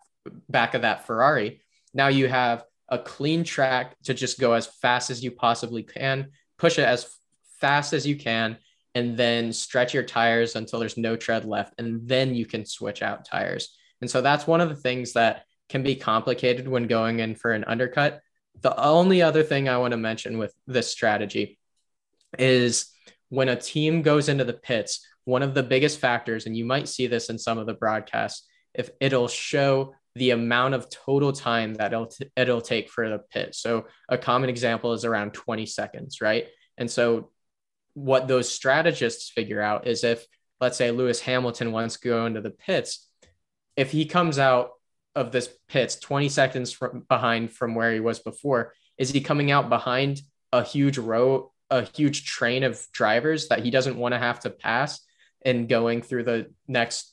back 0.48 0.74
of 0.74 0.82
that 0.82 1.06
Ferrari. 1.06 1.60
Now 1.94 2.08
you 2.08 2.28
have 2.28 2.64
a 2.88 2.98
clean 2.98 3.44
track 3.44 3.96
to 4.04 4.14
just 4.14 4.40
go 4.40 4.52
as 4.52 4.66
fast 4.66 5.10
as 5.10 5.22
you 5.22 5.30
possibly 5.30 5.82
can, 5.82 6.30
push 6.58 6.78
it 6.78 6.84
as 6.84 7.16
fast 7.60 7.92
as 7.92 8.06
you 8.06 8.16
can, 8.16 8.58
and 8.94 9.16
then 9.16 9.52
stretch 9.52 9.94
your 9.94 10.02
tires 10.02 10.56
until 10.56 10.80
there's 10.80 10.96
no 10.96 11.16
tread 11.16 11.44
left. 11.44 11.74
And 11.78 12.08
then 12.08 12.34
you 12.34 12.46
can 12.46 12.64
switch 12.64 13.02
out 13.02 13.24
tires. 13.24 13.76
And 14.00 14.10
so 14.10 14.20
that's 14.20 14.46
one 14.46 14.60
of 14.60 14.68
the 14.68 14.76
things 14.76 15.12
that 15.12 15.44
can 15.68 15.82
be 15.82 15.96
complicated 15.96 16.68
when 16.68 16.86
going 16.86 17.20
in 17.20 17.34
for 17.34 17.52
an 17.52 17.64
undercut 17.64 18.20
the 18.62 18.78
only 18.78 19.22
other 19.22 19.42
thing 19.42 19.68
I 19.68 19.78
want 19.78 19.92
to 19.92 19.98
mention 19.98 20.38
with 20.38 20.54
this 20.66 20.90
strategy 20.90 21.58
is 22.38 22.90
when 23.28 23.48
a 23.48 23.60
team 23.60 24.02
goes 24.02 24.28
into 24.28 24.44
the 24.44 24.52
pits, 24.52 25.06
one 25.26 25.42
of 25.42 25.54
the 25.54 25.62
biggest 25.62 25.98
factors, 25.98 26.46
and 26.46 26.56
you 26.56 26.64
might 26.64 26.88
see 26.88 27.06
this 27.08 27.28
in 27.28 27.38
some 27.38 27.58
of 27.58 27.66
the 27.66 27.74
broadcasts, 27.74 28.46
if 28.74 28.90
it'll 29.00 29.28
show 29.28 29.94
the 30.14 30.30
amount 30.30 30.72
of 30.72 30.88
total 30.88 31.32
time 31.32 31.74
that 31.74 31.92
it'll, 31.92 32.06
t- 32.06 32.30
it'll 32.36 32.62
take 32.62 32.88
for 32.88 33.08
the 33.08 33.18
pit. 33.18 33.54
So 33.54 33.86
a 34.08 34.16
common 34.16 34.48
example 34.48 34.94
is 34.94 35.04
around 35.04 35.34
20 35.34 35.66
seconds, 35.66 36.20
right? 36.22 36.46
And 36.78 36.90
so 36.90 37.30
what 37.92 38.28
those 38.28 38.48
strategists 38.48 39.28
figure 39.28 39.60
out 39.60 39.86
is 39.86 40.04
if, 40.04 40.24
let's 40.60 40.78
say, 40.78 40.90
Lewis 40.90 41.20
Hamilton 41.20 41.72
wants 41.72 41.96
to 41.98 42.08
go 42.08 42.24
into 42.24 42.40
the 42.40 42.50
pits, 42.50 43.06
if 43.76 43.90
he 43.90 44.06
comes 44.06 44.38
out 44.38 44.70
of 45.16 45.32
this 45.32 45.48
pits 45.68 45.96
20 45.96 46.28
seconds 46.28 46.72
from 46.72 47.04
behind 47.08 47.50
from 47.50 47.74
where 47.74 47.92
he 47.92 48.00
was 48.00 48.18
before 48.18 48.74
is 48.98 49.10
he 49.10 49.20
coming 49.20 49.50
out 49.50 49.70
behind 49.70 50.20
a 50.52 50.62
huge 50.62 50.98
row 50.98 51.50
a 51.70 51.82
huge 51.82 52.26
train 52.26 52.62
of 52.62 52.86
drivers 52.92 53.48
that 53.48 53.64
he 53.64 53.70
doesn't 53.70 53.96
want 53.96 54.12
to 54.12 54.18
have 54.18 54.38
to 54.38 54.50
pass 54.50 55.00
and 55.44 55.68
going 55.68 56.02
through 56.02 56.24
the 56.24 56.50
next 56.66 57.12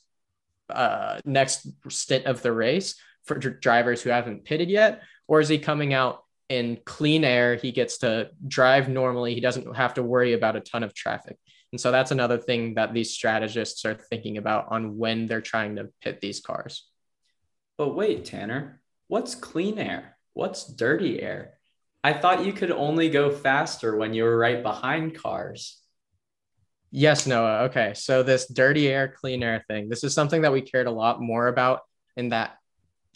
uh, 0.70 1.20
next 1.24 1.66
stint 1.88 2.24
of 2.26 2.42
the 2.42 2.52
race 2.52 2.96
for 3.24 3.38
drivers 3.38 4.02
who 4.02 4.10
haven't 4.10 4.44
pitted 4.44 4.70
yet 4.70 5.02
or 5.28 5.40
is 5.40 5.48
he 5.48 5.58
coming 5.58 5.92
out 5.92 6.24
in 6.48 6.78
clean 6.84 7.24
air 7.24 7.56
he 7.56 7.70
gets 7.70 7.98
to 7.98 8.30
drive 8.46 8.88
normally 8.88 9.34
he 9.34 9.40
doesn't 9.40 9.76
have 9.76 9.94
to 9.94 10.02
worry 10.02 10.32
about 10.32 10.56
a 10.56 10.60
ton 10.60 10.82
of 10.82 10.94
traffic 10.94 11.36
and 11.72 11.80
so 11.80 11.90
that's 11.90 12.12
another 12.12 12.38
thing 12.38 12.74
that 12.74 12.94
these 12.94 13.12
strategists 13.12 13.84
are 13.84 13.94
thinking 13.94 14.38
about 14.38 14.66
on 14.70 14.96
when 14.96 15.26
they're 15.26 15.40
trying 15.40 15.76
to 15.76 15.90
pit 16.00 16.20
these 16.20 16.40
cars 16.40 16.86
but 17.76 17.94
wait, 17.94 18.24
Tanner, 18.24 18.80
what's 19.08 19.34
clean 19.34 19.78
air? 19.78 20.16
What's 20.32 20.66
dirty 20.66 21.20
air? 21.20 21.54
I 22.04 22.12
thought 22.12 22.44
you 22.44 22.52
could 22.52 22.70
only 22.70 23.08
go 23.08 23.30
faster 23.30 23.96
when 23.96 24.14
you 24.14 24.24
were 24.24 24.36
right 24.36 24.62
behind 24.62 25.14
cars. 25.16 25.80
Yes, 26.96 27.26
Noah. 27.26 27.64
Okay. 27.64 27.92
So, 27.96 28.22
this 28.22 28.46
dirty 28.46 28.86
air, 28.86 29.08
clean 29.08 29.42
air 29.42 29.64
thing, 29.66 29.88
this 29.88 30.04
is 30.04 30.14
something 30.14 30.42
that 30.42 30.52
we 30.52 30.60
cared 30.60 30.86
a 30.86 30.92
lot 30.92 31.20
more 31.20 31.48
about 31.48 31.80
in 32.16 32.28
that 32.28 32.56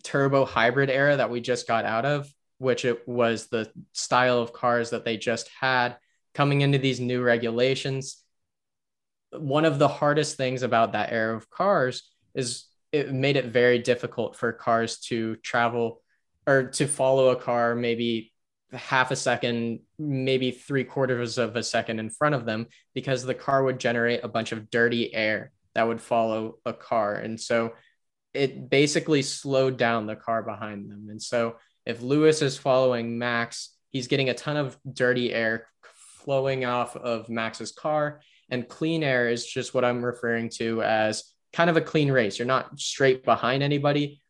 turbo 0.03 0.45
hybrid 0.45 0.91
era 0.91 1.16
that 1.16 1.31
we 1.31 1.41
just 1.41 1.68
got 1.68 1.85
out 1.85 2.05
of, 2.05 2.29
which 2.59 2.85
it 2.85 3.07
was 3.07 3.47
the 3.47 3.70
style 3.93 4.41
of 4.41 4.53
cars 4.53 4.91
that 4.91 5.05
they 5.05 5.16
just 5.16 5.49
had 5.61 5.97
coming 6.35 6.62
into 6.62 6.79
these 6.79 6.99
new 6.99 7.22
regulations. 7.22 8.20
One 9.31 9.64
of 9.64 9.79
the 9.79 9.87
hardest 9.87 10.37
things 10.37 10.64
about 10.64 10.95
that 10.95 11.12
era 11.12 11.37
of 11.37 11.49
cars 11.49 12.03
is 12.35 12.64
it 12.91 13.12
made 13.12 13.37
it 13.37 13.45
very 13.45 13.79
difficult 13.79 14.35
for 14.35 14.53
cars 14.53 14.99
to 15.03 15.37
travel 15.37 16.03
or 16.49 16.64
to 16.64 16.89
follow 16.89 17.29
a 17.29 17.37
car 17.37 17.76
maybe 17.76 18.33
half 18.73 19.11
a 19.11 19.16
second, 19.16 19.81
maybe 19.99 20.51
three 20.51 20.85
quarters 20.85 21.39
of 21.39 21.57
a 21.57 21.62
second 21.62 21.99
in 21.99 22.11
front 22.11 22.35
of 22.35 22.45
them 22.45 22.66
because 22.95 23.23
the 23.23 23.35
car 23.35 23.62
would 23.62 23.79
generate 23.79 24.25
a 24.25 24.29
bunch 24.29 24.53
of 24.53 24.71
dirty 24.71 25.14
air 25.14 25.53
that 25.75 25.87
would 25.87 26.01
follow 26.01 26.59
a 26.66 26.73
car. 26.73 27.14
And 27.14 27.41
so 27.41 27.73
it 28.35 28.69
basically 28.69 29.23
slowed 29.23 29.77
down 29.77 30.07
the 30.07 30.16
car 30.16 30.43
behind 30.43 30.91
them. 30.91 31.09
And 31.11 31.21
so 31.21 31.57
if 31.87 32.03
Lewis 32.03 32.43
is 32.43 32.59
following 32.59 33.19
Max, 33.19 33.75
he's 33.91 34.09
getting 34.09 34.29
a 34.29 34.35
ton 34.35 34.57
of 34.57 34.77
dirty 34.91 35.33
air 35.33 35.66
flowing 36.25 36.64
off 36.64 36.97
of 36.97 37.29
Max's 37.29 37.73
car. 37.73 38.21
And 38.51 38.69
clean 38.69 39.03
air 39.03 39.29
is 39.29 39.47
just 39.47 39.73
what 39.73 39.85
I'm 39.85 40.05
referring 40.05 40.51
to 40.57 40.83
as 40.83 41.25
kind 41.53 41.71
of 41.71 41.77
a 41.77 41.83
clean 41.83 42.11
race. 42.11 42.39
You're 42.39 42.47
not 42.47 42.79
straight 42.79 43.25
behind 43.25 43.62
anybody. 43.62 44.21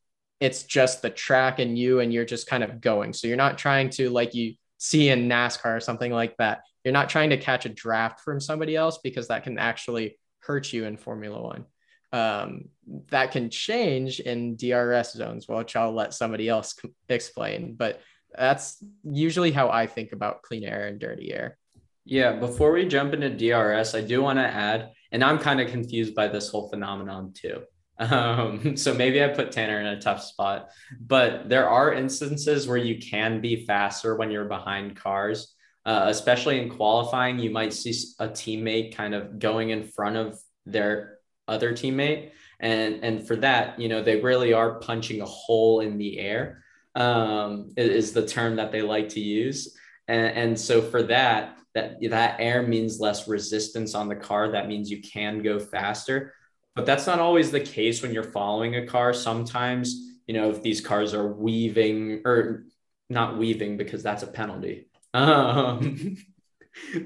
It's 0.40 0.62
just 0.62 1.02
the 1.02 1.10
track 1.10 1.58
and 1.58 1.76
you, 1.76 2.00
and 2.00 2.12
you're 2.12 2.24
just 2.24 2.46
kind 2.46 2.62
of 2.62 2.80
going. 2.80 3.12
So 3.12 3.26
you're 3.26 3.36
not 3.36 3.58
trying 3.58 3.90
to, 3.90 4.10
like 4.10 4.34
you 4.34 4.54
see 4.78 5.08
in 5.08 5.28
NASCAR 5.28 5.76
or 5.76 5.80
something 5.80 6.12
like 6.12 6.36
that, 6.36 6.62
you're 6.84 6.92
not 6.92 7.08
trying 7.08 7.30
to 7.30 7.36
catch 7.36 7.66
a 7.66 7.70
draft 7.70 8.20
from 8.20 8.40
somebody 8.40 8.76
else 8.76 8.98
because 8.98 9.28
that 9.28 9.42
can 9.42 9.58
actually 9.58 10.18
hurt 10.40 10.72
you 10.72 10.84
in 10.84 10.96
Formula 10.96 11.40
One. 11.40 11.64
Um, 12.12 12.70
that 13.10 13.32
can 13.32 13.50
change 13.50 14.20
in 14.20 14.56
DRS 14.56 15.12
zones, 15.12 15.46
which 15.46 15.76
I'll 15.76 15.92
let 15.92 16.14
somebody 16.14 16.48
else 16.48 16.74
explain. 17.08 17.74
But 17.74 18.00
that's 18.34 18.82
usually 19.04 19.50
how 19.50 19.68
I 19.68 19.86
think 19.86 20.12
about 20.12 20.42
clean 20.42 20.64
air 20.64 20.86
and 20.86 20.98
dirty 20.98 21.32
air. 21.32 21.58
Yeah, 22.04 22.32
before 22.32 22.72
we 22.72 22.86
jump 22.86 23.12
into 23.12 23.28
DRS, 23.28 23.94
I 23.94 24.00
do 24.00 24.22
want 24.22 24.38
to 24.38 24.46
add 24.46 24.92
and 25.12 25.24
I'm 25.24 25.38
kind 25.38 25.60
of 25.60 25.70
confused 25.70 26.14
by 26.14 26.28
this 26.28 26.50
whole 26.50 26.68
phenomenon 26.68 27.32
too. 27.34 27.62
Um, 27.98 28.76
so 28.76 28.94
maybe 28.94 29.22
I 29.22 29.28
put 29.28 29.52
Tanner 29.52 29.80
in 29.80 29.86
a 29.86 30.00
tough 30.00 30.22
spot, 30.22 30.70
but 31.00 31.48
there 31.48 31.68
are 31.68 31.92
instances 31.92 32.66
where 32.66 32.76
you 32.76 32.98
can 32.98 33.40
be 33.40 33.66
faster 33.66 34.16
when 34.16 34.30
you're 34.30 34.44
behind 34.44 34.96
cars, 34.96 35.54
uh, 35.84 36.04
especially 36.06 36.60
in 36.60 36.70
qualifying. 36.70 37.38
You 37.38 37.50
might 37.50 37.72
see 37.72 37.94
a 38.18 38.28
teammate 38.28 38.94
kind 38.94 39.14
of 39.14 39.38
going 39.38 39.70
in 39.70 39.84
front 39.84 40.16
of 40.16 40.38
their 40.66 41.18
other 41.46 41.72
teammate. 41.72 42.30
And, 42.60 43.04
and 43.04 43.26
for 43.26 43.36
that, 43.36 43.78
you 43.78 43.88
know, 43.88 44.02
they 44.02 44.20
really 44.20 44.52
are 44.52 44.80
punching 44.80 45.20
a 45.20 45.26
hole 45.26 45.80
in 45.80 45.96
the 45.96 46.18
air, 46.18 46.64
um, 46.94 47.72
is 47.76 48.12
the 48.12 48.26
term 48.26 48.56
that 48.56 48.72
they 48.72 48.82
like 48.82 49.10
to 49.10 49.20
use. 49.20 49.76
And, 50.08 50.36
and 50.36 50.60
so 50.60 50.82
for 50.82 51.04
that, 51.04 51.56
that 51.74 52.00
that 52.10 52.36
air 52.40 52.62
means 52.62 52.98
less 52.98 53.28
resistance 53.28 53.94
on 53.94 54.08
the 54.08 54.16
car. 54.16 54.50
That 54.50 54.68
means 54.68 54.90
you 54.90 55.00
can 55.00 55.42
go 55.42 55.58
faster. 55.58 56.34
But 56.78 56.86
that's 56.86 57.08
not 57.08 57.18
always 57.18 57.50
the 57.50 57.58
case 57.58 58.02
when 58.02 58.14
you're 58.14 58.22
following 58.22 58.76
a 58.76 58.86
car. 58.86 59.12
Sometimes, 59.12 60.14
you 60.28 60.34
know, 60.34 60.50
if 60.50 60.62
these 60.62 60.80
cars 60.80 61.12
are 61.12 61.26
weaving 61.26 62.22
or 62.24 62.66
not 63.10 63.36
weaving 63.36 63.76
because 63.76 64.04
that's 64.04 64.22
a 64.22 64.28
penalty. 64.28 64.84
Um, 65.14 66.18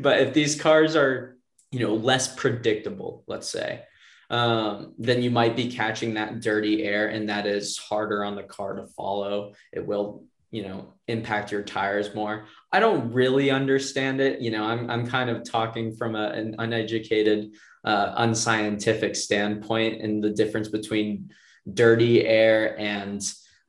but 0.01 0.21
if 0.21 0.35
these 0.35 0.61
cars 0.61 0.95
are, 0.95 1.39
you 1.71 1.79
know, 1.79 1.95
less 1.95 2.35
predictable, 2.35 3.25
let's 3.27 3.49
say, 3.49 3.85
um, 4.29 4.93
then 4.99 5.23
you 5.23 5.31
might 5.31 5.57
be 5.57 5.71
catching 5.71 6.15
that 6.15 6.41
dirty 6.41 6.83
air 6.83 7.09
and 7.09 7.31
that 7.31 7.47
is 7.47 7.79
harder 7.79 8.25
on 8.25 8.35
the 8.35 8.43
car 8.43 8.75
to 8.75 8.87
follow. 8.89 9.55
It 9.73 9.87
will 9.87 10.25
you 10.51 10.63
know 10.63 10.93
impact 11.09 11.51
your 11.51 11.63
tires 11.63 12.15
more 12.15 12.45
i 12.71 12.79
don't 12.79 13.11
really 13.11 13.51
understand 13.51 14.21
it 14.21 14.43
you 14.43 14.51
know 14.51 14.65
i'm, 14.65 14.91
I'm 14.91 15.07
kind 15.07 15.31
of 15.31 15.51
talking 15.51 15.97
from 15.97 16.15
a, 16.15 16.27
an 16.29 16.57
uneducated 16.59 17.55
uh, 17.85 18.15
unscientific 18.17 19.17
standpoint 19.17 20.03
and 20.03 20.23
the 20.23 20.31
difference 20.31 20.69
between 20.69 21.31
dirty 21.73 22.25
air 22.25 22.79
and 22.79 23.23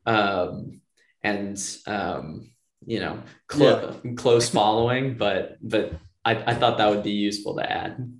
um, 0.05 0.81
and 1.23 1.59
um, 1.87 2.51
you 2.85 2.99
know 2.99 3.19
clo- 3.47 3.99
yeah. 4.03 4.11
close 4.15 4.49
following, 4.49 5.17
but 5.17 5.57
but 5.61 5.93
I, 6.25 6.35
I 6.35 6.53
thought 6.55 6.77
that 6.77 6.89
would 6.89 7.03
be 7.03 7.11
useful 7.11 7.55
to 7.55 7.71
add. 7.71 8.11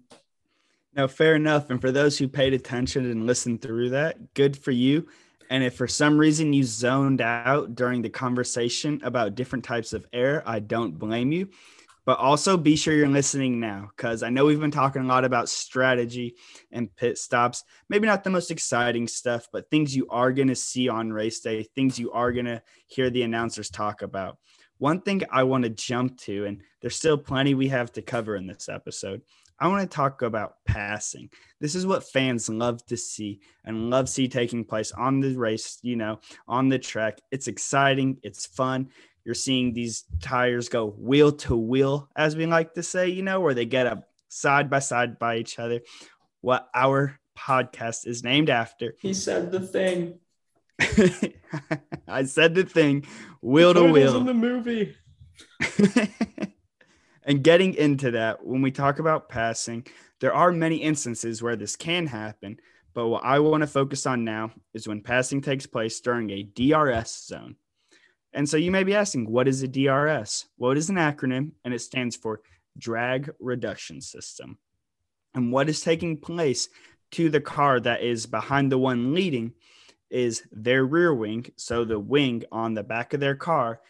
No, 0.95 1.07
fair 1.07 1.35
enough. 1.35 1.69
And 1.69 1.81
for 1.81 1.91
those 1.91 2.17
who 2.17 2.27
paid 2.27 2.53
attention 2.53 3.09
and 3.09 3.25
listened 3.25 3.61
through 3.61 3.89
that, 3.89 4.33
good 4.35 4.55
for 4.55 4.71
you. 4.71 5.07
And 5.49 5.63
if 5.63 5.75
for 5.75 5.87
some 5.87 6.17
reason 6.17 6.53
you 6.53 6.63
zoned 6.63 7.21
out 7.21 7.75
during 7.75 8.01
the 8.01 8.09
conversation 8.09 9.01
about 9.03 9.35
different 9.35 9.65
types 9.65 9.93
of 9.93 10.05
air, 10.13 10.43
I 10.45 10.59
don't 10.59 10.97
blame 10.97 11.31
you. 11.31 11.49
But 12.05 12.19
also 12.19 12.57
be 12.57 12.75
sure 12.75 12.93
you're 12.93 13.07
listening 13.07 13.59
now 13.59 13.89
because 13.95 14.23
I 14.23 14.29
know 14.29 14.45
we've 14.45 14.59
been 14.59 14.71
talking 14.71 15.03
a 15.03 15.07
lot 15.07 15.23
about 15.23 15.47
strategy 15.47 16.35
and 16.71 16.93
pit 16.95 17.17
stops. 17.17 17.63
Maybe 17.87 18.07
not 18.07 18.23
the 18.25 18.29
most 18.29 18.51
exciting 18.51 19.07
stuff, 19.07 19.47
but 19.53 19.69
things 19.69 19.95
you 19.95 20.07
are 20.09 20.33
going 20.33 20.49
to 20.49 20.55
see 20.55 20.89
on 20.89 21.13
race 21.13 21.39
day, 21.39 21.63
things 21.63 21.97
you 21.97 22.11
are 22.11 22.33
going 22.33 22.45
to 22.45 22.61
hear 22.87 23.09
the 23.09 23.23
announcers 23.23 23.69
talk 23.69 24.01
about. 24.01 24.37
One 24.79 24.99
thing 24.99 25.21
I 25.31 25.43
want 25.43 25.63
to 25.63 25.69
jump 25.69 26.17
to, 26.21 26.45
and 26.45 26.61
there's 26.81 26.97
still 26.97 27.17
plenty 27.17 27.53
we 27.53 27.69
have 27.69 27.91
to 27.93 28.01
cover 28.01 28.35
in 28.35 28.47
this 28.47 28.67
episode. 28.67 29.21
I 29.59 29.67
want 29.67 29.89
to 29.89 29.95
talk 29.95 30.23
about 30.23 30.55
passing. 30.65 31.29
This 31.61 31.75
is 31.75 31.85
what 31.85 32.09
fans 32.09 32.49
love 32.49 32.85
to 32.87 32.97
see 32.97 33.39
and 33.63 33.89
love 33.89 34.09
see 34.09 34.27
taking 34.27 34.65
place 34.65 34.91
on 34.91 35.21
the 35.21 35.37
race, 35.37 35.79
you 35.83 35.95
know, 35.95 36.19
on 36.47 36.67
the 36.67 36.79
track. 36.79 37.19
It's 37.31 37.47
exciting, 37.47 38.17
it's 38.23 38.45
fun. 38.45 38.89
You're 39.25 39.35
seeing 39.35 39.73
these 39.73 40.03
tires 40.21 40.69
go 40.69 40.87
wheel 40.87 41.31
to 41.31 41.55
wheel, 41.55 42.09
as 42.15 42.35
we 42.35 42.45
like 42.45 42.73
to 42.73 42.83
say, 42.83 43.09
you 43.09 43.21
know, 43.21 43.39
where 43.39 43.53
they 43.53 43.65
get 43.65 43.87
up 43.87 44.09
side 44.27 44.69
by 44.69 44.79
side 44.79 45.17
by 45.19 45.37
each 45.37 45.59
other. 45.59 45.81
What 46.41 46.67
our 46.75 47.19
podcast 47.37 48.05
is 48.05 48.23
named 48.23 48.49
after. 48.49 48.95
He 48.99 49.13
said 49.13 49.51
the 49.51 49.61
thing. 49.61 50.19
I 52.07 52.23
said 52.25 52.55
the 52.55 52.63
thing, 52.63 53.05
wheel 53.41 53.73
to 53.73 53.83
wheel. 53.91 54.17
in 54.17 54.25
the 54.25 54.33
movie. 54.33 54.95
and 57.23 57.43
getting 57.43 57.75
into 57.75 58.11
that, 58.11 58.45
when 58.45 58.61
we 58.61 58.71
talk 58.71 58.99
about 58.99 59.29
passing, 59.29 59.85
there 60.19 60.33
are 60.33 60.51
many 60.51 60.77
instances 60.77 61.41
where 61.41 61.55
this 61.55 61.75
can 61.75 62.07
happen. 62.07 62.57
But 62.93 63.07
what 63.07 63.23
I 63.23 63.39
want 63.39 63.61
to 63.61 63.67
focus 63.67 64.05
on 64.05 64.23
now 64.23 64.51
is 64.73 64.87
when 64.87 65.01
passing 65.01 65.41
takes 65.41 65.65
place 65.65 65.99
during 65.99 66.29
a 66.29 66.43
DRS 66.43 67.25
zone. 67.27 67.55
And 68.33 68.47
so 68.47 68.57
you 68.57 68.71
may 68.71 68.83
be 68.83 68.95
asking, 68.95 69.29
what 69.29 69.47
is 69.47 69.61
a 69.61 69.67
DRS? 69.67 70.47
Well, 70.57 70.71
it 70.71 70.77
is 70.77 70.89
an 70.89 70.95
acronym 70.95 71.51
and 71.63 71.73
it 71.73 71.79
stands 71.79 72.15
for 72.15 72.41
Drag 72.77 73.31
Reduction 73.39 74.01
System. 74.01 74.57
And 75.35 75.51
what 75.51 75.69
is 75.69 75.81
taking 75.81 76.17
place 76.17 76.69
to 77.11 77.29
the 77.29 77.41
car 77.41 77.79
that 77.79 78.01
is 78.01 78.25
behind 78.25 78.71
the 78.71 78.77
one 78.77 79.13
leading 79.13 79.53
is 80.09 80.43
their 80.51 80.85
rear 80.85 81.13
wing. 81.13 81.45
So 81.57 81.85
the 81.85 81.99
wing 81.99 82.43
on 82.51 82.73
the 82.73 82.83
back 82.83 83.13
of 83.13 83.19
their 83.19 83.35
car 83.35 83.81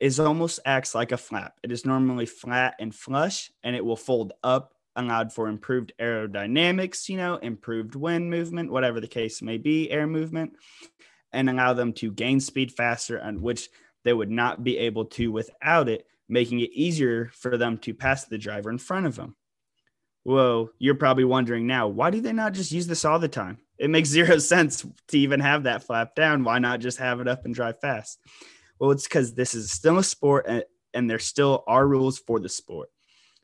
is 0.00 0.20
almost 0.20 0.60
acts 0.64 0.94
like 0.94 1.12
a 1.12 1.16
flap. 1.16 1.54
It 1.62 1.72
is 1.72 1.86
normally 1.86 2.26
flat 2.26 2.74
and 2.80 2.94
flush 2.94 3.50
and 3.62 3.74
it 3.76 3.84
will 3.84 3.96
fold 3.96 4.32
up, 4.42 4.74
allowed 4.96 5.32
for 5.32 5.48
improved 5.48 5.92
aerodynamics, 6.00 7.08
you 7.08 7.16
know, 7.16 7.36
improved 7.36 7.94
wind 7.94 8.30
movement, 8.30 8.70
whatever 8.70 9.00
the 9.00 9.08
case 9.08 9.42
may 9.42 9.58
be, 9.58 9.90
air 9.90 10.06
movement, 10.06 10.52
and 11.32 11.50
allow 11.50 11.72
them 11.72 11.92
to 11.92 12.12
gain 12.12 12.38
speed 12.38 12.72
faster, 12.72 13.16
and 13.16 13.40
which 13.40 13.68
they 14.04 14.12
would 14.12 14.30
not 14.30 14.62
be 14.62 14.78
able 14.78 15.06
to 15.06 15.32
without 15.32 15.88
it, 15.88 16.06
making 16.28 16.60
it 16.60 16.72
easier 16.72 17.30
for 17.34 17.56
them 17.56 17.78
to 17.78 17.94
pass 17.94 18.24
the 18.24 18.38
driver 18.38 18.70
in 18.70 18.78
front 18.78 19.06
of 19.06 19.16
them. 19.16 19.34
Whoa, 20.22 20.70
you're 20.78 20.94
probably 20.94 21.24
wondering 21.24 21.66
now, 21.66 21.88
why 21.88 22.10
do 22.10 22.20
they 22.20 22.32
not 22.32 22.54
just 22.54 22.72
use 22.72 22.86
this 22.86 23.04
all 23.04 23.18
the 23.18 23.28
time? 23.28 23.58
It 23.78 23.90
makes 23.90 24.08
zero 24.10 24.38
sense 24.38 24.86
to 25.08 25.18
even 25.18 25.40
have 25.40 25.64
that 25.64 25.84
flap 25.84 26.14
down. 26.14 26.44
Why 26.44 26.58
not 26.58 26.80
just 26.80 26.98
have 26.98 27.20
it 27.20 27.28
up 27.28 27.44
and 27.44 27.54
drive 27.54 27.80
fast? 27.80 28.18
Well, 28.78 28.90
it's 28.90 29.04
because 29.04 29.34
this 29.34 29.54
is 29.54 29.70
still 29.70 29.98
a 29.98 30.04
sport 30.04 30.46
and, 30.48 30.64
and 30.94 31.08
there 31.08 31.18
still 31.18 31.64
are 31.66 31.86
rules 31.86 32.18
for 32.18 32.40
the 32.40 32.48
sport. 32.48 32.88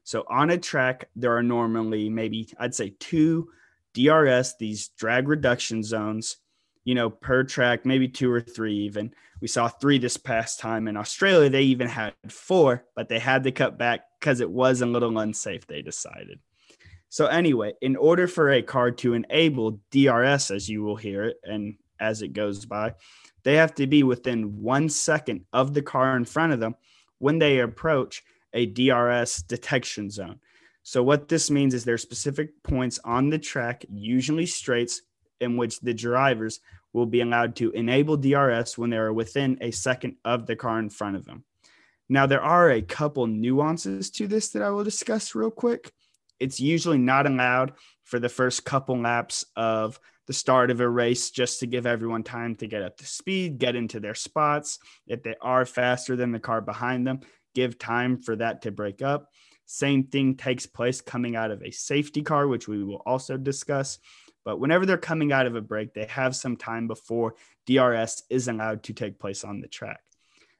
So 0.05 0.25
on 0.29 0.51
a 0.51 0.59
track, 0.59 1.09
there 1.15 1.37
are 1.37 1.43
normally 1.43 2.09
maybe 2.09 2.49
I'd 2.59 2.75
say 2.75 2.95
two 2.99 3.51
DRS, 3.95 4.55
these 4.59 4.89
drag 4.89 5.29
reduction 5.29 5.83
zones, 5.83 6.39
you 6.85 6.95
know, 6.95 7.11
per 7.11 7.45
track, 7.45 7.85
maybe 7.85 8.09
two 8.09 8.31
or 8.31 8.41
three 8.41 8.75
even. 8.75 9.13
We 9.41 9.49
saw 9.49 9.69
three 9.69 9.99
this 9.99 10.17
past 10.17 10.61
time 10.61 10.89
in 10.89 10.97
Australia. 10.97 11.49
They 11.49 11.63
even 11.63 11.89
had 11.89 12.15
four, 12.29 12.85
but 12.95 13.09
they 13.09 13.19
had 13.19 13.45
to 13.45 13.53
cut 13.53 13.79
back 13.79 14.03
because 14.19 14.41
it 14.41 14.51
was 14.51 14.81
a 14.81 14.87
little 14.87 15.19
unsafe, 15.19 15.67
they 15.67 15.83
decided. 15.83 16.41
So, 17.09 17.27
anyway, 17.27 17.75
in 17.81 17.97
order 17.97 18.29
for 18.29 18.51
a 18.51 18.63
car 18.63 18.93
to 18.93 19.15
enable 19.15 19.81
DRS, 19.91 20.51
as 20.51 20.69
you 20.69 20.83
will 20.83 20.97
hear 20.97 21.25
it, 21.25 21.37
and 21.43 21.77
as 21.99 22.23
it 22.23 22.33
goes 22.33 22.65
by, 22.65 22.95
they 23.43 23.57
have 23.57 23.75
to 23.77 23.87
be 23.87 24.03
within 24.03 24.63
one 24.63 24.89
second 24.89 25.45
of 25.53 25.75
the 25.75 25.83
car 25.83 26.17
in 26.17 26.25
front 26.25 26.53
of 26.53 26.61
them 26.61 26.77
when 27.19 27.39
they 27.39 27.59
approach 27.59 28.23
a 28.53 28.67
DRS 28.67 29.43
detection 29.43 30.11
zone. 30.11 30.39
So, 30.83 31.03
what 31.03 31.29
this 31.29 31.51
means 31.51 31.75
is 31.75 31.85
there 31.85 31.95
are 31.95 31.99
specific 31.99 32.63
points 32.63 32.99
on 33.05 33.29
the 33.29 33.39
track, 33.39 33.85
usually 33.91 34.47
straights, 34.47 35.03
in 35.41 35.57
which 35.57 35.81
the 35.81 35.95
drivers 35.95 36.61
will 36.93 37.07
be 37.07 37.21
allowed 37.21 37.57
to 37.57 37.71
enable 37.71 38.17
DRS 38.17 38.77
when 38.77 38.91
they 38.91 38.97
are 38.97 39.13
within 39.13 39.59
a 39.61 39.71
second 39.71 40.17
of 40.25 40.47
the 40.47 40.57
car 40.57 40.79
in 40.79 40.91
front 40.91 41.17
of 41.17 41.25
them. 41.25 41.45
Now, 42.09 42.27
there 42.27 42.43
are 42.43 42.71
a 42.71 42.83
couple 42.83 43.27
nuances 43.27 44.11
to 44.13 44.27
this 44.27 44.51
that 44.51 44.63
I 44.63 44.71
will 44.71 44.85
discuss 44.85 45.35
real 45.35 45.51
quick. 45.51 45.93
It's 46.41 46.59
usually 46.59 46.99
not 46.99 47.27
allowed 47.27 47.73
for 48.05 48.19
the 48.19 48.29
first 48.29 48.65
couple 48.65 48.99
laps 48.99 49.45
of 49.55 50.01
the 50.27 50.33
start 50.33 50.71
of 50.71 50.81
a 50.81 50.89
race 50.89 51.31
just 51.31 51.61
to 51.61 51.67
give 51.67 51.87
everyone 51.87 52.23
time 52.23 52.57
to 52.57 52.67
get 52.67 52.83
up 52.83 52.97
to 52.97 53.07
speed, 53.07 53.59
get 53.59 53.77
into 53.77 54.01
their 54.01 54.15
spots. 54.15 54.79
If 55.07 55.23
they 55.23 55.37
are 55.41 55.65
faster 55.65 56.17
than 56.17 56.33
the 56.33 56.41
car 56.41 56.61
behind 56.61 57.07
them, 57.07 57.21
give 57.55 57.79
time 57.79 58.21
for 58.23 58.37
that 58.37 58.63
to 58.63 58.73
break 58.73 59.03
up. 59.03 59.29
Same 59.67 60.05
thing 60.05 60.37
takes 60.37 60.67
place 60.67 61.01
coming 61.01 61.37
out 61.37 61.53
of 61.53 61.63
a 61.63 61.71
safety 61.71 62.23
car, 62.23 62.49
which 62.49 62.67
we 62.67 62.83
will 62.83 63.03
also 63.07 63.37
discuss. 63.37 63.99
But 64.45 64.59
whenever 64.59 64.87
they're 64.87 64.99
coming 64.99 65.33
out 65.33 65.47
of 65.47 65.57
a 65.57 65.61
break, 65.61 65.93
they 65.93 66.07
have 66.07 66.35
some 66.35 66.57
time 66.57 66.89
before 66.89 67.35
DRS 67.67 68.23
is 68.31 68.49
allowed 68.49 68.83
to 68.85 68.93
take 68.93 69.19
place 69.19 69.45
on 69.45 69.61
the 69.61 69.69
track. 69.69 70.01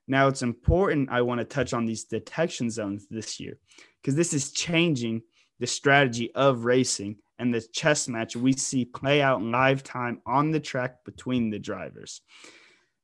Now, 0.07 0.29
it's 0.29 0.43
important 0.43 1.11
I 1.11 1.23
want 1.23 1.39
to 1.39 1.45
touch 1.45 1.73
on 1.73 1.87
these 1.87 2.05
detection 2.05 2.71
zones 2.71 3.07
this 3.09 3.39
year 3.39 3.59
because 4.01 4.17
this 4.17 4.33
is 4.33 4.53
changing 4.53 5.23
the 5.61 5.67
strategy 5.67 6.35
of 6.35 6.65
racing 6.65 7.17
and 7.39 7.55
the 7.55 7.61
chess 7.73 8.09
match 8.09 8.37
we 8.37 8.53
see 8.53 8.85
play 8.85 9.23
out 9.23 9.41
in 9.41 9.51
live 9.51 9.83
time 9.83 10.21
on 10.27 10.51
the 10.51 10.61
track 10.61 11.05
between 11.05 11.51
the 11.51 11.59
drivers. 11.59 12.21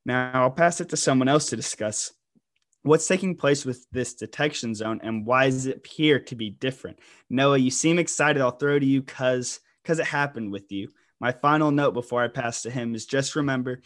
Now, 0.04 0.30
I'll 0.34 0.50
pass 0.50 0.80
it 0.80 0.90
to 0.90 0.96
someone 0.96 1.28
else 1.28 1.50
to 1.50 1.56
discuss 1.56 2.12
what's 2.82 3.08
taking 3.08 3.36
place 3.36 3.64
with 3.64 3.86
this 3.90 4.14
detection 4.14 4.74
zone 4.74 5.00
and 5.02 5.26
why 5.26 5.46
does 5.46 5.66
it 5.66 5.78
appear 5.78 6.20
to 6.20 6.34
be 6.34 6.50
different. 6.50 6.98
Noah, 7.28 7.58
you 7.58 7.70
seem 7.70 7.98
excited. 7.98 8.40
I'll 8.40 8.52
throw 8.52 8.78
to 8.78 8.86
you 8.86 9.00
because 9.00 9.60
because 9.86 10.00
it 10.00 10.06
happened 10.06 10.50
with 10.50 10.72
you. 10.72 10.88
My 11.20 11.30
final 11.30 11.70
note 11.70 11.94
before 11.94 12.24
I 12.24 12.26
pass 12.26 12.62
to 12.62 12.70
him 12.70 12.96
is 12.96 13.06
just 13.06 13.36
remember 13.36 13.82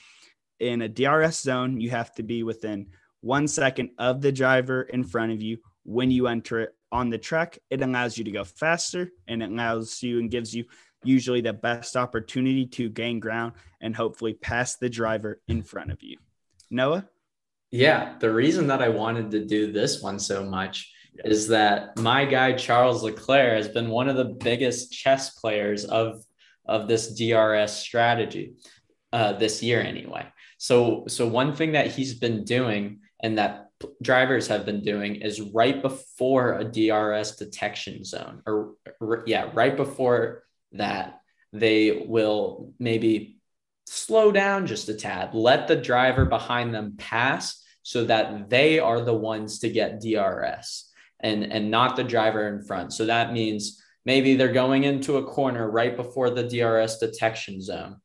in 0.59 0.81
a 0.81 0.89
DRS 0.89 1.43
zone, 1.43 1.79
you 1.79 1.91
have 1.91 2.15
to 2.15 2.23
be 2.23 2.43
within 2.43 2.87
one 3.21 3.47
second 3.47 3.91
of 3.99 4.23
the 4.23 4.33
driver 4.33 4.81
in 4.81 5.05
front 5.05 5.33
of 5.33 5.43
you 5.43 5.59
when 5.85 6.11
you 6.11 6.27
enter 6.27 6.61
it 6.61 6.75
on 6.91 7.11
the 7.11 7.19
track. 7.19 7.59
It 7.69 7.83
allows 7.83 8.17
you 8.17 8.25
to 8.25 8.31
go 8.31 8.45
faster 8.45 9.11
and 9.29 9.43
it 9.43 9.51
allows 9.51 10.03
you 10.03 10.21
and 10.21 10.31
gives 10.31 10.55
you 10.55 10.65
usually 11.05 11.43
the 11.43 11.53
best 11.53 11.97
opportunity 11.97 12.65
to 12.65 12.89
gain 12.89 13.21
ground 13.21 13.53
and 13.83 13.95
hopefully 13.95 14.33
pass 14.33 14.77
the 14.77 14.89
driver 14.89 15.43
in 15.49 15.63
front 15.63 15.93
of 15.93 16.03
you. 16.03 16.17
Noah? 16.71 17.07
Yeah, 17.71 18.15
the 18.19 18.33
reason 18.33 18.69
that 18.69 18.81
I 18.81 18.89
wanted 18.89 19.31
to 19.33 19.45
do 19.45 19.71
this 19.71 20.03
one 20.03 20.19
so 20.19 20.45
much 20.45 20.91
is 21.25 21.49
that 21.49 21.99
my 21.99 22.25
guy 22.25 22.53
Charles 22.53 23.03
Leclerc 23.03 23.57
has 23.57 23.69
been 23.69 23.89
one 23.89 24.09
of 24.09 24.17
the 24.17 24.25
biggest 24.25 24.93
chess 24.93 25.31
players 25.31 25.85
of 25.85 26.25
of 26.67 26.89
this 26.89 27.15
DRS 27.15 27.73
strategy 27.73 28.55
uh, 29.13 29.33
this 29.35 29.63
year 29.63 29.81
anyway. 29.81 30.27
So 30.59 31.05
so 31.09 31.27
one 31.27 31.55
thing 31.55 31.73
that 31.73 31.89
he's 31.89 32.15
been 32.15 32.45
doing 32.45 33.01
and 33.23 33.39
that 33.39 33.71
drivers 34.03 34.47
have 34.49 34.67
been 34.67 34.83
doing 34.83 35.17
is 35.17 35.41
right 35.41 35.81
before 35.81 36.59
a 36.59 36.65
DRS 36.65 37.37
detection 37.37 38.05
zone 38.05 38.43
or 38.47 38.75
yeah, 39.27 39.51
right 39.55 39.77
before 39.77 40.45
that 40.73 41.21
they 41.53 42.05
will 42.07 42.73
maybe 42.79 43.41
slow 43.87 44.31
down 44.31 44.67
just 44.67 44.89
a 44.89 44.95
tad, 44.95 45.35
let 45.35 45.67
the 45.67 45.75
driver 45.75 46.25
behind 46.25 46.73
them 46.73 46.95
pass 46.97 47.65
so 47.83 48.05
that 48.05 48.49
they 48.49 48.79
are 48.79 49.01
the 49.01 49.15
ones 49.15 49.59
to 49.61 49.69
get 49.69 50.01
DRS 50.01 50.90
and 51.23 51.45
and 51.45 51.71
not 51.71 51.97
the 51.97 52.05
driver 52.05 52.49
in 52.49 52.63
front. 52.63 52.93
So 52.93 53.07
that 53.07 53.33
means 53.33 53.83
maybe 54.05 54.35
they're 54.35 54.53
going 54.53 54.85
into 54.85 55.19
a 55.19 55.25
corner 55.25 55.71
right 55.71 55.97
before 55.97 56.31
the 56.31 56.49
DRS 56.49 56.99
detection 56.99 57.61
zone. 57.61 58.01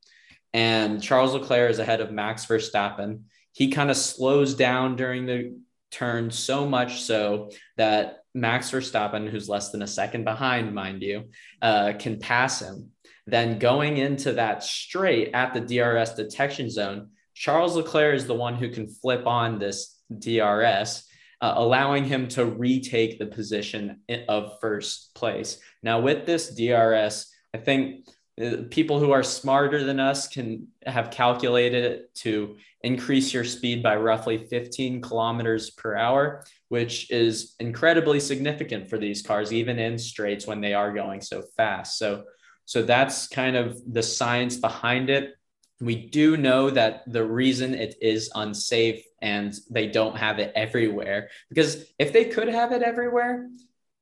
And 0.54 1.02
Charles 1.02 1.34
Leclerc 1.34 1.72
is 1.72 1.80
ahead 1.80 2.02
of 2.02 2.12
Max 2.12 2.46
Verstappen. 2.46 3.24
He 3.52 3.72
kind 3.72 3.90
of 3.90 3.98
slows 3.98 4.54
down 4.54 4.96
during 4.96 5.26
the 5.26 5.58
turn 5.92 6.32
so 6.32 6.68
much 6.68 7.02
so 7.04 7.52
that 7.78 8.24
Max 8.34 8.70
Verstappen, 8.70 9.30
who's 9.30 9.50
less 9.50 9.72
than 9.72 9.82
a 9.82 9.88
second 9.88 10.26
behind, 10.26 10.74
mind 10.74 11.02
you, 11.02 11.30
uh, 11.62 11.94
can 11.98 12.20
pass 12.20 12.62
him. 12.62 12.92
then 13.28 13.58
going 13.58 13.98
into 13.98 14.34
that 14.34 14.64
straight 14.64 15.32
at 15.34 15.54
the 15.54 15.60
DRS 15.60 16.14
detection 16.14 16.70
zone, 16.70 17.10
Charles 17.34 17.76
Leclerc 17.76 18.16
is 18.16 18.28
the 18.28 18.36
one 18.36 18.56
who 18.56 18.70
can 18.70 18.88
flip 18.88 19.26
on 19.26 19.58
this 19.58 20.00
DRS, 20.20 21.08
uh, 21.42 21.54
allowing 21.58 22.06
him 22.06 22.28
to 22.30 22.46
retake 22.46 23.20
the 23.20 23.26
position 23.26 24.02
of 24.30 24.60
first 24.60 25.14
place. 25.16 25.60
Now, 25.84 26.00
with 26.00 26.26
this 26.26 26.50
DRS, 26.50 27.32
I 27.54 27.58
think 27.58 28.08
uh, 28.42 28.64
people 28.70 29.00
who 29.00 29.12
are 29.12 29.24
smarter 29.24 29.84
than 29.84 30.00
us 30.00 30.28
can 30.28 30.68
have 30.86 31.12
calculated 31.12 31.84
it 31.86 32.16
to 32.16 32.58
increase 32.82 33.34
your 33.34 33.44
speed 33.44 33.82
by 33.82 33.96
roughly 33.96 34.38
15 34.38 35.02
kilometers 35.02 35.72
per 35.72 35.96
hour, 35.96 36.44
which 36.68 37.10
is 37.12 37.56
incredibly 37.60 38.20
significant 38.20 38.90
for 38.90 38.98
these 38.98 39.22
cars, 39.22 39.54
even 39.54 39.80
in 39.80 39.98
straights 39.98 40.46
when 40.46 40.62
they 40.62 40.74
are 40.74 40.94
going 40.94 41.22
so 41.22 41.44
fast. 41.56 41.98
So, 41.98 42.24
so 42.66 42.84
that's 42.84 43.28
kind 43.28 43.56
of 43.56 43.82
the 43.92 44.04
science 44.04 44.58
behind 44.58 45.10
it. 45.10 45.36
We 45.82 46.08
do 46.08 46.38
know 46.38 46.70
that 46.70 47.04
the 47.12 47.26
reason 47.26 47.74
it 47.74 47.96
is 48.02 48.32
unsafe 48.34 49.04
and 49.22 49.54
they 49.70 49.88
don't 49.88 50.18
have 50.18 50.40
it 50.40 50.54
everywhere, 50.56 51.30
because 51.50 51.86
if 52.00 52.14
they 52.14 52.26
could 52.26 52.48
have 52.48 52.72
it 52.72 52.82
everywhere, 52.82 53.50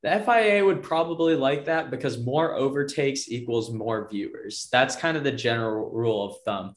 the 0.03 0.21
FIA 0.23 0.63
would 0.63 0.83
probably 0.83 1.35
like 1.35 1.65
that 1.65 1.89
because 1.89 2.23
more 2.23 2.53
overtakes 2.53 3.29
equals 3.29 3.71
more 3.71 4.07
viewers. 4.11 4.67
That's 4.71 4.97
kind 4.97 5.17
of 5.17 5.23
the 5.23 5.31
general 5.31 5.89
rule 5.91 6.25
of 6.25 6.35
thumb. 6.45 6.75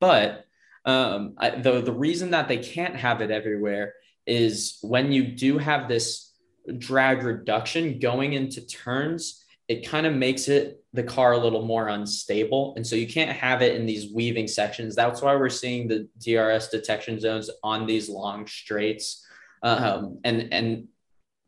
But 0.00 0.44
um, 0.84 1.34
I, 1.38 1.50
the, 1.50 1.80
the 1.80 1.92
reason 1.92 2.32
that 2.32 2.48
they 2.48 2.58
can't 2.58 2.96
have 2.96 3.22
it 3.22 3.30
everywhere 3.30 3.94
is 4.26 4.78
when 4.82 5.12
you 5.12 5.24
do 5.28 5.56
have 5.56 5.88
this 5.88 6.32
drag 6.78 7.22
reduction 7.22 7.98
going 7.98 8.32
into 8.32 8.66
turns, 8.66 9.42
it 9.68 9.88
kind 9.88 10.06
of 10.06 10.14
makes 10.14 10.48
it 10.48 10.83
the 10.94 11.02
car 11.02 11.32
a 11.32 11.38
little 11.38 11.66
more 11.66 11.88
unstable. 11.88 12.72
And 12.76 12.86
so 12.86 12.94
you 12.94 13.08
can't 13.08 13.36
have 13.36 13.62
it 13.62 13.74
in 13.74 13.84
these 13.84 14.12
weaving 14.12 14.46
sections. 14.46 14.94
That's 14.94 15.20
why 15.20 15.34
we're 15.34 15.48
seeing 15.48 15.88
the 15.88 16.08
DRS 16.24 16.68
detection 16.68 17.18
zones 17.18 17.50
on 17.64 17.84
these 17.84 18.08
long 18.08 18.46
straights. 18.46 19.26
Um, 19.60 20.20
and, 20.22 20.52
and 20.52 20.88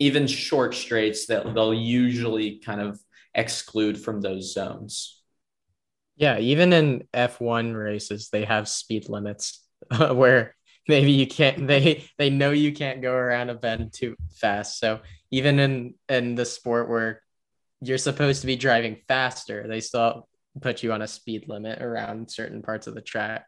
even 0.01 0.26
short 0.26 0.74
straights 0.74 1.26
that 1.26 1.55
they'll 1.55 1.72
usually 1.72 2.59
kind 2.59 2.80
of 2.80 2.99
exclude 3.34 4.03
from 4.03 4.20
those 4.20 4.53
zones. 4.53 5.22
Yeah, 6.16 6.38
even 6.38 6.72
in 6.72 7.05
F1 7.14 7.78
races, 7.80 8.30
they 8.30 8.44
have 8.47 8.68
speed 8.68 9.09
limits 9.09 9.64
where 10.11 10.57
maybe 10.88 11.12
you 11.12 11.26
can't 11.26 11.66
they 11.66 12.05
they 12.18 12.30
know 12.30 12.51
you 12.51 12.72
can't 12.72 13.03
go 13.03 13.12
around 13.12 13.51
a 13.51 13.55
bend 13.55 13.92
too 13.92 14.16
fast. 14.34 14.80
So 14.80 15.01
even 15.30 15.61
in 15.61 15.94
in 16.09 16.34
the 16.34 16.44
sport 16.44 16.88
where 16.88 17.22
you're 17.81 17.99
supposed 17.99 18.41
to 18.41 18.47
be 18.47 18.57
driving 18.57 18.97
faster, 19.09 19.66
they 19.68 19.81
still 19.81 20.29
put 20.61 20.83
you 20.83 20.93
on 20.93 21.03
a 21.03 21.07
speed 21.07 21.49
limit 21.49 21.83
around 21.83 22.31
certain 22.31 22.62
parts 22.62 22.87
of 22.87 22.95
the 22.95 23.01
track. 23.01 23.47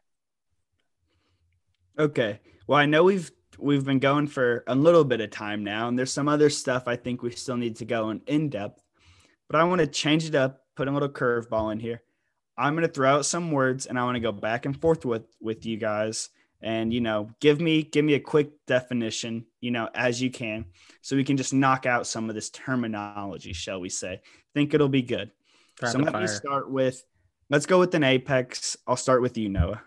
Okay. 1.97 2.39
Well, 2.67 2.79
I 2.79 2.85
know 2.85 3.03
we've 3.03 3.31
we've 3.57 3.83
been 3.83 3.99
going 3.99 4.27
for 4.27 4.63
a 4.67 4.75
little 4.75 5.03
bit 5.03 5.21
of 5.21 5.31
time 5.31 5.63
now, 5.63 5.87
and 5.87 5.97
there's 5.97 6.13
some 6.13 6.29
other 6.29 6.49
stuff 6.49 6.83
I 6.87 6.95
think 6.95 7.21
we 7.21 7.31
still 7.31 7.57
need 7.57 7.77
to 7.77 7.85
go 7.85 8.09
in 8.11 8.21
in 8.27 8.49
depth. 8.49 8.81
But 9.49 9.59
I 9.59 9.63
want 9.63 9.79
to 9.81 9.87
change 9.87 10.25
it 10.25 10.35
up, 10.35 10.61
put 10.75 10.87
a 10.87 10.91
little 10.91 11.09
curveball 11.09 11.71
in 11.71 11.79
here. 11.79 12.01
I'm 12.57 12.75
going 12.75 12.87
to 12.87 12.93
throw 12.93 13.15
out 13.15 13.25
some 13.25 13.51
words, 13.51 13.85
and 13.85 13.97
I 13.97 14.03
want 14.03 14.15
to 14.15 14.21
go 14.21 14.31
back 14.31 14.65
and 14.65 14.79
forth 14.79 15.05
with 15.05 15.25
with 15.41 15.65
you 15.65 15.77
guys, 15.77 16.29
and 16.61 16.93
you 16.93 17.01
know, 17.01 17.29
give 17.39 17.61
me 17.61 17.83
give 17.83 18.05
me 18.05 18.13
a 18.15 18.19
quick 18.19 18.51
definition, 18.67 19.45
you 19.61 19.71
know, 19.71 19.89
as 19.93 20.21
you 20.21 20.29
can, 20.29 20.65
so 21.01 21.15
we 21.15 21.23
can 21.23 21.37
just 21.37 21.53
knock 21.53 21.85
out 21.85 22.07
some 22.07 22.29
of 22.29 22.35
this 22.35 22.49
terminology, 22.49 23.53
shall 23.53 23.79
we 23.79 23.89
say? 23.89 24.21
Think 24.53 24.73
it'll 24.73 24.89
be 24.89 25.01
good. 25.01 25.31
Rapid 25.81 25.91
so 25.91 25.99
let 25.99 26.11
fire. 26.11 26.21
me 26.21 26.27
start 26.27 26.71
with. 26.71 27.03
Let's 27.49 27.65
go 27.65 27.79
with 27.79 27.95
an 27.95 28.03
apex. 28.03 28.77
I'll 28.85 28.95
start 28.95 29.21
with 29.23 29.37
you, 29.37 29.49
Noah. 29.49 29.81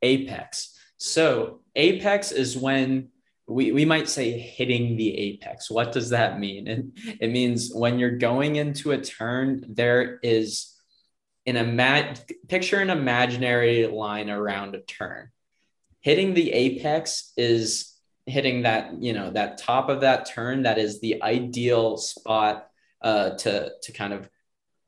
Apex. 0.00 0.78
So 0.96 1.60
apex 1.74 2.32
is 2.32 2.56
when 2.56 3.10
we, 3.46 3.72
we 3.72 3.84
might 3.84 4.08
say 4.08 4.38
hitting 4.38 4.96
the 4.96 5.16
apex. 5.16 5.70
What 5.70 5.92
does 5.92 6.10
that 6.10 6.40
mean? 6.40 6.68
And 6.68 6.96
it 7.20 7.30
means 7.30 7.72
when 7.72 7.98
you're 7.98 8.18
going 8.18 8.56
into 8.56 8.92
a 8.92 8.98
turn, 8.98 9.64
there 9.68 10.18
is 10.22 10.74
an 11.46 11.54
imag 11.54 12.32
picture 12.48 12.80
an 12.80 12.90
imaginary 12.90 13.86
line 13.86 14.30
around 14.30 14.74
a 14.74 14.80
turn. 14.80 15.28
Hitting 16.06 16.34
the 16.34 16.52
apex 16.52 17.32
is 17.36 17.96
hitting 18.26 18.62
that, 18.62 19.02
you 19.02 19.12
know, 19.12 19.32
that 19.32 19.58
top 19.58 19.88
of 19.88 20.02
that 20.02 20.24
turn. 20.24 20.62
That 20.62 20.78
is 20.78 21.00
the 21.00 21.20
ideal 21.20 21.96
spot 21.96 22.68
uh, 23.02 23.30
to, 23.30 23.72
to 23.82 23.90
kind 23.90 24.12
of 24.12 24.30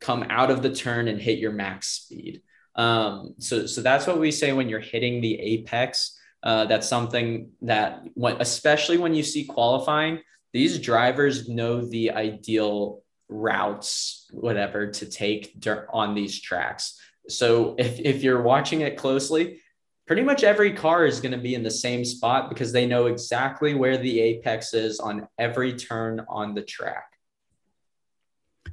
come 0.00 0.22
out 0.30 0.52
of 0.52 0.62
the 0.62 0.72
turn 0.72 1.08
and 1.08 1.20
hit 1.20 1.40
your 1.40 1.50
max 1.50 1.88
speed. 1.88 2.42
Um, 2.76 3.34
so, 3.38 3.66
so 3.66 3.80
that's 3.80 4.06
what 4.06 4.20
we 4.20 4.30
say 4.30 4.52
when 4.52 4.68
you're 4.68 4.78
hitting 4.78 5.20
the 5.20 5.40
apex. 5.40 6.16
Uh, 6.40 6.66
that's 6.66 6.88
something 6.88 7.50
that, 7.62 8.04
when, 8.14 8.36
especially 8.40 8.98
when 8.98 9.12
you 9.12 9.24
see 9.24 9.44
qualifying, 9.44 10.20
these 10.52 10.78
drivers 10.78 11.48
know 11.48 11.84
the 11.84 12.12
ideal 12.12 13.02
routes, 13.28 14.28
whatever, 14.30 14.92
to 14.92 15.06
take 15.06 15.60
on 15.92 16.14
these 16.14 16.40
tracks. 16.40 16.96
So 17.28 17.74
if, 17.76 17.98
if 17.98 18.22
you're 18.22 18.42
watching 18.42 18.82
it 18.82 18.96
closely, 18.96 19.62
pretty 20.08 20.22
much 20.22 20.42
every 20.42 20.72
car 20.72 21.04
is 21.04 21.20
going 21.20 21.32
to 21.32 21.38
be 21.38 21.54
in 21.54 21.62
the 21.62 21.70
same 21.70 22.02
spot 22.02 22.48
because 22.48 22.72
they 22.72 22.86
know 22.86 23.06
exactly 23.06 23.74
where 23.74 23.98
the 23.98 24.20
apex 24.20 24.72
is 24.72 24.98
on 24.98 25.28
every 25.38 25.74
turn 25.74 26.24
on 26.28 26.54
the 26.54 26.62
track. 26.62 27.12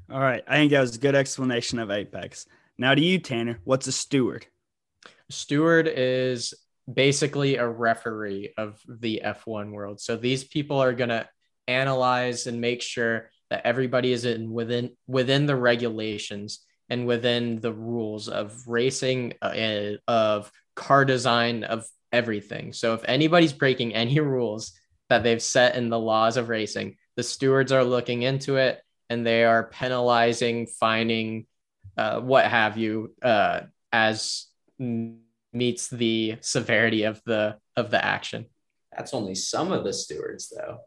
All 0.10 0.22
right. 0.22 0.44
I 0.48 0.56
think 0.56 0.72
that 0.72 0.80
was 0.80 0.96
a 0.96 1.00
good 1.00 1.14
explanation 1.14 1.78
of 1.78 1.92
apex. 1.92 2.48
Now 2.78 2.96
to 2.96 3.02
you, 3.02 3.20
Tanner. 3.20 3.60
What's 3.66 3.86
a 3.88 3.92
steward? 3.92 4.48
Steward 5.30 5.92
is 5.94 6.54
basically 6.92 7.58
a 7.58 7.68
referee 7.68 8.54
of 8.58 8.80
the 8.88 9.22
F1 9.26 9.72
world. 9.72 10.00
So 10.00 10.16
these 10.16 10.46
people 10.46 10.82
are 10.82 10.94
going 10.94 11.10
to 11.10 11.28
analyze 11.68 12.48
and 12.48 12.62
make 12.62 12.82
sure 12.82 13.30
that 13.50 13.66
everybody 13.66 14.14
is 14.14 14.24
in 14.24 14.52
within 14.52 14.92
within 15.08 15.48
the 15.48 15.56
regulations 15.56 16.66
and 16.90 17.08
within 17.08 17.60
the 17.60 17.74
rules 17.74 18.30
of 18.30 18.68
racing 18.68 19.34
uh, 19.42 19.94
of 20.08 20.52
car 20.76 21.06
design 21.06 21.64
of 21.64 21.86
everything. 22.12 22.74
So 22.74 22.94
if 22.94 23.04
anybody's 23.06 23.54
breaking 23.54 23.94
any 23.94 24.20
rules 24.38 24.74
that 25.10 25.24
they've 25.24 25.42
set 25.42 25.76
in 25.76 25.90
the 25.90 26.00
laws 26.00 26.38
of 26.38 26.50
racing, 26.50 26.98
the 27.16 27.24
stewards 27.24 27.72
are 27.72 27.84
looking 27.84 28.24
into 28.24 28.58
it 28.58 28.82
and 29.10 29.26
they 29.26 29.44
are 29.44 29.64
penalizing, 29.64 30.68
fining, 30.68 31.46
uh, 31.98 32.20
what 32.20 32.46
have 32.46 32.78
you, 32.78 33.14
uh, 33.22 33.62
as 33.92 34.48
meets 34.80 35.88
the 35.88 36.36
severity 36.42 37.04
of 37.04 37.22
the 37.26 37.58
of 37.76 37.90
the 37.92 38.04
action. 38.04 38.46
That's 38.92 39.14
only 39.14 39.36
some 39.36 39.72
of 39.72 39.84
the 39.84 39.94
stewards, 39.94 40.54
though. 40.56 40.80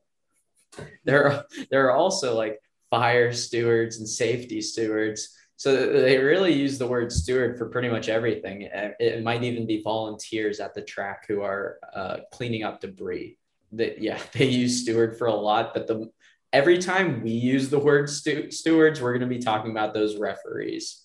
There 1.04 1.26
are 1.26 1.44
there 1.70 1.86
are 1.86 1.96
also 1.96 2.36
like 2.36 2.60
fire 2.90 3.32
stewards 3.32 3.98
and 3.98 4.08
safety 4.08 4.60
stewards. 4.60 5.34
So 5.58 5.92
they 5.92 6.18
really 6.18 6.52
use 6.52 6.78
the 6.78 6.86
word 6.86 7.10
steward 7.10 7.58
for 7.58 7.68
pretty 7.68 7.88
much 7.88 8.08
everything. 8.08 8.68
It 8.72 9.24
might 9.24 9.42
even 9.42 9.66
be 9.66 9.82
volunteers 9.82 10.60
at 10.60 10.72
the 10.72 10.82
track 10.82 11.26
who 11.26 11.42
are 11.42 11.80
uh, 11.92 12.18
cleaning 12.32 12.62
up 12.62 12.80
debris. 12.80 13.38
That 13.72 14.00
yeah, 14.00 14.20
they 14.32 14.46
use 14.46 14.82
steward 14.82 15.18
for 15.18 15.26
a 15.26 15.34
lot, 15.34 15.74
but 15.74 15.88
the 15.88 16.10
every 16.52 16.78
time 16.78 17.22
we 17.24 17.32
use 17.32 17.70
the 17.70 17.78
word 17.78 18.08
stu- 18.08 18.52
stewards, 18.52 19.02
we're 19.02 19.18
going 19.18 19.28
to 19.28 19.34
be 19.34 19.42
talking 19.42 19.72
about 19.72 19.94
those 19.94 20.16
referees. 20.16 21.04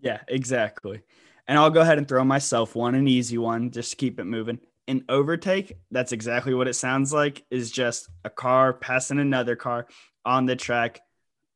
Yeah, 0.00 0.20
exactly. 0.28 1.02
And 1.48 1.58
I'll 1.58 1.70
go 1.70 1.80
ahead 1.80 1.98
and 1.98 2.06
throw 2.06 2.22
myself 2.22 2.76
one, 2.76 2.94
an 2.94 3.08
easy 3.08 3.38
one, 3.38 3.72
just 3.72 3.90
to 3.90 3.96
keep 3.96 4.20
it 4.20 4.24
moving. 4.24 4.60
An 4.86 5.04
overtake, 5.08 5.76
that's 5.90 6.12
exactly 6.12 6.54
what 6.54 6.68
it 6.68 6.74
sounds 6.74 7.12
like, 7.12 7.44
is 7.50 7.72
just 7.72 8.08
a 8.24 8.30
car 8.30 8.72
passing 8.72 9.18
another 9.18 9.56
car 9.56 9.88
on 10.24 10.46
the 10.46 10.54
track 10.54 11.00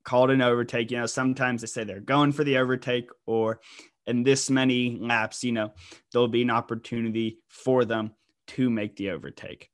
called 0.04 0.30
an 0.30 0.42
overtake. 0.42 0.90
You 0.90 0.98
know, 0.98 1.06
sometimes 1.06 1.60
they 1.60 1.66
say 1.66 1.84
they're 1.84 2.00
going 2.00 2.32
for 2.32 2.44
the 2.44 2.58
overtake, 2.58 3.10
or 3.26 3.60
in 4.06 4.22
this 4.22 4.50
many 4.50 4.98
laps, 4.98 5.44
you 5.44 5.52
know, 5.52 5.72
there'll 6.12 6.28
be 6.28 6.42
an 6.42 6.50
opportunity 6.50 7.38
for 7.48 7.84
them 7.84 8.12
to 8.48 8.70
make 8.70 8.96
the 8.96 9.10
overtake. 9.10 9.70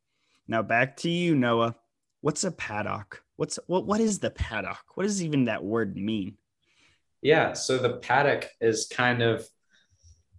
Now 0.47 0.62
back 0.62 0.97
to 0.99 1.11
you, 1.11 1.35
Noah 1.35 1.74
what's 2.20 2.45
a 2.45 2.51
paddock? 2.51 3.22
What's 3.37 3.59
what 3.66 3.87
what 3.87 4.01
is 4.01 4.18
the 4.18 4.31
paddock? 4.31 4.85
What 4.95 5.05
does 5.05 5.22
even 5.22 5.45
that 5.45 5.64
word 5.64 5.97
mean? 5.97 6.37
Yeah, 7.22 7.53
so 7.53 7.79
the 7.79 7.95
paddock 7.99 8.49
is 8.61 8.87
kind 8.87 9.22
of 9.22 9.47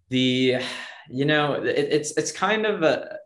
the 0.10 0.58
you 1.10 1.26
know 1.26 1.54
it, 1.54 1.68
it's 1.68 2.12
it's 2.18 2.32
kind 2.32 2.66
of 2.66 2.84
a 2.84 3.18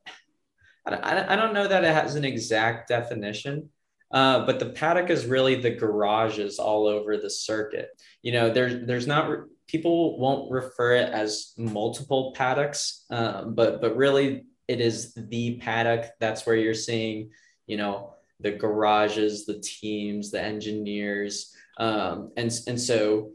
I, 0.86 1.34
I 1.34 1.36
don't 1.36 1.53
know 1.53 1.68
that 1.68 1.84
it 1.84 1.93
has 1.93 2.16
an 2.16 2.26
exact 2.26 2.89
definition 2.89 3.70
uh, 4.14 4.45
but 4.45 4.59
the 4.59 4.70
paddock 4.70 5.09
is 5.09 5.26
really 5.26 5.55
the 5.55 5.72
garages 5.72 6.59
all 6.59 6.88
over 6.88 7.18
the 7.18 7.30
circuit 7.30 7.89
you 8.22 8.32
know 8.32 8.49
there's 8.49 8.86
there's 8.88 9.07
not 9.07 9.30
people 9.68 10.18
won't 10.20 10.51
refer 10.51 10.95
it 10.95 11.11
as 11.11 11.53
multiple 11.57 12.34
paddocks 12.36 13.05
um, 13.09 13.53
but 13.55 13.82
but 13.82 13.95
really 13.95 14.45
it 14.68 14.80
is 14.80 15.14
the 15.14 15.57
paddock 15.57 16.11
that's 16.20 16.45
where 16.45 16.55
you're 16.55 16.74
seeing 16.74 17.30
you 17.68 17.78
know 17.78 18.14
the 18.43 18.51
garages, 18.51 19.45
the 19.45 19.59
teams, 19.59 20.30
the 20.30 20.41
engineers. 20.41 21.55
Um, 21.78 22.32
and, 22.38 22.51
and 22.68 22.80
so 22.80 23.32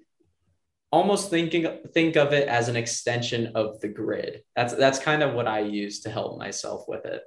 almost 0.92 1.30
thinking 1.30 1.66
think 1.92 2.16
of 2.16 2.32
it 2.32 2.48
as 2.48 2.68
an 2.68 2.76
extension 2.76 3.52
of 3.54 3.80
the 3.80 3.88
grid. 3.88 4.42
That's 4.54 4.74
that's 4.74 4.98
kind 4.98 5.22
of 5.22 5.34
what 5.34 5.48
I 5.48 5.60
use 5.60 6.00
to 6.00 6.10
help 6.10 6.38
myself 6.38 6.84
with 6.86 7.04
it. 7.04 7.22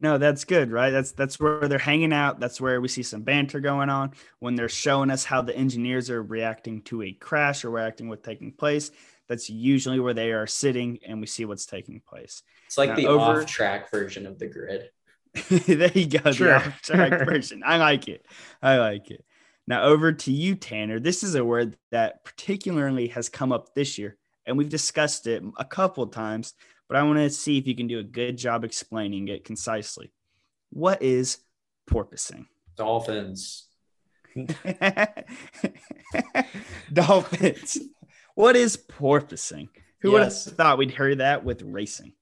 No, 0.00 0.18
that's 0.18 0.44
good, 0.44 0.70
right? 0.70 0.90
That's 0.90 1.12
that's 1.12 1.38
where 1.38 1.68
they're 1.68 1.78
hanging 1.78 2.12
out. 2.12 2.40
That's 2.40 2.60
where 2.60 2.80
we 2.80 2.88
see 2.88 3.02
some 3.02 3.22
banter 3.22 3.60
going 3.60 3.88
on 3.88 4.12
when 4.40 4.54
they're 4.54 4.68
showing 4.68 5.10
us 5.10 5.24
how 5.24 5.40
the 5.42 5.56
engineers 5.56 6.10
are 6.10 6.22
reacting 6.22 6.82
to 6.82 7.02
a 7.02 7.12
crash 7.12 7.64
or 7.64 7.70
reacting 7.70 8.08
what's 8.08 8.26
taking 8.26 8.52
place. 8.52 8.90
That's 9.28 9.48
usually 9.48 10.00
where 10.00 10.14
they 10.14 10.32
are 10.32 10.46
sitting, 10.46 10.98
and 11.06 11.20
we 11.20 11.26
see 11.26 11.44
what's 11.44 11.64
taking 11.64 12.00
place. 12.06 12.42
It's 12.66 12.76
like 12.76 12.90
now, 12.90 12.96
the 12.96 13.06
over... 13.06 13.40
off-track 13.40 13.90
version 13.90 14.26
of 14.26 14.38
the 14.38 14.46
grid. 14.46 14.90
there 15.48 15.90
you 15.94 16.06
go, 16.06 16.30
sure. 16.32 16.48
the 16.48 16.56
off-track 16.56 17.10
version. 17.26 17.62
I 17.64 17.78
like 17.78 18.08
it. 18.08 18.26
I 18.60 18.76
like 18.76 19.10
it. 19.10 19.24
Now 19.66 19.84
over 19.84 20.12
to 20.12 20.32
you, 20.32 20.56
Tanner. 20.56 21.00
This 21.00 21.22
is 21.22 21.34
a 21.34 21.44
word 21.44 21.76
that 21.90 22.24
particularly 22.24 23.08
has 23.08 23.28
come 23.30 23.52
up 23.52 23.74
this 23.74 23.96
year, 23.96 24.18
and 24.44 24.58
we've 24.58 24.68
discussed 24.68 25.26
it 25.26 25.42
a 25.56 25.64
couple 25.64 26.06
times 26.08 26.52
but 26.88 26.96
I 26.96 27.02
want 27.02 27.18
to 27.18 27.30
see 27.30 27.58
if 27.58 27.66
you 27.66 27.74
can 27.74 27.86
do 27.86 27.98
a 27.98 28.04
good 28.04 28.36
job 28.36 28.64
explaining 28.64 29.28
it 29.28 29.44
concisely. 29.44 30.12
What 30.70 31.02
is 31.02 31.38
porpoising? 31.88 32.46
Dolphins. 32.76 33.68
Dolphins. 36.92 37.78
What 38.34 38.56
is 38.56 38.76
porpoising? 38.76 39.68
Who 40.00 40.12
yes. 40.12 40.44
would 40.44 40.50
have 40.50 40.56
thought 40.56 40.78
we'd 40.78 40.90
hear 40.90 41.14
that 41.16 41.44
with 41.44 41.62
racing? 41.62 42.12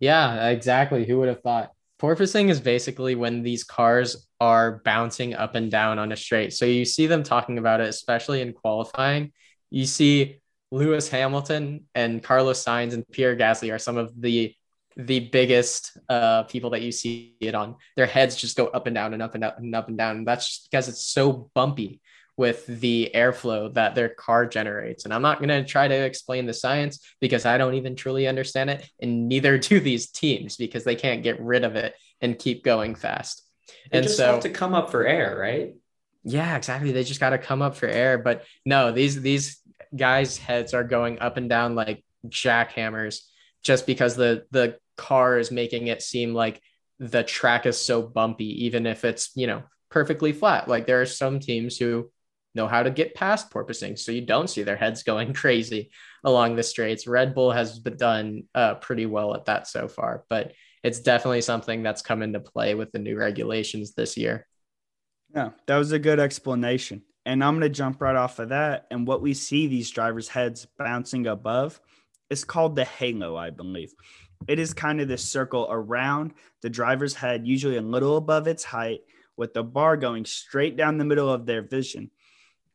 Yeah, 0.00 0.48
exactly. 0.48 1.04
Who 1.04 1.18
would 1.18 1.28
have 1.28 1.42
thought? 1.42 1.70
Porpoising 2.00 2.50
is 2.50 2.60
basically 2.60 3.14
when 3.14 3.42
these 3.44 3.62
cars 3.62 4.26
are 4.40 4.82
bouncing 4.84 5.34
up 5.34 5.54
and 5.54 5.70
down 5.70 6.00
on 6.00 6.10
a 6.10 6.16
straight. 6.16 6.52
So 6.52 6.64
you 6.64 6.84
see 6.84 7.06
them 7.06 7.22
talking 7.22 7.58
about 7.58 7.80
it, 7.80 7.88
especially 7.88 8.40
in 8.40 8.52
qualifying. 8.52 9.32
You 9.70 9.86
see 9.86 10.41
Lewis 10.72 11.06
Hamilton 11.08 11.84
and 11.94 12.22
Carlos 12.22 12.64
Sainz 12.64 12.94
and 12.94 13.06
Pierre 13.10 13.36
Gasly 13.36 13.72
are 13.72 13.78
some 13.78 13.98
of 13.98 14.18
the 14.20 14.54
the 14.96 15.20
biggest 15.20 15.96
uh, 16.08 16.42
people 16.44 16.70
that 16.70 16.82
you 16.82 16.92
see 16.92 17.36
it 17.40 17.54
on. 17.54 17.76
Their 17.96 18.06
heads 18.06 18.36
just 18.36 18.56
go 18.56 18.66
up 18.66 18.86
and 18.86 18.94
down 18.94 19.14
and 19.14 19.22
up 19.22 19.34
and 19.34 19.44
up 19.44 19.58
and 19.58 19.74
up 19.74 19.88
and 19.88 19.96
down. 19.96 20.18
And 20.18 20.26
that's 20.26 20.46
just 20.46 20.70
because 20.70 20.88
it's 20.88 21.04
so 21.04 21.50
bumpy 21.54 22.00
with 22.36 22.66
the 22.66 23.10
airflow 23.14 23.72
that 23.74 23.94
their 23.94 24.10
car 24.10 24.46
generates. 24.46 25.04
And 25.04 25.14
I'm 25.14 25.22
not 25.22 25.38
going 25.38 25.48
to 25.48 25.64
try 25.64 25.88
to 25.88 25.94
explain 25.94 26.44
the 26.44 26.52
science 26.52 27.00
because 27.20 27.46
I 27.46 27.56
don't 27.56 27.74
even 27.74 27.96
truly 27.96 28.26
understand 28.26 28.68
it. 28.68 28.86
And 29.00 29.28
neither 29.28 29.56
do 29.58 29.80
these 29.80 30.10
teams 30.10 30.56
because 30.56 30.84
they 30.84 30.96
can't 30.96 31.22
get 31.22 31.40
rid 31.40 31.64
of 31.64 31.76
it 31.76 31.94
and 32.20 32.38
keep 32.38 32.64
going 32.64 32.94
fast. 32.94 33.42
They 33.90 34.00
and 34.00 34.10
so, 34.10 34.26
have 34.26 34.40
to 34.40 34.50
come 34.50 34.74
up 34.74 34.90
for 34.90 35.06
air, 35.06 35.38
right? 35.38 35.74
Yeah, 36.24 36.56
exactly. 36.56 36.92
They 36.92 37.02
just 37.02 37.20
got 37.20 37.30
to 37.30 37.38
come 37.38 37.62
up 37.62 37.76
for 37.76 37.86
air. 37.86 38.18
But 38.18 38.44
no, 38.64 38.92
these 38.92 39.20
these 39.20 39.60
guys' 39.94 40.38
heads 40.38 40.74
are 40.74 40.84
going 40.84 41.18
up 41.20 41.36
and 41.36 41.48
down 41.48 41.74
like 41.74 42.04
jackhammers 42.26 43.20
just 43.62 43.86
because 43.86 44.16
the 44.16 44.44
the 44.50 44.78
car 44.96 45.38
is 45.38 45.50
making 45.50 45.86
it 45.86 46.02
seem 46.02 46.34
like 46.34 46.60
the 46.98 47.24
track 47.24 47.66
is 47.66 47.78
so 47.78 48.00
bumpy, 48.00 48.66
even 48.66 48.86
if 48.86 49.04
it's, 49.04 49.30
you 49.34 49.46
know, 49.48 49.64
perfectly 49.90 50.32
flat. 50.32 50.68
Like 50.68 50.86
there 50.86 51.00
are 51.00 51.06
some 51.06 51.40
teams 51.40 51.76
who 51.76 52.10
know 52.54 52.68
how 52.68 52.82
to 52.82 52.90
get 52.90 53.14
past 53.14 53.50
porpoising. 53.50 53.98
So 53.98 54.12
you 54.12 54.20
don't 54.20 54.48
see 54.48 54.62
their 54.62 54.76
heads 54.76 55.02
going 55.02 55.32
crazy 55.34 55.90
along 56.22 56.54
the 56.54 56.62
straights. 56.62 57.06
Red 57.06 57.34
Bull 57.34 57.50
has 57.50 57.78
done 57.78 58.44
uh, 58.54 58.76
pretty 58.76 59.06
well 59.06 59.34
at 59.34 59.46
that 59.46 59.66
so 59.66 59.88
far, 59.88 60.24
but 60.28 60.52
it's 60.84 61.00
definitely 61.00 61.40
something 61.40 61.82
that's 61.82 62.02
come 62.02 62.22
into 62.22 62.40
play 62.40 62.74
with 62.74 62.92
the 62.92 62.98
new 62.98 63.16
regulations 63.16 63.94
this 63.94 64.16
year. 64.16 64.46
Yeah, 65.34 65.50
that 65.66 65.78
was 65.78 65.92
a 65.92 65.98
good 65.98 66.20
explanation. 66.20 67.02
And 67.24 67.42
I'm 67.42 67.54
going 67.58 67.62
to 67.62 67.68
jump 67.68 68.00
right 68.00 68.16
off 68.16 68.38
of 68.38 68.48
that. 68.48 68.86
And 68.90 69.06
what 69.06 69.22
we 69.22 69.34
see 69.34 69.66
these 69.66 69.90
drivers' 69.90 70.28
heads 70.28 70.66
bouncing 70.78 71.26
above 71.26 71.80
is 72.30 72.44
called 72.44 72.76
the 72.76 72.84
halo, 72.84 73.36
I 73.36 73.50
believe. 73.50 73.94
It 74.48 74.58
is 74.58 74.74
kind 74.74 75.00
of 75.00 75.08
this 75.08 75.22
circle 75.22 75.68
around 75.70 76.34
the 76.62 76.70
driver's 76.70 77.14
head, 77.14 77.46
usually 77.46 77.76
a 77.76 77.82
little 77.82 78.16
above 78.16 78.48
its 78.48 78.64
height, 78.64 79.00
with 79.36 79.54
the 79.54 79.62
bar 79.62 79.96
going 79.96 80.24
straight 80.24 80.76
down 80.76 80.98
the 80.98 81.04
middle 81.04 81.32
of 81.32 81.46
their 81.46 81.62
vision. 81.62 82.10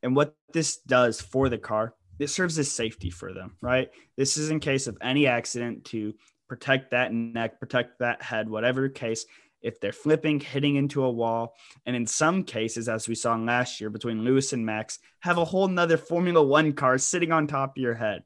And 0.01 0.15
what 0.15 0.35
this 0.53 0.77
does 0.77 1.19
for 1.19 1.49
the 1.49 1.57
car, 1.57 1.93
it 2.19 2.27
serves 2.27 2.57
as 2.57 2.71
safety 2.71 3.09
for 3.09 3.33
them, 3.33 3.57
right? 3.61 3.89
This 4.15 4.37
is 4.37 4.49
in 4.49 4.59
case 4.59 4.87
of 4.87 4.97
any 5.01 5.27
accident 5.27 5.85
to 5.85 6.13
protect 6.47 6.91
that 6.91 7.13
neck, 7.13 7.59
protect 7.59 7.99
that 7.99 8.21
head, 8.21 8.49
whatever 8.49 8.87
case 8.89 9.25
if 9.61 9.79
they're 9.79 9.91
flipping, 9.91 10.39
hitting 10.39 10.75
into 10.75 11.03
a 11.03 11.11
wall, 11.11 11.55
and 11.85 11.95
in 11.95 12.05
some 12.05 12.43
cases, 12.43 12.87
as 12.87 13.07
we 13.07 13.15
saw 13.15 13.35
last 13.35 13.81
year 13.81 13.89
between 13.89 14.23
Lewis 14.23 14.53
and 14.53 14.65
Max, 14.65 14.99
have 15.21 15.37
a 15.37 15.45
whole 15.45 15.67
nother 15.67 15.97
Formula 15.97 16.41
One 16.41 16.73
car 16.73 16.97
sitting 16.97 17.31
on 17.31 17.47
top 17.47 17.77
of 17.77 17.81
your 17.81 17.95
head. 17.95 18.23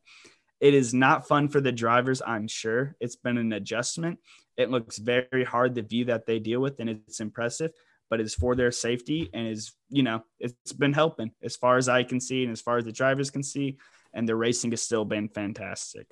It 0.60 0.74
is 0.74 0.94
not 0.94 1.28
fun 1.28 1.48
for 1.48 1.60
the 1.60 1.72
drivers, 1.72 2.22
I'm 2.26 2.48
sure. 2.48 2.96
It's 3.00 3.16
been 3.16 3.38
an 3.38 3.54
adjustment. 3.54 4.20
It 4.58 4.70
looks 4.70 4.98
very 5.00 5.44
hard, 5.44 5.74
the 5.74 5.82
view 5.82 6.06
that 6.06 6.28
they 6.28 6.38
deal 6.38 6.60
with, 6.60 6.80
and 6.80 6.90
it's 6.90 7.20
impressive, 7.20 7.72
but 8.10 8.20
it's 8.20 8.36
for 8.36 8.56
their 8.56 8.72
safety 8.72 9.30
and 9.34 9.48
is, 9.48 9.74
you 9.90 10.04
know, 10.04 10.24
it's 10.40 10.74
been 10.74 10.94
helping 10.94 11.32
as 11.42 11.56
far 11.56 11.78
as 11.78 11.90
I 11.90 12.04
can 12.04 12.20
see 12.20 12.44
and 12.44 12.52
as 12.52 12.62
far 12.62 12.78
as 12.78 12.86
the 12.86 12.92
drivers 12.92 13.32
can 13.32 13.42
see. 13.42 13.78
And 14.14 14.28
the 14.28 14.36
racing 14.36 14.72
has 14.72 14.82
still 14.82 15.06
been 15.06 15.30
fantastic. 15.30 16.08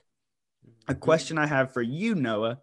A 0.88 0.93
mm-hmm. 0.93 0.99
question 0.99 1.38
I 1.38 1.45
have 1.45 1.74
for 1.74 1.82
you, 1.82 2.15
Noah, 2.15 2.59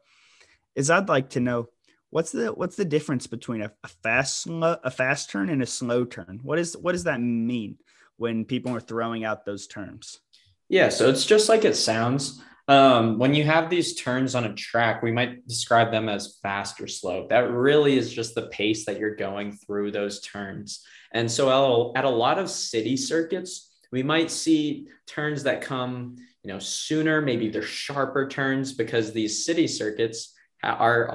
is 0.74 0.90
I'd 0.90 1.08
like 1.08 1.30
to 1.30 1.40
know 1.40 1.68
What's 2.10 2.32
the 2.32 2.48
what's 2.48 2.76
the 2.76 2.84
difference 2.84 3.26
between 3.26 3.62
a, 3.62 3.72
a 3.82 3.88
fast 3.88 4.46
a 4.48 4.90
fast 4.90 5.30
turn 5.30 5.48
and 5.48 5.62
a 5.62 5.66
slow 5.66 6.04
turn? 6.04 6.40
What 6.42 6.58
is 6.58 6.76
what 6.76 6.92
does 6.92 7.04
that 7.04 7.20
mean 7.20 7.78
when 8.16 8.44
people 8.44 8.74
are 8.74 8.80
throwing 8.80 9.24
out 9.24 9.44
those 9.44 9.66
terms? 9.66 10.20
Yeah, 10.68 10.88
so 10.88 11.08
it's 11.08 11.24
just 11.24 11.48
like 11.48 11.64
it 11.64 11.76
sounds. 11.76 12.42
Um, 12.68 13.18
when 13.18 13.32
you 13.32 13.44
have 13.44 13.70
these 13.70 13.94
turns 13.94 14.34
on 14.34 14.44
a 14.44 14.54
track, 14.54 15.00
we 15.00 15.12
might 15.12 15.46
describe 15.46 15.92
them 15.92 16.08
as 16.08 16.38
fast 16.42 16.80
or 16.80 16.88
slow. 16.88 17.26
That 17.28 17.50
really 17.52 17.96
is 17.96 18.12
just 18.12 18.34
the 18.34 18.48
pace 18.48 18.84
that 18.86 18.98
you're 18.98 19.14
going 19.14 19.52
through 19.52 19.92
those 19.92 20.20
turns. 20.20 20.84
And 21.12 21.30
so 21.30 21.92
at 21.94 22.04
a, 22.04 22.08
lot 22.08 22.40
of 22.40 22.50
city 22.50 22.96
circuits, 22.96 23.70
we 23.92 24.02
might 24.02 24.32
see 24.32 24.88
turns 25.06 25.44
that 25.44 25.60
come, 25.60 26.16
you 26.42 26.52
know, 26.52 26.58
sooner. 26.58 27.22
Maybe 27.22 27.48
they're 27.48 27.62
sharper 27.62 28.26
turns 28.28 28.72
because 28.72 29.12
these 29.12 29.44
city 29.44 29.68
circuits 29.68 30.34
are 30.64 31.08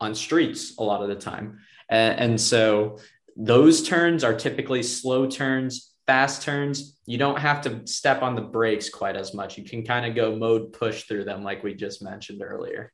on 0.00 0.14
streets 0.14 0.74
a 0.78 0.82
lot 0.82 1.02
of 1.02 1.08
the 1.08 1.14
time. 1.14 1.58
And, 1.88 2.18
and 2.18 2.40
so 2.40 2.98
those 3.36 3.86
turns 3.86 4.24
are 4.24 4.34
typically 4.34 4.82
slow 4.82 5.26
turns, 5.26 5.92
fast 6.06 6.42
turns. 6.42 6.98
You 7.06 7.18
don't 7.18 7.38
have 7.38 7.60
to 7.62 7.86
step 7.86 8.22
on 8.22 8.34
the 8.34 8.42
brakes 8.42 8.88
quite 8.88 9.16
as 9.16 9.34
much. 9.34 9.58
You 9.58 9.64
can 9.64 9.84
kind 9.84 10.06
of 10.06 10.14
go 10.14 10.36
mode 10.36 10.72
push 10.72 11.04
through 11.04 11.24
them, 11.24 11.42
like 11.42 11.62
we 11.62 11.74
just 11.74 12.02
mentioned 12.02 12.42
earlier. 12.42 12.92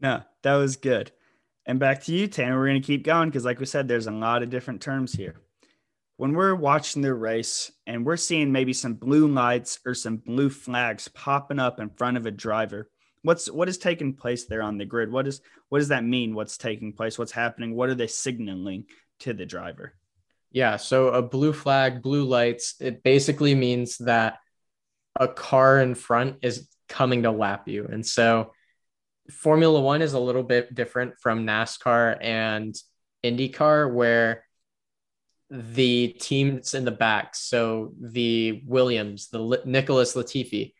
No, 0.00 0.22
that 0.42 0.54
was 0.54 0.76
good. 0.76 1.12
And 1.66 1.78
back 1.78 2.02
to 2.04 2.12
you, 2.12 2.26
Tanner. 2.26 2.58
We're 2.58 2.68
going 2.68 2.82
to 2.82 2.86
keep 2.86 3.04
going 3.04 3.30
because, 3.30 3.44
like 3.44 3.58
we 3.58 3.66
said, 3.66 3.88
there's 3.88 4.06
a 4.06 4.12
lot 4.12 4.42
of 4.42 4.50
different 4.50 4.82
terms 4.82 5.14
here. 5.14 5.40
When 6.16 6.34
we're 6.34 6.54
watching 6.54 7.02
the 7.02 7.14
race 7.14 7.72
and 7.86 8.04
we're 8.04 8.16
seeing 8.16 8.52
maybe 8.52 8.72
some 8.72 8.94
blue 8.94 9.26
lights 9.26 9.80
or 9.84 9.94
some 9.94 10.18
blue 10.18 10.50
flags 10.50 11.08
popping 11.08 11.58
up 11.58 11.80
in 11.80 11.90
front 11.90 12.16
of 12.16 12.26
a 12.26 12.30
driver, 12.30 12.90
what's 13.24 13.50
what 13.50 13.68
is 13.68 13.78
taking 13.78 14.14
place 14.14 14.44
there 14.44 14.62
on 14.62 14.78
the 14.78 14.84
grid? 14.84 15.10
What 15.10 15.26
is 15.26 15.40
what 15.70 15.80
does 15.80 15.88
that 15.88 16.04
mean? 16.04 16.34
What's 16.34 16.56
taking 16.56 16.92
place? 16.92 17.18
What's 17.18 17.32
happening? 17.32 17.74
What 17.74 17.88
are 17.88 17.94
they 17.94 18.06
signaling 18.06 18.84
to 19.20 19.32
the 19.32 19.46
driver? 19.46 19.94
Yeah 20.52 20.76
so 20.76 21.08
a 21.08 21.22
blue 21.22 21.52
flag 21.52 22.02
blue 22.02 22.24
lights 22.24 22.76
it 22.80 23.02
basically 23.02 23.54
means 23.54 23.98
that 23.98 24.38
a 25.18 25.26
car 25.26 25.80
in 25.80 25.94
front 25.94 26.36
is 26.42 26.68
coming 26.88 27.22
to 27.22 27.30
lap 27.30 27.66
you. 27.66 27.86
And 27.90 28.06
so 28.06 28.52
formula 29.30 29.80
1 29.80 30.02
is 30.02 30.12
a 30.12 30.18
little 30.18 30.42
bit 30.42 30.74
different 30.74 31.18
from 31.18 31.46
NASCAR 31.46 32.18
and 32.20 32.74
IndyCar 33.24 33.92
where 33.92 34.44
the 35.50 36.08
teams 36.20 36.74
in 36.74 36.84
the 36.84 36.90
back 36.90 37.34
so 37.34 37.94
the 38.00 38.62
Williams 38.66 39.28
the 39.28 39.62
Nicholas 39.64 40.14
Latifi 40.14 40.72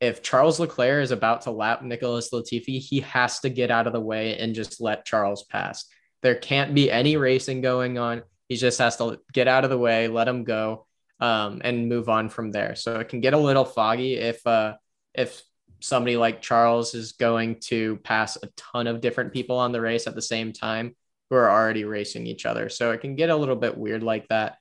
if 0.00 0.22
Charles 0.22 0.60
Leclerc 0.60 1.02
is 1.02 1.10
about 1.10 1.42
to 1.42 1.50
lap 1.50 1.82
Nicholas 1.82 2.30
Latifi, 2.30 2.78
he 2.78 3.00
has 3.00 3.40
to 3.40 3.48
get 3.48 3.70
out 3.70 3.86
of 3.86 3.92
the 3.92 4.00
way 4.00 4.38
and 4.38 4.54
just 4.54 4.80
let 4.80 5.06
Charles 5.06 5.44
pass. 5.44 5.86
There 6.22 6.34
can't 6.34 6.74
be 6.74 6.90
any 6.90 7.16
racing 7.16 7.60
going 7.60 7.98
on. 7.98 8.22
He 8.48 8.56
just 8.56 8.78
has 8.78 8.96
to 8.96 9.20
get 9.32 9.48
out 9.48 9.64
of 9.64 9.70
the 9.70 9.78
way, 9.78 10.08
let 10.08 10.28
him 10.28 10.44
go, 10.44 10.86
um, 11.20 11.60
and 11.64 11.88
move 11.88 12.08
on 12.08 12.28
from 12.28 12.52
there. 12.52 12.76
So 12.76 13.00
it 13.00 13.08
can 13.08 13.20
get 13.20 13.34
a 13.34 13.38
little 13.38 13.64
foggy 13.64 14.14
if 14.16 14.46
uh, 14.46 14.74
if 15.14 15.42
somebody 15.80 16.16
like 16.16 16.42
Charles 16.42 16.94
is 16.94 17.12
going 17.12 17.60
to 17.60 17.96
pass 17.98 18.36
a 18.36 18.48
ton 18.56 18.86
of 18.86 19.00
different 19.00 19.32
people 19.32 19.58
on 19.58 19.72
the 19.72 19.80
race 19.80 20.06
at 20.06 20.14
the 20.14 20.22
same 20.22 20.52
time 20.52 20.94
who 21.28 21.36
are 21.36 21.50
already 21.50 21.84
racing 21.84 22.26
each 22.26 22.46
other. 22.46 22.68
So 22.68 22.92
it 22.92 23.00
can 23.00 23.16
get 23.16 23.30
a 23.30 23.36
little 23.36 23.56
bit 23.56 23.76
weird 23.76 24.02
like 24.02 24.28
that. 24.28 24.58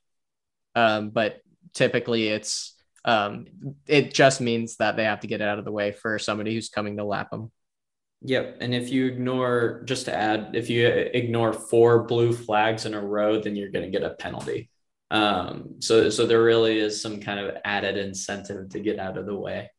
Um, 0.75 1.09
but 1.09 1.41
typically 1.73 2.27
it's 2.27 2.74
um, 3.05 3.45
it 3.87 4.13
just 4.13 4.41
means 4.41 4.77
that 4.77 4.97
they 4.97 5.05
have 5.05 5.21
to 5.21 5.27
get 5.27 5.39
it 5.39 5.47
out 5.47 5.59
of 5.59 5.65
the 5.65 5.71
way 5.71 5.91
for 5.91 6.19
somebody 6.19 6.53
who's 6.53 6.69
coming 6.69 6.97
to 6.97 7.03
lap 7.03 7.29
them. 7.29 7.51
Yep. 8.21 8.57
And 8.61 8.73
if 8.73 8.89
you 8.89 9.05
ignore, 9.05 9.83
just 9.85 10.05
to 10.05 10.13
add, 10.13 10.55
if 10.55 10.69
you 10.69 10.87
ignore 10.87 11.53
four 11.53 12.03
blue 12.03 12.33
flags 12.33 12.85
in 12.85 12.95
a 12.95 13.01
row, 13.01 13.39
then 13.39 13.55
you're 13.55 13.69
going 13.69 13.85
to 13.85 13.91
get 13.91 14.03
a 14.03 14.15
penalty. 14.15 14.69
Um, 15.11 15.75
so 15.79 16.09
so 16.09 16.25
there 16.25 16.43
really 16.43 16.79
is 16.79 16.99
some 16.99 17.19
kind 17.21 17.39
of 17.39 17.55
added 17.63 17.95
incentive 17.95 18.69
to 18.69 18.79
get 18.79 18.97
out 18.97 19.17
of 19.17 19.27
the 19.27 19.35
way. 19.35 19.69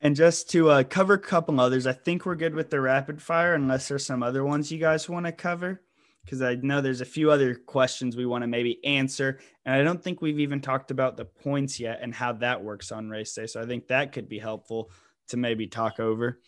And 0.00 0.16
just 0.16 0.48
to 0.50 0.70
uh, 0.70 0.82
cover 0.84 1.12
a 1.14 1.18
couple 1.18 1.60
others, 1.60 1.86
I 1.86 1.92
think 1.92 2.24
we're 2.24 2.36
good 2.36 2.54
with 2.54 2.70
the 2.70 2.80
rapid 2.80 3.20
fire, 3.20 3.54
unless 3.54 3.88
there's 3.88 4.06
some 4.06 4.22
other 4.22 4.42
ones 4.42 4.72
you 4.72 4.78
guys 4.78 5.10
want 5.10 5.26
to 5.26 5.32
cover. 5.32 5.82
Because 6.24 6.42
I 6.42 6.54
know 6.56 6.80
there's 6.80 7.00
a 7.00 7.06
few 7.06 7.30
other 7.30 7.54
questions 7.54 8.16
we 8.16 8.26
want 8.26 8.42
to 8.42 8.48
maybe 8.48 8.84
answer. 8.84 9.40
And 9.64 9.74
I 9.74 9.82
don't 9.82 10.02
think 10.02 10.20
we've 10.20 10.40
even 10.40 10.60
talked 10.60 10.90
about 10.90 11.16
the 11.16 11.24
points 11.24 11.80
yet 11.80 12.00
and 12.02 12.14
how 12.14 12.34
that 12.34 12.62
works 12.62 12.92
on 12.92 13.08
race 13.08 13.34
day. 13.34 13.46
So 13.46 13.60
I 13.60 13.66
think 13.66 13.88
that 13.88 14.12
could 14.12 14.28
be 14.28 14.38
helpful 14.38 14.90
to 15.28 15.36
maybe 15.36 15.66
talk 15.66 15.98
over. 15.98 16.40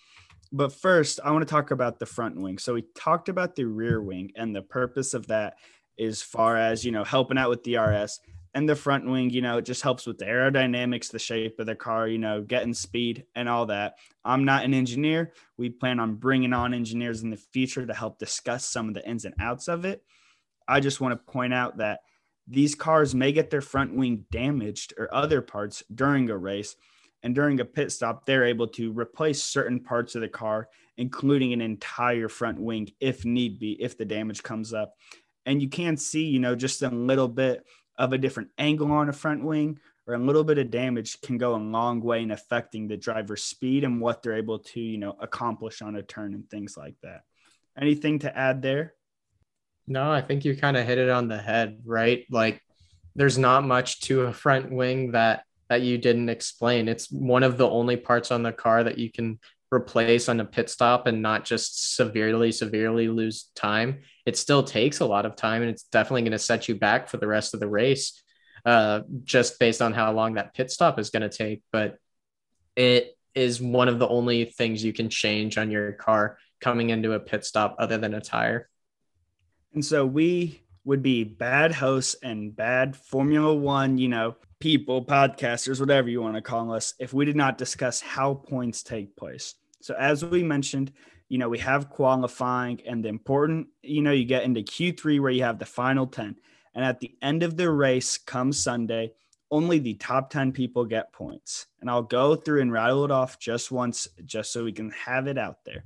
But 0.53 0.73
first, 0.73 1.19
I 1.25 1.31
want 1.31 1.47
to 1.47 1.51
talk 1.51 1.71
about 1.71 1.99
the 1.99 2.07
front 2.07 2.41
wing. 2.41 2.59
So 2.59 2.75
we 2.75 2.85
talked 2.95 3.29
about 3.31 3.57
the 3.57 3.65
rear 3.65 4.03
wing 4.03 4.33
and 4.37 4.55
the 4.55 4.63
purpose 4.63 5.15
of 5.15 5.27
that 5.29 5.55
as 5.99 6.23
far 6.23 6.57
as, 6.57 6.85
you 6.85 6.93
know, 6.93 7.05
helping 7.05 7.39
out 7.39 7.49
with 7.49 7.63
DRS 7.63 8.21
and 8.55 8.69
the 8.69 8.77
front 8.77 9.09
wing, 9.09 9.31
you 9.31 9.41
know, 9.41 9.59
it 9.59 9.65
just 9.65 9.83
helps 9.83 10.07
with 10.07 10.19
the 10.19 10.27
aerodynamics, 10.27 11.11
the 11.11 11.19
shape 11.19 11.59
of 11.59 11.67
the 11.67 11.75
car, 11.75 12.07
you 12.07 12.19
know, 12.19 12.43
getting 12.43 12.75
speed 12.75 13.25
and 13.35 13.49
all 13.49 13.67
that. 13.67 13.95
I'm 14.25 14.45
not 14.45 14.65
an 14.65 14.75
engineer. 14.75 15.33
We 15.57 15.71
plan 15.71 15.99
on 15.99 16.17
bringing 16.17 16.53
on 16.53 16.75
engineers 16.75 17.23
in 17.23 17.31
the 17.31 17.37
future 17.37 17.87
to 17.87 17.95
help 17.95 18.19
discuss 18.19 18.67
some 18.67 18.89
of 18.89 18.95
the 18.95 19.09
ins 19.09 19.25
and 19.25 19.35
outs 19.41 19.69
of 19.69 19.85
it. 19.85 20.03
I 20.69 20.81
just 20.81 21.01
want 21.01 21.13
to 21.13 21.33
point 21.33 21.55
out 21.55 21.79
that 21.79 22.01
these 22.47 22.75
cars 22.75 23.15
may 23.15 23.33
get 23.33 23.51
their 23.51 23.61
front 23.63 23.95
wing 23.95 24.27
damaged 24.31 24.93
or 24.99 25.13
other 25.15 25.41
parts 25.41 25.83
during 25.95 26.29
a 26.29 26.37
race. 26.37 26.77
And 27.23 27.35
during 27.35 27.61
a 27.61 27.65
pit 27.65 27.93
stop, 27.93 28.27
they're 28.27 28.45
able 28.45 28.67
to 28.69 28.93
replace 28.93 29.43
certain 29.43 29.79
parts 29.79 30.17
of 30.17 30.23
the 30.23 30.29
car, 30.29 30.69
including 30.97 31.53
an 31.53 31.61
entire 31.61 32.29
front 32.29 32.59
wing 32.61 32.91
if 33.01 33.25
need 33.25 33.61
be, 33.61 33.81
if 33.81 33.97
the 33.97 34.05
damage 34.05 34.43
comes 34.43 34.75
up. 34.75 34.95
And 35.47 35.63
you 35.63 35.69
can 35.69 35.97
see, 35.97 36.25
you 36.25 36.41
know, 36.41 36.57
just 36.57 36.83
a 36.83 36.91
little 36.91 37.29
bit 37.29 37.65
of 37.99 38.13
a 38.13 38.19
different 38.19 38.51
angle 38.59 38.91
on 38.91 39.09
a 39.09 39.13
front 39.13 39.45
wing 39.45 39.79
or 40.07 40.15
a 40.15 40.19
little 40.19 40.45
bit 40.45 40.59
of 40.59 40.71
damage 40.71 41.21
can 41.21 41.39
go 41.39 41.55
a 41.55 41.57
long 41.57 42.01
way 42.01 42.23
in 42.23 42.31
affecting 42.31 42.89
the 42.89 42.97
driver's 42.97 43.45
speed 43.45 43.85
and 43.85 44.01
what 44.01 44.23
they're 44.23 44.37
able 44.37 44.59
to, 44.59 44.81
you 44.81 44.99
know, 44.99 45.17
accomplish 45.21 45.83
on 45.83 45.97
a 45.97 46.03
turn 46.03 46.35
and 46.35 46.49
things 46.51 46.77
like 46.77 46.97
that. 47.03 47.23
Anything 47.79 48.19
to 48.21 48.37
add 48.37 48.63
there? 48.63 48.95
No, 49.87 50.11
I 50.11 50.21
think 50.21 50.45
you 50.45 50.57
kind 50.57 50.77
of 50.77 50.87
hit 50.87 50.99
it 50.99 51.11
on 51.11 51.29
the 51.29 51.39
head, 51.39 51.81
right? 51.85 52.25
Like 52.31 52.61
there's 53.15 53.39
not 53.39 53.65
much 53.65 54.01
to 54.03 54.23
a 54.23 54.33
front 54.33 54.73
wing 54.73 55.13
that 55.13 55.45
that 55.69 55.83
you 55.83 55.97
didn't 55.97 56.29
explain. 56.29 56.87
It's 56.89 57.11
one 57.11 57.43
of 57.43 57.57
the 57.57 57.69
only 57.69 57.97
parts 57.97 58.31
on 58.31 58.43
the 58.43 58.53
car 58.53 58.85
that 58.85 58.99
you 58.99 59.11
can 59.11 59.39
replace 59.73 60.29
on 60.29 60.39
a 60.39 60.45
pit 60.45 60.69
stop 60.69 61.07
and 61.07 61.23
not 61.23 61.47
just 61.47 61.97
severely, 61.97 62.53
severely 62.53 63.09
lose 63.09 63.51
time. 63.55 64.01
It 64.25 64.37
still 64.37 64.63
takes 64.63 65.01
a 65.01 65.07
lot 65.07 65.27
of 65.27 65.37
time 65.37 65.63
and 65.63 65.71
it's 65.71 65.85
definitely 65.85 66.23
going 66.23 66.33
to 66.33 66.39
set 66.39 66.69
you 66.69 66.75
back 66.77 67.09
for 67.09 67.17
the 67.17 67.27
rest 67.27 67.55
of 67.55 67.61
the 67.61 67.69
race, 67.69 68.23
uh, 68.65 69.01
just 69.25 69.59
based 69.59 69.83
on 69.83 69.93
how 69.93 70.13
long 70.13 70.35
that 70.35 70.55
pit 70.55 70.71
stop 70.71 70.99
is 70.99 71.11
going 71.11 71.29
to 71.29 71.29
take. 71.29 71.63
But 71.73 71.99
it 72.77 73.17
is 73.35 73.61
one 73.61 73.89
of 73.89 73.99
the 73.99 74.09
only 74.09 74.45
things 74.45 74.85
you 74.85 74.93
can 74.93 75.09
change 75.09 75.59
on 75.59 75.71
your 75.71 75.93
car 75.93 76.39
coming 76.61 76.91
into 76.91 77.13
a 77.13 77.21
pit 77.21 77.45
stop 77.45 77.77
other 77.79 77.99
than 77.99 78.15
a 78.15 78.21
tire. 78.21 78.69
And 79.75 79.85
so 79.85 80.05
we 80.07 80.63
would 80.85 81.03
be 81.03 81.25
bad 81.25 81.73
hosts 81.73 82.17
and 82.23 82.55
bad 82.55 82.97
Formula 82.97 83.55
One, 83.55 83.99
you 83.99 84.09
know, 84.09 84.37
people, 84.61 85.05
podcasters, 85.05 85.81
whatever 85.81 86.09
you 86.09 86.21
want 86.21 86.37
to 86.37 86.43
call 86.43 86.73
us, 86.73 86.95
if 86.99 87.13
we 87.13 87.25
did 87.25 87.37
not 87.37 87.59
discuss 87.59 88.01
how 88.01 88.35
points 88.35 88.83
take 88.83 89.17
place. 89.17 89.55
So 89.81 89.95
as 89.99 90.25
we 90.25 90.43
mentioned, 90.43 90.93
you 91.33 91.39
know, 91.39 91.49
we 91.49 91.61
have 91.61 91.89
qualifying 91.89 92.83
and 92.87 93.03
the 93.03 93.09
important, 93.09 93.69
you 93.81 94.03
know, 94.03 94.13
you 94.13 94.27
get 94.27 94.43
into 94.43 94.61
Q3 94.61 95.19
where 95.19 95.31
you 95.31 95.45
have 95.45 95.59
the 95.59 95.65
final 95.65 96.07
10. 96.07 96.37
And 96.75 96.85
at 96.85 97.01
the 97.01 97.17
end 97.23 97.43
of 97.43 97.57
the 97.57 97.71
race 97.71 98.19
come 98.19 98.53
Sunday, 98.53 99.13
only 99.51 99.79
the 99.79 99.95
top 99.95 100.29
10 100.29 100.53
people 100.53 100.85
get 100.85 101.11
points. 101.11 101.69
And 101.81 101.89
I'll 101.89 102.03
go 102.03 102.35
through 102.37 102.61
and 102.61 102.71
rattle 102.71 103.07
it 103.07 103.11
off 103.11 103.39
just 103.39 103.73
once, 103.73 104.09
just 104.27 104.53
so 104.53 104.65
we 104.65 104.73
can 104.73 104.91
have 104.91 105.27
it 105.27 105.39
out 105.39 105.65
there. 105.65 105.85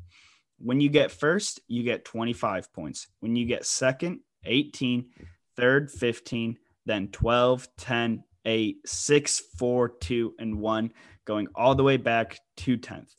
When 0.58 0.80
you 0.80 0.88
get 0.88 1.12
first, 1.12 1.60
you 1.68 1.84
get 1.84 2.04
25 2.04 2.72
points. 2.72 3.06
When 3.20 3.36
you 3.36 3.46
get 3.46 3.64
second, 3.64 4.22
18, 4.46 5.10
third, 5.56 5.92
15, 5.92 6.58
then 6.86 7.06
12, 7.12 7.68
10, 7.76 8.24
8, 8.44 8.76
6, 8.84 9.42
4, 9.58 9.88
2, 9.90 10.34
and 10.40 10.58
1, 10.58 10.92
going 11.24 11.46
all 11.54 11.76
the 11.76 11.84
way 11.84 11.98
back 11.98 12.40
to 12.56 12.76
10th. 12.76 13.14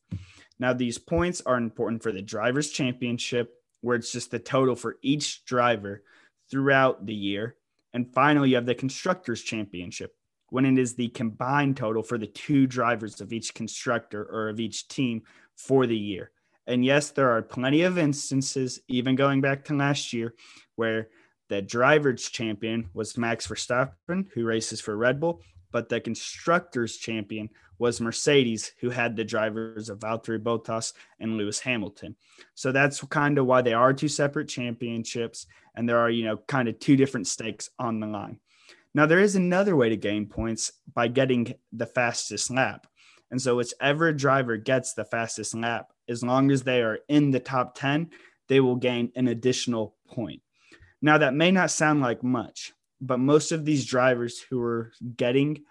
Now, 0.60 0.74
these 0.74 0.97
points 0.97 1.41
are 1.45 1.58
important 1.58 2.01
for 2.01 2.12
the 2.12 2.22
Drivers' 2.22 2.72
Championship, 2.72 3.53
where 3.82 3.95
it's 3.95 4.12
just 4.12 4.32
the 4.32 4.39
total 4.39 4.76
for 4.76 4.97
each 5.01 5.45
driver 5.45 6.03
throughout 6.49 7.05
the 7.05 7.14
year. 7.14 7.55
And 7.93 8.12
finally, 8.14 8.49
you 8.49 8.55
have 8.55 8.66
the 8.66 8.76
Constructors' 8.76 9.41
Championship, 9.41 10.16
when 10.49 10.66
it 10.66 10.80
is 10.80 10.95
the 10.95 11.10
combined 11.10 11.78
total 11.78 12.03
for 12.03 12.18
the 12.18 12.28
two 12.28 12.68
drivers 12.68 13.22
of 13.22 13.34
each 13.34 13.53
constructor 13.53 14.24
or 14.24 14.49
of 14.49 14.60
each 14.60 14.88
team 14.88 15.24
for 15.55 15.86
the 15.86 15.97
year. 15.97 16.32
And 16.66 16.84
yes, 16.84 17.12
there 17.12 17.30
are 17.32 17.41
plenty 17.41 17.84
of 17.84 17.97
instances, 17.97 18.80
even 18.88 19.16
going 19.16 19.41
back 19.41 19.64
to 19.66 19.76
last 19.76 20.12
year, 20.12 20.34
where 20.76 21.10
the 21.49 21.62
drivers' 21.62 22.30
champion 22.30 22.89
was 22.93 23.18
Max 23.18 23.47
Verstappen, 23.47 24.28
who 24.34 24.45
races 24.45 24.82
for 24.82 24.97
Red 24.97 25.20
Bull, 25.20 25.41
but 25.72 25.89
the 25.89 25.99
constructors' 25.99 26.97
champion 26.97 27.49
was 27.80 28.01
Mercedes, 28.01 28.72
who 28.80 28.89
had 28.89 29.15
the 29.15 29.24
drivers 29.24 29.89
of 29.89 29.99
Valtteri 29.99 30.39
Bottas 30.39 30.93
and 31.20 31.38
Lewis 31.38 31.59
Hamilton. 31.59 32.15
So 32.55 32.72
that's 32.72 33.01
kind 33.03 33.38
of 33.38 33.45
why 33.45 33.61
they 33.61 33.74
are 33.74 33.93
two 33.93 34.07
separate 34.07 34.47
championships, 34.47 35.45
and 35.76 35.88
there 35.88 35.99
are, 35.99 36.09
you 36.09 36.26
know, 36.26 36.38
kind 36.38 36.68
of 36.68 36.80
two 36.80 36.95
different 36.95 37.28
stakes 37.28 37.70
on 37.78 37.99
the 37.99 38.07
line. 38.07 38.39
Now, 38.93 39.05
there 39.05 39.20
is 39.20 39.36
another 39.36 39.76
way 39.76 39.89
to 39.89 39.97
gain 39.97 40.26
points 40.26 40.72
by 40.91 41.07
getting 41.07 41.53
the 41.72 41.86
fastest 41.86 42.49
lap. 42.49 42.88
And 43.30 43.41
so, 43.41 43.55
whichever 43.57 44.11
driver 44.13 44.57
gets 44.57 44.93
the 44.93 45.05
fastest 45.05 45.53
lap, 45.53 45.91
as 46.09 46.24
long 46.24 46.49
as 46.49 46.63
they 46.63 46.82
are 46.82 46.99
in 47.07 47.30
the 47.30 47.39
top 47.39 47.76
10, 47.76 48.09
they 48.47 48.59
will 48.59 48.78
gain 48.78 49.11
an 49.15 49.28
additional 49.28 49.95
point. 50.07 50.41
Now, 51.01 51.20
that 51.20 51.36
may 51.36 51.51
not 51.51 51.70
sound 51.70 52.01
like 52.01 52.24
much, 52.24 52.74
but 53.02 53.20
most 53.20 53.52
of 53.52 53.66
these 53.66 53.86
drivers 53.86 54.39
who 54.39 54.62
are 54.62 54.91
getting 55.16 55.64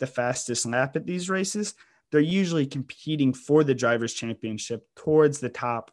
the 0.00 0.06
fastest 0.06 0.66
lap 0.66 0.96
at 0.96 1.06
these 1.06 1.30
races, 1.30 1.74
they're 2.10 2.20
usually 2.20 2.66
competing 2.66 3.32
for 3.32 3.64
the 3.64 3.74
drivers' 3.74 4.14
championship 4.14 4.86
towards 4.96 5.38
the 5.38 5.48
top 5.48 5.90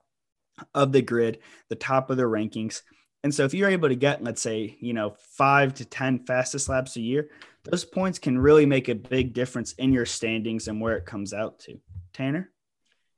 of 0.74 0.92
the 0.92 1.02
grid, 1.02 1.40
the 1.70 1.76
top 1.76 2.10
of 2.10 2.18
the 2.18 2.24
rankings. 2.24 2.82
And 3.24 3.34
so 3.34 3.44
if 3.44 3.54
you're 3.54 3.70
able 3.70 3.90
to 3.90 3.96
get, 3.96 4.24
let's 4.24 4.42
say, 4.42 4.78
you 4.80 4.94
know, 4.94 5.16
five 5.38 5.74
to 5.76 5.86
10 5.86 6.26
fastest 6.26 6.70
laps 6.70 6.96
a 6.96 7.02
year, 7.02 7.30
those 7.64 7.84
points 7.84 8.20
can 8.20 8.38
really 8.38 8.66
make 8.66 8.88
a 8.88 8.96
big 8.96 9.34
difference 9.34 9.74
in 9.74 9.92
your 9.92 10.06
standings 10.06 10.68
and 10.68 10.80
where 10.80 10.98
it 10.98 11.06
comes 11.06 11.34
out 11.34 11.60
to. 11.60 11.80
Tanner? 12.14 12.52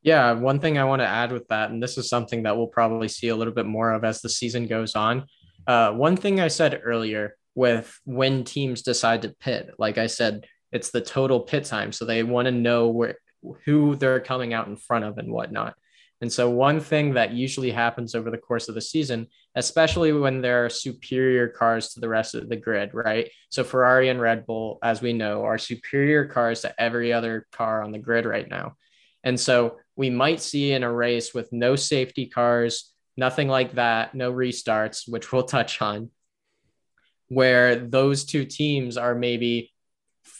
Yeah, 0.01 0.31
one 0.33 0.59
thing 0.59 0.79
I 0.79 0.85
want 0.85 1.01
to 1.03 1.07
add 1.07 1.31
with 1.31 1.47
that, 1.49 1.69
and 1.69 1.81
this 1.81 1.97
is 1.97 2.09
something 2.09 2.43
that 2.43 2.57
we'll 2.57 2.67
probably 2.67 3.07
see 3.07 3.27
a 3.27 3.35
little 3.35 3.53
bit 3.53 3.67
more 3.67 3.91
of 3.91 4.03
as 4.03 4.21
the 4.21 4.29
season 4.29 4.65
goes 4.65 4.95
on. 4.95 5.27
Uh, 5.67 5.91
one 5.91 6.17
thing 6.17 6.39
I 6.39 6.47
said 6.47 6.81
earlier 6.83 7.35
with 7.55 7.99
when 8.05 8.43
teams 8.43 8.81
decide 8.81 9.23
to 9.23 9.35
pit, 9.39 9.71
like 9.77 9.97
I 9.97 10.07
said, 10.07 10.45
it's 10.71 10.91
the 10.91 11.01
total 11.01 11.41
pit 11.41 11.65
time. 11.65 11.91
So 11.91 12.05
they 12.05 12.23
want 12.23 12.45
to 12.45 12.51
know 12.51 12.87
where 12.87 13.17
who 13.65 13.95
they're 13.95 14.19
coming 14.19 14.53
out 14.53 14.67
in 14.67 14.75
front 14.75 15.03
of 15.03 15.17
and 15.17 15.31
whatnot. 15.31 15.75
And 16.21 16.31
so 16.31 16.49
one 16.49 16.79
thing 16.79 17.15
that 17.15 17.33
usually 17.33 17.71
happens 17.71 18.13
over 18.13 18.29
the 18.29 18.37
course 18.37 18.69
of 18.69 18.75
the 18.75 18.81
season, 18.81 19.27
especially 19.55 20.13
when 20.13 20.41
there 20.41 20.65
are 20.65 20.69
superior 20.69 21.47
cars 21.47 21.93
to 21.93 21.99
the 21.99 22.09
rest 22.09 22.35
of 22.35 22.47
the 22.47 22.55
grid, 22.55 22.91
right? 22.93 23.31
So 23.49 23.63
Ferrari 23.63 24.09
and 24.09 24.21
Red 24.21 24.45
Bull, 24.45 24.77
as 24.83 25.01
we 25.01 25.13
know, 25.13 25.43
are 25.43 25.57
superior 25.57 26.25
cars 26.25 26.61
to 26.61 26.79
every 26.79 27.11
other 27.11 27.47
car 27.51 27.81
on 27.81 27.91
the 27.91 27.97
grid 27.97 28.25
right 28.25 28.47
now. 28.47 28.75
And 29.23 29.39
so 29.39 29.77
we 29.95 30.11
might 30.11 30.41
see 30.41 30.73
in 30.73 30.83
a 30.83 30.93
race 30.93 31.33
with 31.33 31.51
no 31.51 31.75
safety 31.75 32.27
cars, 32.27 32.93
nothing 33.17 33.47
like 33.47 33.73
that, 33.73 34.13
no 34.13 34.31
restarts, 34.31 35.09
which 35.09 35.31
we'll 35.31 35.43
touch 35.57 35.81
on, 35.81 36.11
where 37.31 37.77
those 37.77 38.25
two 38.25 38.43
teams 38.43 38.97
are 38.97 39.15
maybe 39.15 39.71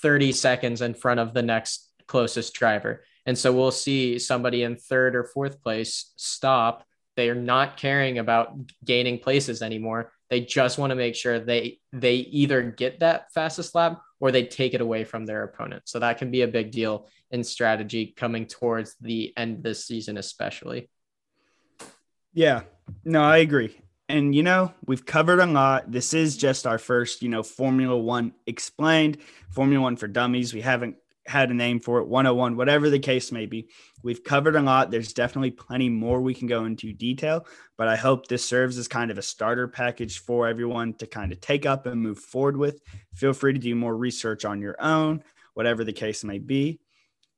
30 0.01 0.33
seconds 0.33 0.81
in 0.81 0.93
front 0.93 1.21
of 1.21 1.33
the 1.33 1.41
next 1.41 1.89
closest 2.05 2.53
driver. 2.53 3.05
And 3.25 3.37
so 3.37 3.53
we'll 3.53 3.71
see 3.71 4.19
somebody 4.19 4.63
in 4.63 4.75
third 4.75 5.15
or 5.15 5.23
fourth 5.23 5.63
place 5.63 6.11
stop. 6.17 6.83
They 7.15 7.29
are 7.29 7.35
not 7.35 7.77
caring 7.77 8.19
about 8.19 8.57
gaining 8.83 9.19
places 9.19 9.61
anymore. 9.61 10.11
They 10.29 10.41
just 10.41 10.77
want 10.77 10.91
to 10.91 10.97
make 10.97 11.15
sure 11.15 11.39
they 11.39 11.79
they 11.93 12.15
either 12.15 12.61
get 12.61 12.99
that 12.99 13.31
fastest 13.33 13.73
lap 13.73 14.01
or 14.19 14.31
they 14.31 14.45
take 14.45 14.73
it 14.73 14.81
away 14.81 15.05
from 15.05 15.25
their 15.25 15.43
opponent. 15.43 15.83
So 15.85 15.99
that 15.99 16.17
can 16.17 16.29
be 16.29 16.41
a 16.41 16.47
big 16.47 16.71
deal 16.71 17.07
in 17.31 17.45
strategy 17.45 18.13
coming 18.17 18.47
towards 18.47 18.95
the 18.99 19.31
end 19.37 19.57
of 19.57 19.63
this 19.63 19.85
season, 19.85 20.17
especially. 20.17 20.89
Yeah, 22.33 22.63
no, 23.05 23.23
I 23.23 23.37
agree. 23.37 23.77
And, 24.11 24.35
you 24.35 24.43
know, 24.43 24.73
we've 24.85 25.05
covered 25.05 25.39
a 25.39 25.45
lot. 25.45 25.91
This 25.91 26.13
is 26.13 26.35
just 26.35 26.67
our 26.67 26.77
first, 26.77 27.21
you 27.21 27.29
know, 27.29 27.43
Formula 27.43 27.97
One 27.97 28.33
explained, 28.45 29.17
Formula 29.49 29.81
One 29.81 29.95
for 29.95 30.07
dummies. 30.07 30.53
We 30.53 30.61
haven't 30.61 30.97
had 31.27 31.49
a 31.49 31.53
name 31.53 31.79
for 31.79 31.99
it 31.99 32.07
101 32.07 32.57
whatever 32.57 32.89
the 32.89 32.99
case 32.99 33.31
may 33.31 33.45
be. 33.45 33.69
We've 34.03 34.23
covered 34.23 34.55
a 34.55 34.61
lot. 34.61 34.91
There's 34.91 35.13
definitely 35.13 35.51
plenty 35.51 35.87
more 35.87 36.19
we 36.19 36.33
can 36.33 36.47
go 36.47 36.65
into 36.65 36.91
detail 36.93 37.45
but 37.81 37.87
i 37.87 37.95
hope 37.95 38.27
this 38.27 38.45
serves 38.45 38.77
as 38.77 38.87
kind 38.87 39.09
of 39.09 39.17
a 39.17 39.23
starter 39.23 39.67
package 39.67 40.19
for 40.19 40.47
everyone 40.47 40.93
to 40.93 41.07
kind 41.07 41.31
of 41.31 41.41
take 41.41 41.65
up 41.65 41.87
and 41.87 41.99
move 41.99 42.19
forward 42.19 42.55
with. 42.55 42.79
Feel 43.15 43.33
free 43.33 43.53
to 43.53 43.59
do 43.59 43.73
more 43.73 43.97
research 43.97 44.45
on 44.45 44.61
your 44.61 44.75
own 44.79 45.23
whatever 45.55 45.83
the 45.83 45.91
case 45.91 46.23
may 46.23 46.37
be. 46.37 46.79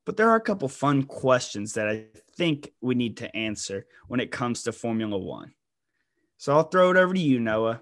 But 0.05 0.17
there 0.17 0.29
are 0.29 0.35
a 0.35 0.41
couple 0.41 0.67
fun 0.67 1.03
questions 1.03 1.73
that 1.73 1.87
i 1.87 2.05
think 2.35 2.73
we 2.81 2.93
need 2.93 3.17
to 3.17 3.33
answer 3.35 3.85
when 4.07 4.19
it 4.19 4.31
comes 4.31 4.63
to 4.63 4.71
formula 4.71 5.17
one 5.17 5.53
so 6.43 6.53
i'll 6.53 6.63
throw 6.63 6.91
it 6.91 6.97
over 6.97 7.13
to 7.13 7.19
you 7.19 7.39
noah 7.39 7.81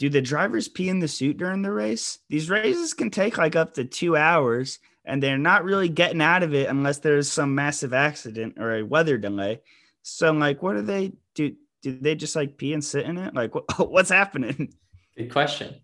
do 0.00 0.08
the 0.08 0.22
drivers 0.22 0.66
pee 0.66 0.88
in 0.88 0.98
the 0.98 1.06
suit 1.06 1.36
during 1.36 1.60
the 1.60 1.70
race? 1.70 2.20
These 2.30 2.48
races 2.48 2.94
can 2.94 3.10
take 3.10 3.36
like 3.36 3.54
up 3.54 3.74
to 3.74 3.84
two 3.84 4.16
hours, 4.16 4.78
and 5.04 5.22
they're 5.22 5.36
not 5.36 5.62
really 5.62 5.90
getting 5.90 6.22
out 6.22 6.42
of 6.42 6.54
it 6.54 6.70
unless 6.70 6.98
there's 6.98 7.30
some 7.30 7.54
massive 7.54 7.92
accident 7.92 8.54
or 8.58 8.76
a 8.76 8.82
weather 8.82 9.18
delay. 9.18 9.60
So, 10.02 10.32
like, 10.32 10.62
what 10.62 10.76
do 10.76 10.80
they 10.80 11.12
do? 11.34 11.54
Do 11.82 11.98
they 11.98 12.14
just 12.14 12.34
like 12.34 12.56
pee 12.56 12.72
and 12.72 12.82
sit 12.82 13.04
in 13.04 13.18
it? 13.18 13.34
Like, 13.34 13.54
what, 13.54 13.66
what's 13.90 14.08
happening? 14.08 14.72
Good 15.18 15.30
question. 15.30 15.74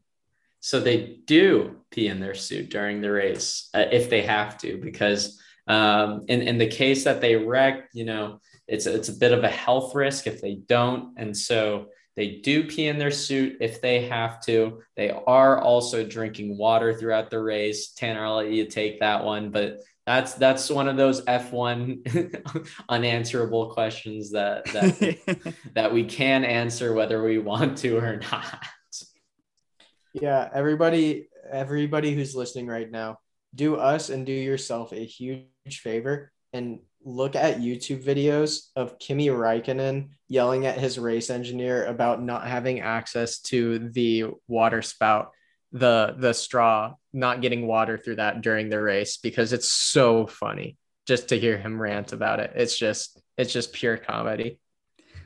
So 0.61 0.81
they 0.81 1.19
do 1.27 1.77
pee 1.91 2.09
in 2.09 2.19
their 2.19 2.35
suit 2.35 2.71
during 2.71 3.03
the 3.03 3.13
race 3.13 3.69
uh, 3.75 3.85
if 3.93 4.09
they 4.09 4.23
have 4.23 4.57
to, 4.59 4.79
because 4.79 5.39
um, 5.67 6.25
in 6.29 6.41
in 6.41 6.57
the 6.57 6.69
case 6.69 7.05
that 7.05 7.21
they 7.21 7.37
wreck, 7.37 7.91
you 7.93 8.07
know, 8.07 8.41
it's 8.69 8.87
it's 8.87 9.09
a 9.09 9.13
bit 9.13 9.33
of 9.33 9.45
a 9.45 9.49
health 9.49 9.95
risk 9.95 10.27
if 10.27 10.41
they 10.41 10.55
don't, 10.55 11.15
and 11.17 11.37
so 11.37 11.87
they 12.17 12.41
do 12.43 12.65
pee 12.65 12.87
in 12.87 12.99
their 12.99 13.11
suit 13.11 13.59
if 13.61 13.81
they 13.81 14.07
have 14.07 14.41
to. 14.47 14.83
They 14.97 15.11
are 15.11 15.61
also 15.61 16.05
drinking 16.05 16.57
water 16.57 16.95
throughout 16.95 17.31
the 17.31 17.41
race. 17.41 17.93
Tanner, 17.93 18.25
I'll 18.25 18.37
let 18.37 18.51
you 18.51 18.67
take 18.67 19.01
that 19.01 19.25
one, 19.25 19.51
but 19.51 19.81
that's 20.07 20.35
that's 20.35 20.71
one 20.71 20.89
of 20.89 20.97
those 20.97 21.23
F1 21.25 22.69
unanswerable 22.89 23.71
questions 23.73 24.31
that 24.31 24.65
that 24.67 25.55
that 25.75 25.93
we 25.93 26.05
can 26.05 26.45
answer 26.45 26.95
whether 26.95 27.23
we 27.23 27.39
want 27.39 27.79
to 27.79 27.99
or 27.99 28.21
not. 28.33 28.65
Yeah, 30.15 30.49
everybody 30.53 31.29
everybody 31.51 32.15
who's 32.15 32.35
listening 32.35 32.67
right 32.67 32.91
now, 32.91 33.19
do 33.55 33.77
us 33.77 34.09
and 34.09 34.25
do 34.25 34.33
yourself 34.33 34.93
a 34.93 35.05
huge 35.05 35.81
favor 35.83 36.33
and 36.53 36.81
look 37.07 37.37
at 37.37 37.61
YouTube 37.61 38.05
videos 38.05 38.67
of 38.75 38.99
Kimi 38.99 39.29
Raikkonen 39.29 40.09
yelling 40.27 40.67
at 40.67 40.77
his 40.77 40.99
race 40.99 41.31
engineer 41.31 41.87
about 41.87 42.21
not 42.21 42.49
having 42.49 42.81
access 42.81 43.39
to 43.39 43.79
the 43.91 44.25
water 44.49 44.83
spout, 44.83 45.31
the 45.71 46.17
the 46.19 46.35
straw, 46.35 46.95
not 47.13 47.41
getting 47.41 47.69
water 47.69 47.97
through 47.97 48.17
that 48.17 48.41
during 48.41 48.69
the 48.69 48.83
race 48.83 49.19
because 49.19 49.53
it's 49.53 49.71
so 49.71 50.27
funny 50.27 50.77
just 51.07 51.29
to 51.29 51.39
hear 51.39 51.57
him 51.57 51.81
rant 51.81 52.13
about 52.13 52.41
it. 52.41 52.53
It's 52.57 52.77
just 52.77 53.23
it's 53.39 53.53
just 53.53 53.73
pure 53.73 53.97
comedy. 53.97 54.59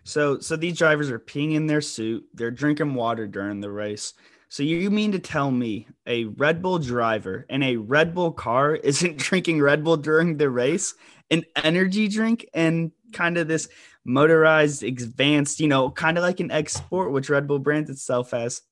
So 0.05 0.39
so 0.39 0.57
these 0.57 0.77
drivers 0.77 1.11
are 1.11 1.19
peeing 1.19 1.55
in 1.55 1.67
their 1.67 1.81
suit, 1.81 2.27
they're 2.35 2.51
drinking 2.51 2.95
water 2.95 3.27
during 3.27 3.61
the 3.61 3.71
race. 3.71 4.13
So 4.51 4.65
you 4.65 4.91
mean 4.91 5.13
to 5.13 5.21
tell 5.21 5.51
me 5.51 5.87
a 6.07 6.25
Red 6.25 6.61
Bull 6.61 6.81
driver 6.81 7.47
in 7.49 7.63
a 7.63 7.77
Red 7.77 8.15
Bull 8.15 8.33
car 8.33 8.75
isn't 8.75 9.17
drinking 9.29 9.63
Red 9.63 9.83
Bull 9.83 9.97
during 9.97 10.37
the 10.37 10.51
race 10.51 10.95
an 11.31 11.45
energy 11.57 12.09
drink 12.09 12.47
and 12.55 12.93
kind 13.13 13.39
of 13.39 13.49
this 13.49 13.69
motorized 14.05 14.83
advanced, 14.83 15.61
you 15.61 15.69
know, 15.69 15.91
kind 15.91 16.19
of 16.19 16.23
like 16.23 16.41
an 16.41 16.51
export, 16.51 17.13
which 17.13 17.31
Red 17.31 17.47
Bull 17.47 17.59
brands 17.59 17.91
itself 17.91 18.35
as. 18.35 18.63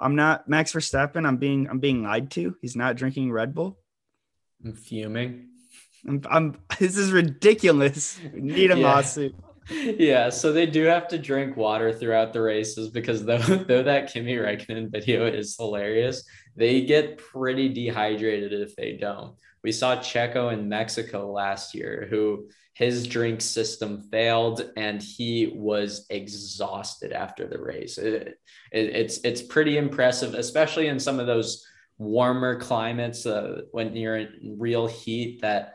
I'm 0.00 0.14
not 0.14 0.48
Max 0.48 0.72
Verstappen. 0.72 1.26
I'm 1.26 1.38
being 1.38 1.68
I'm 1.68 1.80
being 1.80 2.02
lied 2.02 2.30
to. 2.32 2.56
He's 2.62 2.76
not 2.76 2.96
drinking 2.96 3.32
Red 3.32 3.54
Bull. 3.54 3.78
I'm 4.64 4.74
fuming. 4.74 5.48
I'm, 6.06 6.22
I'm 6.30 6.58
this 6.78 6.96
is 6.96 7.12
ridiculous. 7.12 8.18
We 8.32 8.40
need 8.40 8.70
a 8.70 8.78
yeah. 8.78 8.86
lawsuit. 8.86 9.34
Yeah, 9.70 10.30
so 10.30 10.50
they 10.50 10.64
do 10.64 10.84
have 10.84 11.08
to 11.08 11.18
drink 11.18 11.54
water 11.54 11.92
throughout 11.92 12.32
the 12.32 12.40
races 12.40 12.88
because 12.88 13.26
though 13.26 13.36
though 13.68 13.82
that 13.82 14.10
Kimi 14.10 14.34
Räikkönen 14.34 14.90
video 14.90 15.26
is 15.26 15.56
hilarious, 15.56 16.24
they 16.56 16.86
get 16.86 17.18
pretty 17.18 17.68
dehydrated 17.68 18.54
if 18.54 18.74
they 18.76 18.92
don't. 18.92 19.34
We 19.62 19.72
saw 19.72 19.96
Checo 19.96 20.52
in 20.52 20.68
Mexico 20.68 21.30
last 21.32 21.74
year, 21.74 22.06
who 22.10 22.48
his 22.74 23.08
drink 23.08 23.40
system 23.40 24.02
failed 24.10 24.70
and 24.76 25.02
he 25.02 25.52
was 25.54 26.06
exhausted 26.10 27.12
after 27.12 27.48
the 27.48 27.60
race. 27.60 27.98
It, 27.98 28.38
it, 28.70 28.96
it's 28.96 29.18
it's 29.24 29.42
pretty 29.42 29.78
impressive, 29.78 30.34
especially 30.34 30.86
in 30.86 31.00
some 31.00 31.18
of 31.18 31.26
those 31.26 31.66
warmer 31.98 32.60
climates 32.60 33.26
uh, 33.26 33.62
when 33.72 33.96
you're 33.96 34.18
in 34.18 34.56
real 34.58 34.86
heat. 34.86 35.40
That 35.42 35.74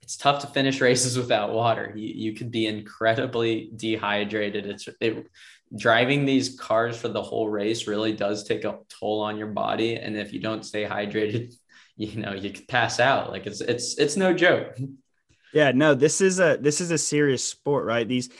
it's 0.00 0.16
tough 0.16 0.42
to 0.42 0.46
finish 0.46 0.80
races 0.80 1.16
without 1.16 1.52
water. 1.52 1.92
You 1.96 2.12
you 2.14 2.32
could 2.34 2.52
be 2.52 2.66
incredibly 2.66 3.70
dehydrated. 3.74 4.66
It's 4.66 4.88
it, 5.00 5.26
driving 5.76 6.24
these 6.24 6.56
cars 6.56 6.96
for 6.96 7.08
the 7.08 7.22
whole 7.22 7.48
race 7.48 7.88
really 7.88 8.12
does 8.12 8.44
take 8.44 8.64
a 8.64 8.78
toll 8.88 9.22
on 9.22 9.36
your 9.36 9.48
body, 9.48 9.96
and 9.96 10.16
if 10.16 10.32
you 10.32 10.40
don't 10.40 10.64
stay 10.64 10.84
hydrated 10.84 11.52
you 11.96 12.20
know 12.20 12.32
you 12.32 12.50
could 12.50 12.68
pass 12.68 13.00
out. 13.00 13.30
Like 13.30 13.46
it's 13.46 13.60
it's 13.60 13.98
it's 13.98 14.16
no 14.16 14.32
joke. 14.32 14.76
Yeah 15.52 15.70
no 15.72 15.94
this 15.94 16.20
is 16.20 16.40
a 16.40 16.58
this 16.60 16.80
is 16.80 16.90
a 16.90 16.98
serious 16.98 17.44
sport 17.44 17.84
right? 17.86 18.06
These 18.06 18.30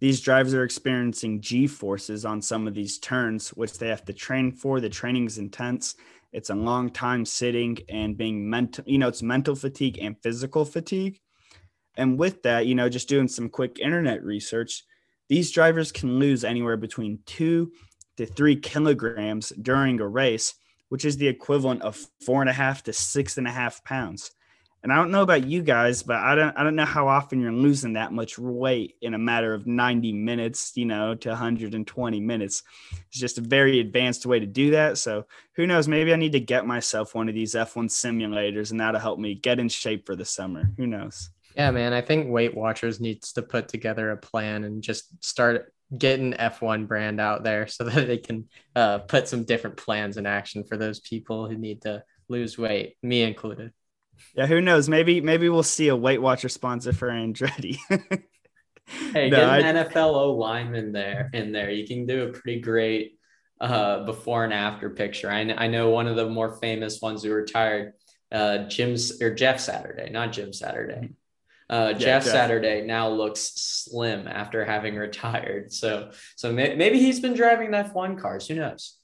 these 0.00 0.20
drivers 0.20 0.54
are 0.54 0.64
experiencing 0.64 1.40
g 1.40 1.66
forces 1.66 2.24
on 2.24 2.42
some 2.42 2.66
of 2.66 2.74
these 2.74 2.98
turns 2.98 3.50
which 3.50 3.78
they 3.78 3.88
have 3.88 4.04
to 4.06 4.12
train 4.12 4.52
for. 4.52 4.80
The 4.80 4.88
training 4.88 5.26
is 5.26 5.38
intense. 5.38 5.94
It's 6.32 6.50
a 6.50 6.54
long 6.54 6.90
time 6.90 7.24
sitting 7.24 7.78
and 7.88 8.16
being 8.16 8.48
mental 8.50 8.84
you 8.86 8.98
know 8.98 9.08
it's 9.08 9.22
mental 9.22 9.54
fatigue 9.54 9.98
and 10.00 10.20
physical 10.22 10.64
fatigue. 10.64 11.20
And 11.96 12.18
with 12.18 12.42
that 12.42 12.66
you 12.66 12.74
know 12.74 12.88
just 12.88 13.08
doing 13.08 13.28
some 13.28 13.48
quick 13.48 13.78
internet 13.78 14.24
research 14.24 14.82
these 15.28 15.52
drivers 15.52 15.90
can 15.90 16.18
lose 16.18 16.44
anywhere 16.44 16.76
between 16.76 17.20
two 17.24 17.72
to 18.16 18.26
three 18.26 18.56
kilograms 18.56 19.50
during 19.50 20.00
a 20.00 20.06
race 20.06 20.54
which 20.94 21.04
is 21.04 21.16
the 21.16 21.26
equivalent 21.26 21.82
of 21.82 21.96
four 22.24 22.40
and 22.40 22.48
a 22.48 22.52
half 22.52 22.84
to 22.84 22.92
six 22.92 23.36
and 23.36 23.48
a 23.48 23.50
half 23.50 23.82
pounds. 23.82 24.30
And 24.84 24.92
I 24.92 24.94
don't 24.94 25.10
know 25.10 25.22
about 25.22 25.44
you 25.44 25.60
guys, 25.60 26.04
but 26.04 26.18
I 26.18 26.36
don't 26.36 26.56
I 26.56 26.62
don't 26.62 26.76
know 26.76 26.84
how 26.84 27.08
often 27.08 27.40
you're 27.40 27.50
losing 27.50 27.94
that 27.94 28.12
much 28.12 28.38
weight 28.38 28.94
in 29.02 29.14
a 29.14 29.18
matter 29.18 29.54
of 29.54 29.66
90 29.66 30.12
minutes, 30.12 30.70
you 30.76 30.84
know, 30.84 31.16
to 31.16 31.30
120 31.30 32.20
minutes. 32.20 32.62
It's 33.08 33.18
just 33.18 33.38
a 33.38 33.40
very 33.40 33.80
advanced 33.80 34.24
way 34.24 34.38
to 34.38 34.46
do 34.46 34.70
that. 34.70 34.96
So 34.98 35.26
who 35.56 35.66
knows? 35.66 35.88
Maybe 35.88 36.12
I 36.12 36.16
need 36.16 36.30
to 36.30 36.38
get 36.38 36.64
myself 36.64 37.12
one 37.12 37.28
of 37.28 37.34
these 37.34 37.56
F1 37.56 37.86
simulators 37.86 38.70
and 38.70 38.78
that'll 38.78 39.00
help 39.00 39.18
me 39.18 39.34
get 39.34 39.58
in 39.58 39.68
shape 39.68 40.06
for 40.06 40.14
the 40.14 40.24
summer. 40.24 40.70
Who 40.76 40.86
knows? 40.86 41.28
Yeah, 41.56 41.72
man. 41.72 41.92
I 41.92 42.02
think 42.02 42.30
Weight 42.30 42.54
Watchers 42.54 43.00
needs 43.00 43.32
to 43.32 43.42
put 43.42 43.66
together 43.66 44.12
a 44.12 44.16
plan 44.16 44.62
and 44.62 44.80
just 44.80 45.24
start 45.24 45.73
getting 45.96 46.32
F1 46.32 46.88
brand 46.88 47.20
out 47.20 47.44
there 47.44 47.66
so 47.66 47.84
that 47.88 48.06
they 48.06 48.18
can 48.18 48.48
uh, 48.74 48.98
put 48.98 49.28
some 49.28 49.44
different 49.44 49.76
plans 49.76 50.16
in 50.16 50.26
action 50.26 50.64
for 50.64 50.76
those 50.76 51.00
people 51.00 51.48
who 51.48 51.56
need 51.56 51.82
to 51.82 52.02
lose 52.28 52.58
weight, 52.58 52.96
me 53.02 53.22
included. 53.22 53.72
Yeah, 54.34 54.46
who 54.46 54.60
knows? 54.60 54.88
Maybe 54.88 55.20
maybe 55.20 55.48
we'll 55.48 55.62
see 55.62 55.88
a 55.88 55.96
Weight 55.96 56.22
Watcher 56.22 56.48
sponsor 56.48 56.92
for 56.92 57.08
Andretti. 57.08 57.78
hey, 58.86 59.28
no, 59.30 59.36
get 59.36 59.60
an 59.60 59.76
I... 59.76 59.84
NFL 59.84 60.14
O 60.14 60.32
lineman 60.32 60.92
there 60.92 61.30
in 61.32 61.52
there. 61.52 61.70
You 61.70 61.86
can 61.86 62.06
do 62.06 62.24
a 62.24 62.32
pretty 62.32 62.60
great 62.60 63.18
uh, 63.60 64.04
before 64.04 64.44
and 64.44 64.52
after 64.52 64.90
picture. 64.90 65.30
I, 65.30 65.40
I 65.40 65.66
know 65.66 65.90
one 65.90 66.06
of 66.06 66.16
the 66.16 66.28
more 66.28 66.56
famous 66.56 67.00
ones 67.00 67.22
who 67.22 67.32
retired, 67.32 67.94
uh, 68.30 68.58
Jim's 68.68 69.20
or 69.20 69.34
Jeff 69.34 69.60
Saturday, 69.60 70.10
not 70.10 70.32
Jim 70.32 70.52
Saturday. 70.52 71.10
Uh, 71.70 71.92
yeah, 71.92 71.98
Jeff, 71.98 72.24
Jeff, 72.24 72.32
Saturday 72.32 72.82
now 72.82 73.08
looks 73.08 73.40
slim 73.40 74.28
after 74.28 74.64
having 74.64 74.96
retired. 74.96 75.72
So, 75.72 76.10
so 76.36 76.52
may- 76.52 76.74
maybe 76.76 76.98
he's 76.98 77.20
been 77.20 77.34
driving 77.34 77.70
F1 77.70 78.20
cars. 78.20 78.46
Who 78.48 78.54
knows? 78.56 78.96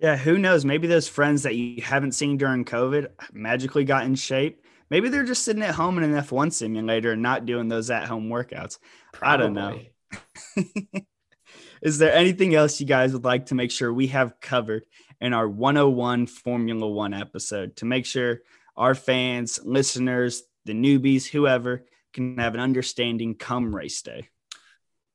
Yeah, 0.00 0.16
who 0.16 0.38
knows? 0.38 0.64
Maybe 0.64 0.86
those 0.88 1.08
friends 1.08 1.42
that 1.42 1.56
you 1.56 1.82
haven't 1.82 2.12
seen 2.12 2.38
during 2.38 2.64
COVID 2.64 3.08
magically 3.32 3.84
got 3.84 4.04
in 4.04 4.14
shape. 4.14 4.64
Maybe 4.88 5.08
they're 5.08 5.24
just 5.24 5.44
sitting 5.44 5.62
at 5.62 5.74
home 5.74 5.98
in 5.98 6.04
an 6.04 6.22
F1 6.22 6.52
simulator 6.52 7.12
and 7.12 7.22
not 7.22 7.46
doing 7.46 7.68
those 7.68 7.90
at 7.90 8.08
home 8.08 8.28
workouts. 8.28 8.78
Probably. 9.12 9.92
I 10.10 10.56
don't 10.56 10.74
know. 10.94 11.00
Is 11.82 11.98
there 11.98 12.12
anything 12.12 12.54
else 12.54 12.80
you 12.80 12.86
guys 12.86 13.12
would 13.12 13.24
like 13.24 13.46
to 13.46 13.54
make 13.54 13.70
sure 13.70 13.92
we 13.92 14.08
have 14.08 14.40
covered 14.40 14.84
in 15.20 15.32
our 15.32 15.48
101 15.48 16.26
Formula 16.26 16.88
One 16.88 17.14
episode 17.14 17.76
to 17.76 17.84
make 17.84 18.04
sure 18.04 18.40
our 18.76 18.94
fans, 18.94 19.60
listeners, 19.62 20.42
the 20.64 20.72
newbies, 20.72 21.26
whoever 21.26 21.84
can 22.12 22.38
have 22.38 22.54
an 22.54 22.60
understanding 22.60 23.34
come 23.34 23.74
race 23.74 24.02
day. 24.02 24.28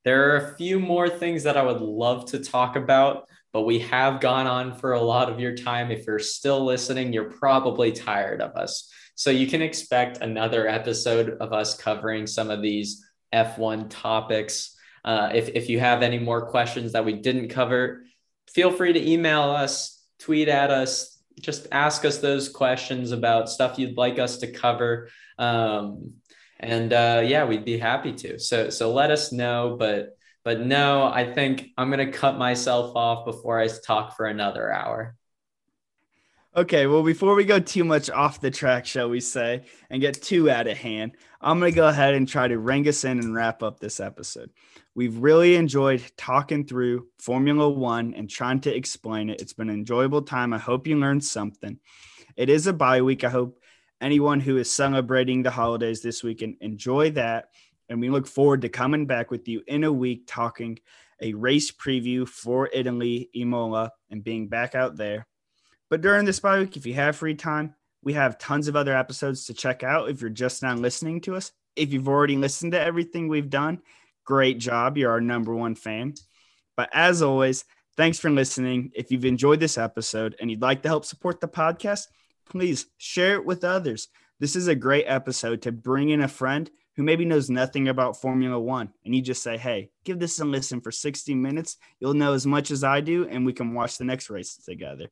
There 0.04 0.30
are 0.30 0.36
a 0.36 0.56
few 0.56 0.78
more 0.78 1.08
things 1.08 1.42
that 1.42 1.56
I 1.56 1.62
would 1.62 1.80
love 1.80 2.26
to 2.26 2.38
talk 2.38 2.76
about, 2.76 3.28
but 3.52 3.62
we 3.62 3.80
have 3.80 4.20
gone 4.20 4.46
on 4.46 4.74
for 4.74 4.92
a 4.92 5.00
lot 5.00 5.30
of 5.30 5.40
your 5.40 5.56
time. 5.56 5.90
If 5.90 6.06
you're 6.06 6.18
still 6.18 6.64
listening, 6.64 7.12
you're 7.12 7.32
probably 7.32 7.90
tired 7.90 8.40
of 8.40 8.54
us. 8.54 8.90
So 9.16 9.30
you 9.30 9.46
can 9.46 9.62
expect 9.62 10.18
another 10.18 10.68
episode 10.68 11.38
of 11.40 11.52
us 11.52 11.76
covering 11.76 12.26
some 12.26 12.50
of 12.50 12.62
these 12.62 13.04
F1 13.32 13.86
topics. 13.88 14.76
Uh, 15.04 15.30
if, 15.34 15.48
if 15.48 15.68
you 15.68 15.80
have 15.80 16.02
any 16.02 16.18
more 16.18 16.46
questions 16.50 16.92
that 16.92 17.04
we 17.04 17.14
didn't 17.14 17.48
cover, 17.48 18.04
feel 18.48 18.70
free 18.70 18.92
to 18.92 19.10
email 19.10 19.42
us, 19.42 20.04
tweet 20.18 20.48
at 20.48 20.70
us, 20.70 21.15
just 21.40 21.66
ask 21.72 22.04
us 22.04 22.18
those 22.18 22.48
questions 22.48 23.12
about 23.12 23.48
stuff 23.48 23.78
you'd 23.78 23.96
like 23.96 24.18
us 24.18 24.38
to 24.38 24.50
cover. 24.50 25.08
Um, 25.38 26.14
and 26.58 26.92
uh, 26.92 27.22
yeah, 27.24 27.44
we'd 27.44 27.64
be 27.64 27.78
happy 27.78 28.12
to. 28.12 28.38
So 28.38 28.70
so 28.70 28.92
let 28.92 29.10
us 29.10 29.32
know. 29.32 29.76
But 29.78 30.16
but 30.44 30.60
no, 30.60 31.04
I 31.04 31.30
think 31.32 31.68
I'm 31.76 31.90
gonna 31.90 32.12
cut 32.12 32.38
myself 32.38 32.96
off 32.96 33.24
before 33.26 33.58
I 33.58 33.68
talk 33.68 34.16
for 34.16 34.26
another 34.26 34.72
hour. 34.72 35.14
Okay, 36.56 36.86
well, 36.86 37.02
before 37.02 37.34
we 37.34 37.44
go 37.44 37.60
too 37.60 37.84
much 37.84 38.08
off 38.08 38.40
the 38.40 38.50
track, 38.50 38.86
shall 38.86 39.10
we 39.10 39.20
say, 39.20 39.66
and 39.90 40.00
get 40.00 40.22
too 40.22 40.50
out 40.50 40.66
of 40.66 40.78
hand, 40.78 41.12
I'm 41.42 41.58
going 41.60 41.70
to 41.70 41.76
go 41.76 41.86
ahead 41.86 42.14
and 42.14 42.26
try 42.26 42.48
to 42.48 42.58
ring 42.58 42.88
us 42.88 43.04
in 43.04 43.18
and 43.18 43.34
wrap 43.34 43.62
up 43.62 43.78
this 43.78 44.00
episode. 44.00 44.50
We've 44.94 45.18
really 45.18 45.56
enjoyed 45.56 46.02
talking 46.16 46.64
through 46.64 47.08
Formula 47.18 47.68
One 47.68 48.14
and 48.14 48.30
trying 48.30 48.62
to 48.62 48.74
explain 48.74 49.28
it. 49.28 49.42
It's 49.42 49.52
been 49.52 49.68
an 49.68 49.74
enjoyable 49.74 50.22
time. 50.22 50.54
I 50.54 50.58
hope 50.58 50.86
you 50.86 50.98
learned 50.98 51.22
something. 51.22 51.78
It 52.36 52.48
is 52.48 52.66
a 52.66 52.72
bye 52.72 53.02
week. 53.02 53.22
I 53.22 53.28
hope 53.28 53.60
anyone 54.00 54.40
who 54.40 54.56
is 54.56 54.72
celebrating 54.72 55.42
the 55.42 55.50
holidays 55.50 56.00
this 56.00 56.22
weekend 56.22 56.56
enjoy 56.62 57.10
that. 57.10 57.50
And 57.90 58.00
we 58.00 58.08
look 58.08 58.26
forward 58.26 58.62
to 58.62 58.70
coming 58.70 59.04
back 59.04 59.30
with 59.30 59.46
you 59.46 59.60
in 59.66 59.84
a 59.84 59.92
week 59.92 60.22
talking 60.26 60.78
a 61.20 61.34
race 61.34 61.70
preview 61.70 62.26
for 62.26 62.70
Italy, 62.72 63.28
Imola, 63.34 63.92
and 64.10 64.24
being 64.24 64.48
back 64.48 64.74
out 64.74 64.96
there. 64.96 65.26
But 65.88 66.00
during 66.00 66.24
this 66.24 66.40
bye 66.40 66.58
week, 66.58 66.76
if 66.76 66.84
you 66.84 66.94
have 66.94 67.16
free 67.16 67.34
time, 67.34 67.74
we 68.02 68.14
have 68.14 68.38
tons 68.38 68.68
of 68.68 68.76
other 68.76 68.96
episodes 68.96 69.46
to 69.46 69.54
check 69.54 69.82
out 69.82 70.08
if 70.08 70.20
you're 70.20 70.30
just 70.30 70.62
now 70.62 70.74
listening 70.74 71.20
to 71.22 71.36
us. 71.36 71.52
If 71.76 71.92
you've 71.92 72.08
already 72.08 72.36
listened 72.36 72.72
to 72.72 72.80
everything 72.80 73.28
we've 73.28 73.50
done, 73.50 73.82
great 74.24 74.58
job. 74.58 74.96
You're 74.96 75.12
our 75.12 75.20
number 75.20 75.54
one 75.54 75.74
fan. 75.74 76.14
But 76.76 76.90
as 76.92 77.22
always, 77.22 77.64
thanks 77.96 78.18
for 78.18 78.30
listening. 78.30 78.90
If 78.94 79.10
you've 79.10 79.24
enjoyed 79.24 79.60
this 79.60 79.78
episode 79.78 80.36
and 80.40 80.50
you'd 80.50 80.62
like 80.62 80.82
to 80.82 80.88
help 80.88 81.04
support 81.04 81.40
the 81.40 81.48
podcast, 81.48 82.06
please 82.48 82.86
share 82.98 83.34
it 83.34 83.44
with 83.44 83.64
others. 83.64 84.08
This 84.40 84.56
is 84.56 84.68
a 84.68 84.74
great 84.74 85.04
episode 85.06 85.62
to 85.62 85.72
bring 85.72 86.10
in 86.10 86.22
a 86.22 86.28
friend 86.28 86.70
who 86.96 87.02
maybe 87.02 87.24
knows 87.24 87.50
nothing 87.50 87.88
about 87.88 88.20
Formula 88.20 88.58
One. 88.58 88.90
And 89.04 89.14
you 89.14 89.20
just 89.20 89.42
say, 89.42 89.56
hey, 89.56 89.90
give 90.04 90.18
this 90.18 90.40
a 90.40 90.44
listen 90.44 90.80
for 90.80 90.90
60 90.90 91.34
minutes. 91.34 91.76
You'll 92.00 92.14
know 92.14 92.32
as 92.32 92.46
much 92.46 92.70
as 92.70 92.84
I 92.84 93.00
do, 93.00 93.26
and 93.28 93.44
we 93.44 93.52
can 93.52 93.74
watch 93.74 93.98
the 93.98 94.04
next 94.04 94.30
race 94.30 94.56
together 94.56 95.08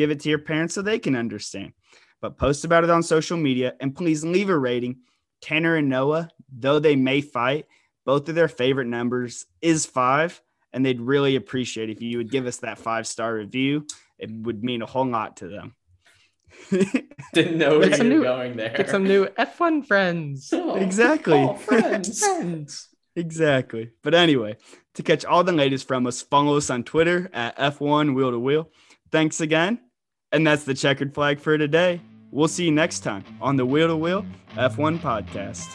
give 0.00 0.10
it 0.10 0.20
to 0.20 0.30
your 0.30 0.38
parents 0.38 0.74
so 0.74 0.80
they 0.80 0.98
can 0.98 1.14
understand. 1.14 1.74
But 2.22 2.38
post 2.38 2.64
about 2.64 2.84
it 2.84 2.90
on 2.90 3.02
social 3.02 3.36
media 3.36 3.74
and 3.80 3.94
please 3.94 4.24
leave 4.24 4.48
a 4.48 4.58
rating. 4.58 5.00
Tanner 5.42 5.76
and 5.76 5.90
Noah, 5.90 6.30
though 6.50 6.78
they 6.78 6.96
may 6.96 7.20
fight, 7.20 7.66
both 8.06 8.26
of 8.30 8.34
their 8.34 8.48
favorite 8.48 8.86
numbers 8.86 9.44
is 9.60 9.84
five, 9.84 10.40
and 10.72 10.84
they'd 10.84 11.02
really 11.02 11.36
appreciate 11.36 11.90
if 11.90 12.00
you 12.00 12.16
would 12.16 12.30
give 12.30 12.46
us 12.46 12.58
that 12.58 12.78
five 12.78 13.06
star 13.06 13.34
review. 13.34 13.86
It 14.18 14.30
would 14.30 14.64
mean 14.64 14.80
a 14.80 14.86
whole 14.86 15.06
lot 15.06 15.36
to 15.38 15.48
them. 15.48 15.74
Didn't 17.34 17.58
know 17.58 17.78
where 17.78 18.02
you 18.02 18.18
were 18.18 18.24
going 18.24 18.56
there. 18.56 18.70
Get 18.70 18.88
some 18.88 19.04
new 19.04 19.26
F1 19.26 19.86
friends. 19.86 20.52
Oh, 20.54 20.76
exactly. 20.76 21.38
Oh, 21.38 21.54
friends. 21.54 22.20
friends. 22.24 22.88
Exactly. 23.16 23.90
But 24.02 24.14
anyway, 24.14 24.56
to 24.94 25.02
catch 25.02 25.24
all 25.24 25.44
the 25.44 25.52
latest 25.52 25.86
from 25.86 26.06
us, 26.06 26.22
follow 26.22 26.56
us 26.56 26.70
on 26.70 26.84
Twitter 26.84 27.28
at 27.32 27.56
F1 27.58 28.14
Wheel 28.14 28.30
to 28.30 28.38
Wheel. 28.38 28.70
Thanks 29.10 29.40
again. 29.40 29.80
And 30.32 30.46
that's 30.46 30.64
the 30.64 30.74
checkered 30.74 31.14
flag 31.14 31.40
for 31.40 31.58
today. 31.58 32.00
We'll 32.30 32.48
see 32.48 32.64
you 32.64 32.72
next 32.72 33.00
time 33.00 33.24
on 33.40 33.56
the 33.56 33.66
Wheel 33.66 33.88
to 33.88 33.96
Wheel 33.96 34.24
F1 34.54 34.98
podcast. 35.00 35.66